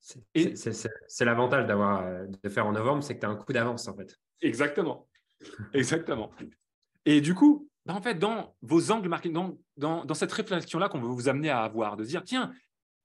C'est 0.00 1.24
l'avantage 1.24 1.66
d'avoir 1.66 2.26
de 2.26 2.48
faire 2.48 2.66
en 2.66 2.72
novembre, 2.72 3.02
c'est 3.02 3.14
que 3.14 3.20
tu 3.20 3.26
as 3.26 3.30
un 3.30 3.36
coup 3.36 3.52
d'avance 3.52 3.88
en 3.88 3.96
fait. 3.96 4.18
Exactement. 4.40 5.08
Exactement. 5.72 6.30
Et 7.04 7.20
du 7.20 7.34
coup, 7.34 7.68
bah, 7.86 7.94
en 7.94 8.02
fait, 8.02 8.14
dans 8.14 8.54
vos 8.62 8.90
angles 8.90 9.08
marketing, 9.08 9.32
dans, 9.32 9.58
dans, 9.76 10.04
dans 10.04 10.14
cette 10.14 10.32
réflexion-là 10.32 10.88
qu'on 10.88 11.00
veut 11.00 11.08
vous 11.08 11.28
amener 11.28 11.50
à 11.50 11.62
avoir, 11.62 11.96
de 11.96 12.04
dire, 12.04 12.22
tiens, 12.24 12.52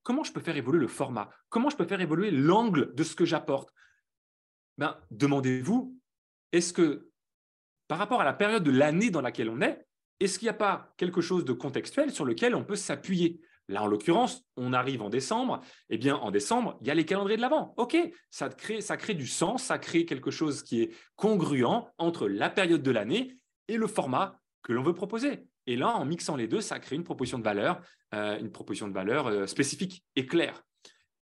comment 0.04 0.24
je 0.24 0.32
peux 0.32 0.42
faire 0.42 0.58
évoluer 0.58 0.80
le 0.80 0.88
format? 0.88 1.30
Comment 1.50 1.70
je 1.70 1.78
peux 1.78 1.86
faire 1.86 2.02
évoluer 2.02 2.32
l'angle 2.32 2.94
de 2.94 3.04
ce 3.04 3.16
que 3.16 3.26
j'apporte? 3.26 3.74
Ben, 4.78 4.98
Demandez-vous, 5.10 5.97
est-ce 6.52 6.74
que 6.74 7.10
par 7.88 7.98
rapport 7.98 8.22
à 8.22 8.26
la 8.26 8.34
période 8.34 8.64
de 8.64 8.72
l'année 8.72 9.10
dans 9.10 9.22
laquelle 9.22 9.50
on 9.50 9.62
est, 9.62 9.86
est-ce 10.20 10.40
qu'il 10.40 10.48
n'y 10.48 10.52
a 10.52 10.54
pas 10.54 10.94
quelque 10.98 11.22
chose 11.22 11.46
de 11.46 11.54
contextuel 11.54 12.12
sur 12.12 12.26
lequel 12.26 12.56
on 12.56 12.64
peut 12.64 12.76
s'appuyer? 12.76 13.40
Là, 13.70 13.84
en 13.84 13.88
l'occurrence, 13.88 14.46
on 14.56 14.72
arrive 14.72 15.02
en 15.02 15.10
décembre. 15.10 15.62
Eh 15.90 15.98
bien, 15.98 16.16
en 16.16 16.32
décembre, 16.32 16.78
il 16.82 16.88
y 16.88 16.92
a 16.92 16.94
les 16.94 17.06
calendriers 17.06 17.36
de 17.36 17.42
l'avant. 17.42 17.74
OK, 17.78 17.98
ça 18.30 18.50
crée, 18.50 18.80
crée 18.80 19.14
du 19.14 19.28
sens, 19.28 19.64
ça 19.64 19.78
crée 19.78 20.06
quelque 20.06 20.32
chose 20.32 20.64
qui 20.64 20.84
est 20.84 20.96
congruent 21.16 21.66
entre 21.98 22.28
la 22.28 22.50
période 22.50 22.82
de 22.82 22.92
l'année 22.92 23.38
et 23.68 23.78
le 23.78 23.88
format 23.88 24.40
que 24.64 24.72
l'on 24.72 24.84
veut 24.84 24.94
proposer. 24.94 25.48
Et 25.66 25.76
là, 25.76 25.90
en 25.90 26.06
mixant 26.06 26.38
les 26.38 26.48
deux, 26.48 26.62
ça 26.62 26.80
crée 26.80 26.96
une 26.96 27.04
proposition 27.04 27.40
de 27.40 27.44
valeur, 27.44 27.82
euh, 28.16 28.40
une 28.40 28.52
proposition 28.52 28.88
de 28.88 28.94
valeur 28.94 29.28
euh, 29.28 29.48
spécifique 29.48 30.04
et 30.16 30.26
claire. 30.26 30.64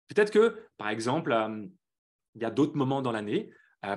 Peut-être 0.08 0.30
que, 0.30 0.68
par 0.76 0.90
exemple, 0.90 1.32
euh, 1.32 1.66
il 2.34 2.42
y 2.42 2.44
a 2.44 2.50
d'autres 2.50 2.76
moments 2.76 3.00
dans 3.00 3.12
l'année 3.12 3.50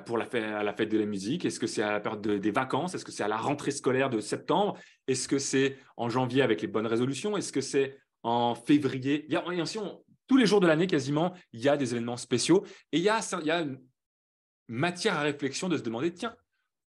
pour 0.05 0.17
la 0.17 0.25
fête, 0.25 0.89
de 0.89 0.97
la 0.97 1.05
musique? 1.05 1.45
Est-ce 1.45 1.59
que 1.59 1.67
c'est 1.67 1.81
à 1.81 1.91
la 1.91 1.99
période 1.99 2.21
des 2.21 2.51
vacances? 2.51 2.95
Est-ce 2.95 3.05
que 3.05 3.11
c'est 3.11 3.23
à 3.23 3.27
la 3.27 3.37
rentrée 3.37 3.71
scolaire 3.71 4.09
de 4.09 4.19
septembre? 4.19 4.77
Est-ce 5.07 5.27
que 5.27 5.39
c'est 5.39 5.77
en 5.95 6.09
janvier 6.09 6.41
avec 6.41 6.61
les 6.61 6.67
bonnes 6.67 6.87
résolutions? 6.87 7.37
Est-ce 7.37 7.51
que 7.51 7.61
c'est 7.61 7.97
en 8.23 8.55
février? 8.55 9.25
Il 9.27 9.33
y 9.33 9.35
a, 9.35 9.43
Tous 10.27 10.37
les 10.37 10.45
jours 10.45 10.59
de 10.59 10.67
l'année, 10.67 10.87
quasiment, 10.87 11.33
il 11.53 11.61
y 11.61 11.69
a 11.69 11.77
des 11.77 11.93
événements 11.93 12.17
spéciaux. 12.17 12.65
Et 12.91 12.97
il 12.97 13.03
y 13.03 13.09
a, 13.09 13.19
il 13.41 13.45
y 13.45 13.51
a 13.51 13.61
une 13.61 13.79
matière 14.67 15.15
à 15.15 15.21
réflexion 15.21 15.69
de 15.69 15.77
se 15.77 15.83
demander, 15.83 16.13
tiens, 16.13 16.35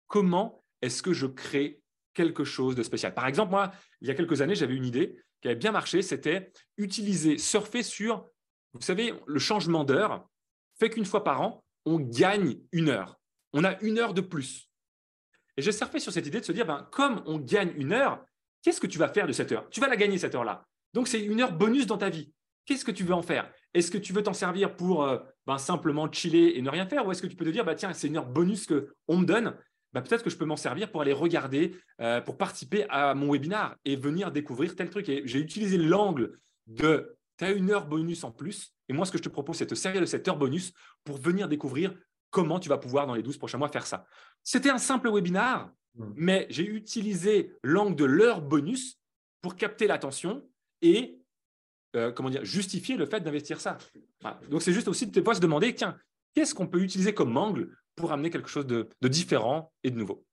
comment 0.08 0.64
est-ce 0.82 1.04
que 1.04 1.14
je 1.14 1.28
crée 1.28 1.82
quelque 2.14 2.44
chose 2.44 2.76
de 2.76 2.84
spécial? 2.84 3.14
Par 3.14 3.28
exemple, 3.28 3.52
moi, 3.52 3.72
il 4.02 4.08
y 4.08 4.12
a 4.12 4.16
quelques 4.16 4.42
années, 4.42 4.56
j'avais 4.56 4.76
une 4.76 4.86
idée 4.86 5.18
qui 5.42 5.48
avait 5.48 5.58
bien 5.58 5.72
marché, 5.72 6.02
c'était 6.02 6.52
utiliser, 6.78 7.38
surfer 7.38 7.84
sur, 7.84 8.28
vous 8.74 8.82
savez, 8.82 9.14
le 9.28 9.40
changement 9.40 9.84
d'heure 9.84 10.28
fait 10.80 10.90
qu'une 10.90 11.06
fois 11.06 11.24
par 11.24 11.42
an, 11.42 11.64
on 11.88 12.00
gagne 12.00 12.58
une 12.72 12.90
heure. 12.90 13.20
On 13.54 13.64
a 13.64 13.80
une 13.82 13.98
heure 13.98 14.14
de 14.14 14.22
plus. 14.22 14.70
Et 15.56 15.62
j'ai 15.62 15.72
surfé 15.72 16.00
sur 16.00 16.12
cette 16.12 16.28
idée 16.28 16.42
de 16.42 16.46
se 16.46 16.52
dire, 16.52 16.66
ben, 16.66 16.88
comme 16.92 17.24
on 17.26 17.40
gagne 17.40 17.72
une 17.78 17.94
heure, 17.94 18.24
qu'est-ce 18.62 18.82
que 18.82 18.88
tu 18.88 19.00
vas 19.00 19.08
faire 19.08 19.26
de 19.26 19.32
cette 19.32 19.52
heure? 19.52 19.70
Tu 19.70 19.80
vas 19.80 19.88
la 19.88 19.96
gagner 19.96 20.18
cette 20.18 20.36
heure-là. 20.36 20.66
Donc, 20.94 21.08
c'est 21.08 21.24
une 21.24 21.42
heure 21.42 21.54
bonus 21.54 21.88
dans 21.88 21.98
ta 21.98 22.10
vie. 22.10 22.32
Qu'est-ce 22.66 22.84
que 22.84 22.92
tu 22.92 23.06
veux 23.06 23.14
en 23.14 23.22
faire? 23.22 23.50
Est-ce 23.74 23.90
que 23.90 23.98
tu 23.98 24.12
veux 24.12 24.22
t'en 24.22 24.34
servir 24.34 24.76
pour 24.76 25.06
euh, 25.06 25.18
ben, 25.46 25.58
simplement 25.58 26.12
chiller 26.12 26.58
et 26.58 26.62
ne 26.62 26.70
rien 26.70 26.86
faire? 26.88 27.08
Ou 27.08 27.12
est-ce 27.12 27.22
que 27.22 27.28
tu 27.28 27.38
peux 27.38 27.46
te 27.46 27.50
dire, 27.50 27.64
bah, 27.64 27.76
tiens, 27.76 27.94
c'est 27.94 28.08
une 28.08 28.18
heure 28.18 28.28
bonus 28.28 28.68
qu'on 28.68 29.18
me 29.18 29.26
donne? 29.26 29.56
Bah, 29.94 30.02
peut-être 30.02 30.24
que 30.24 30.30
je 30.30 30.38
peux 30.38 30.46
m'en 30.46 30.58
servir 30.58 30.92
pour 30.92 31.02
aller 31.02 31.14
regarder, 31.14 31.76
euh, 32.02 32.20
pour 32.20 32.38
participer 32.38 32.86
à 32.90 33.16
mon 33.16 33.32
webinar 33.32 33.78
et 33.86 33.96
venir 33.96 34.32
découvrir 34.32 34.76
tel 34.76 34.90
truc. 34.90 35.08
Et 35.08 35.22
j'ai 35.26 35.40
utilisé 35.40 35.78
l'angle 35.78 36.38
de 36.68 37.16
tu 37.38 37.46
as 37.46 37.52
une 37.52 37.72
heure 37.72 37.88
bonus 37.88 38.24
en 38.24 38.32
plus. 38.32 38.74
Et 38.90 38.94
moi, 38.94 39.06
ce 39.06 39.12
que 39.12 39.18
je 39.18 39.24
te 39.24 39.30
propose, 39.30 39.58
c'est 39.58 39.66
de 39.66 39.70
te 39.70 39.76
servir 39.76 40.02
de 40.02 40.06
cette 40.06 40.28
heure 40.28 40.38
bonus 40.38 40.74
pour 41.04 41.18
venir 41.18 41.48
découvrir 41.48 41.94
comment 42.30 42.60
tu 42.60 42.70
vas 42.70 42.78
pouvoir, 42.78 43.08
dans 43.08 43.16
les 43.16 43.24
12 43.24 43.38
prochains 43.38 43.58
mois, 43.58 43.70
faire 43.70 43.86
ça. 43.86 44.06
C'était 44.44 44.70
un 44.70 44.78
simple 44.78 45.10
webinar, 45.12 45.72
mmh. 45.96 46.06
mais 46.16 46.48
j'ai 46.50 46.66
utilisé 46.66 47.54
l'angle 47.64 47.96
de 47.96 48.06
l'heure 48.06 48.42
bonus 48.42 49.00
pour 49.42 49.56
capter 49.56 49.88
l'attention 49.88 50.48
et 50.82 51.22
euh, 51.96 52.12
comment 52.12 52.30
dire, 52.30 52.44
justifier 52.44 52.98
le 52.98 53.06
fait 53.06 53.22
d'investir 53.22 53.60
ça. 53.60 53.78
Donc, 54.50 54.62
c'est 54.62 54.74
juste 54.74 54.88
aussi 54.88 55.08
de 55.08 55.22
fois 55.22 55.34
se 55.34 55.40
demander, 55.40 55.74
tiens, 55.74 55.98
qu'est-ce 56.34 56.54
qu'on 56.54 56.68
peut 56.68 56.82
utiliser 56.82 57.14
comme 57.14 57.36
angle 57.38 57.76
pour 57.96 58.12
amener 58.12 58.30
quelque 58.30 58.50
chose 58.50 58.68
de, 58.68 58.90
différent 59.02 59.74
et 59.84 59.90
de 59.90 59.98
nouveau? 59.98 60.26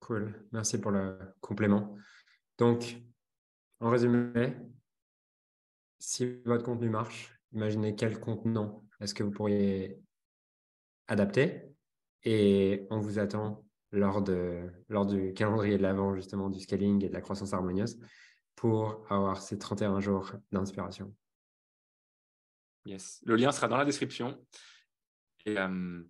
Cool, 0.00 0.46
merci 0.52 0.80
pour 0.80 0.90
le 0.90 1.18
complément. 1.40 1.96
Donc, 2.58 2.96
en 3.80 3.90
résumé, 3.90 4.54
si 6.02 6.40
votre 6.44 6.64
contenu 6.64 6.88
marche, 6.88 7.32
imaginez 7.52 7.94
quel 7.94 8.18
contenant 8.18 8.84
est-ce 9.00 9.14
que 9.14 9.22
vous 9.22 9.30
pourriez 9.30 10.00
adapter 11.06 11.62
et 12.24 12.86
on 12.90 12.98
vous 12.98 13.20
attend 13.20 13.64
lors, 13.92 14.20
de, 14.20 14.68
lors 14.88 15.06
du 15.06 15.32
calendrier 15.32 15.76
de 15.76 15.82
l'avant, 15.82 16.14
justement, 16.16 16.50
du 16.50 16.58
scaling 16.58 17.04
et 17.04 17.08
de 17.08 17.12
la 17.12 17.20
croissance 17.20 17.52
harmonieuse 17.52 18.00
pour 18.56 19.06
avoir 19.10 19.40
ces 19.40 19.58
31 19.58 20.00
jours 20.00 20.32
d'inspiration. 20.50 21.14
Yes, 22.84 23.20
le 23.24 23.36
lien 23.36 23.52
sera 23.52 23.68
dans 23.68 23.76
la 23.76 23.84
description. 23.84 24.44
Et 25.46 25.56
euh, 25.56 26.02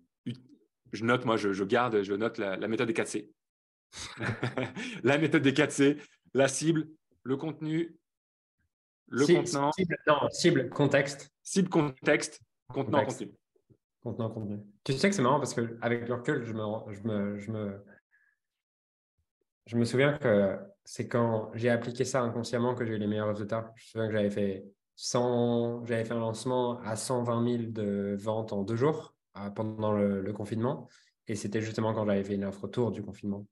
je 0.91 1.05
note, 1.05 1.25
moi, 1.25 1.37
je, 1.37 1.63
garde, 1.63 2.01
je 2.01 2.13
note 2.13 2.39
la, 2.39 2.67
méthode 2.67 2.87
des 2.87 2.93
4C. 2.93 3.29
la 5.03 5.19
méthode 5.19 5.43
des 5.43 5.53
4C, 5.53 6.01
la 6.33 6.47
cible, 6.47 6.89
le 7.21 7.37
contenu, 7.37 7.95
le 9.13 9.27
contenant. 9.27 9.71
Cible, 9.71 9.97
non, 10.07 10.29
cible, 10.31 10.69
contexte. 10.69 11.31
Cible, 11.43 11.69
contexte, 11.69 12.41
contenant, 12.67 13.05
contenu. 13.05 13.31
Contenant, 14.01 14.29
contenu. 14.31 14.59
Tu 14.83 14.93
sais 14.93 15.09
que 15.09 15.15
c'est 15.15 15.21
marrant 15.21 15.39
parce 15.39 15.53
qu'avec 15.53 16.07
le 16.07 16.13
recul, 16.15 16.43
je 16.43 16.53
me, 16.53 16.93
je 16.93 17.03
me, 17.03 17.37
je 17.37 17.51
me, 17.51 17.83
je 19.67 19.77
me 19.77 19.85
souviens 19.85 20.17
que 20.17 20.57
c'est 20.83 21.07
quand 21.07 21.51
j'ai 21.53 21.69
appliqué 21.69 22.05
ça 22.05 22.21
inconsciemment 22.21 22.75
que 22.75 22.85
j'ai 22.85 22.93
eu 22.93 22.97
les 22.97 23.07
meilleurs 23.07 23.29
résultats. 23.29 23.71
Je 23.75 23.83
me 23.83 23.87
souviens 23.91 24.07
que 24.07 24.13
j'avais 24.13 24.31
fait 24.31 24.65
100, 24.95 25.85
j'avais 25.85 26.05
fait 26.05 26.13
un 26.13 26.19
lancement 26.19 26.79
à 26.81 26.95
120 26.95 27.57
000 27.57 27.71
de 27.71 28.15
ventes 28.19 28.51
en 28.51 28.63
deux 28.63 28.75
jours 28.75 29.15
pendant 29.55 29.93
le, 29.93 30.33
confinement. 30.33 30.87
Et 31.27 31.35
c'était 31.35 31.61
justement 31.61 31.93
quand 31.93 32.05
j'avais 32.05 32.23
fait 32.23 32.35
une 32.35 32.45
offre 32.45 32.63
autour 32.65 32.91
du 32.91 33.03
confinement. 33.03 33.45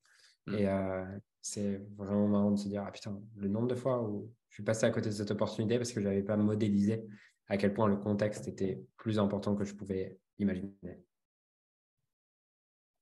Hmm. 0.47 0.55
Et 0.55 0.67
euh, 0.67 1.05
c'est 1.41 1.81
vraiment 1.95 2.27
marrant 2.27 2.51
de 2.51 2.57
se 2.57 2.67
dire, 2.67 2.83
ah 2.85 2.91
putain, 2.91 3.21
le 3.37 3.47
nombre 3.47 3.67
de 3.67 3.75
fois 3.75 4.01
où 4.01 4.29
je 4.51 4.55
suis 4.55 4.63
passé 4.63 4.85
à 4.85 4.91
côté 4.91 5.09
de 5.09 5.15
cette 5.15 5.31
opportunité 5.31 5.77
parce 5.77 5.93
que 5.93 6.01
je 6.01 6.05
n'avais 6.05 6.23
pas 6.23 6.35
modélisé 6.35 7.07
à 7.47 7.57
quel 7.57 7.73
point 7.73 7.87
le 7.87 7.95
contexte 7.95 8.47
était 8.47 8.83
plus 8.97 9.17
important 9.17 9.55
que 9.55 9.63
je 9.63 9.73
pouvais 9.73 10.19
imaginer. 10.39 10.75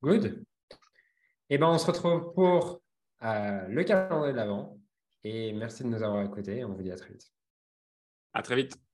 Good. 0.03 0.45
Eh 1.49 1.57
ben, 1.57 1.67
on 1.67 1.77
se 1.79 1.87
retrouve 1.87 2.33
pour 2.33 2.81
le 3.21 3.83
calendrier 3.83 4.31
de 4.31 4.37
l'avant. 4.37 4.79
Et 5.23 5.51
merci 5.53 5.83
de 5.83 5.89
nous 5.89 6.01
avoir 6.01 6.23
écoutés. 6.23 6.63
On 6.63 6.73
vous 6.73 6.83
dit 6.83 6.91
à 6.91 6.95
très 6.95 7.11
vite. 7.11 7.33
À 8.33 8.41
très 8.43 8.55
vite. 8.55 8.88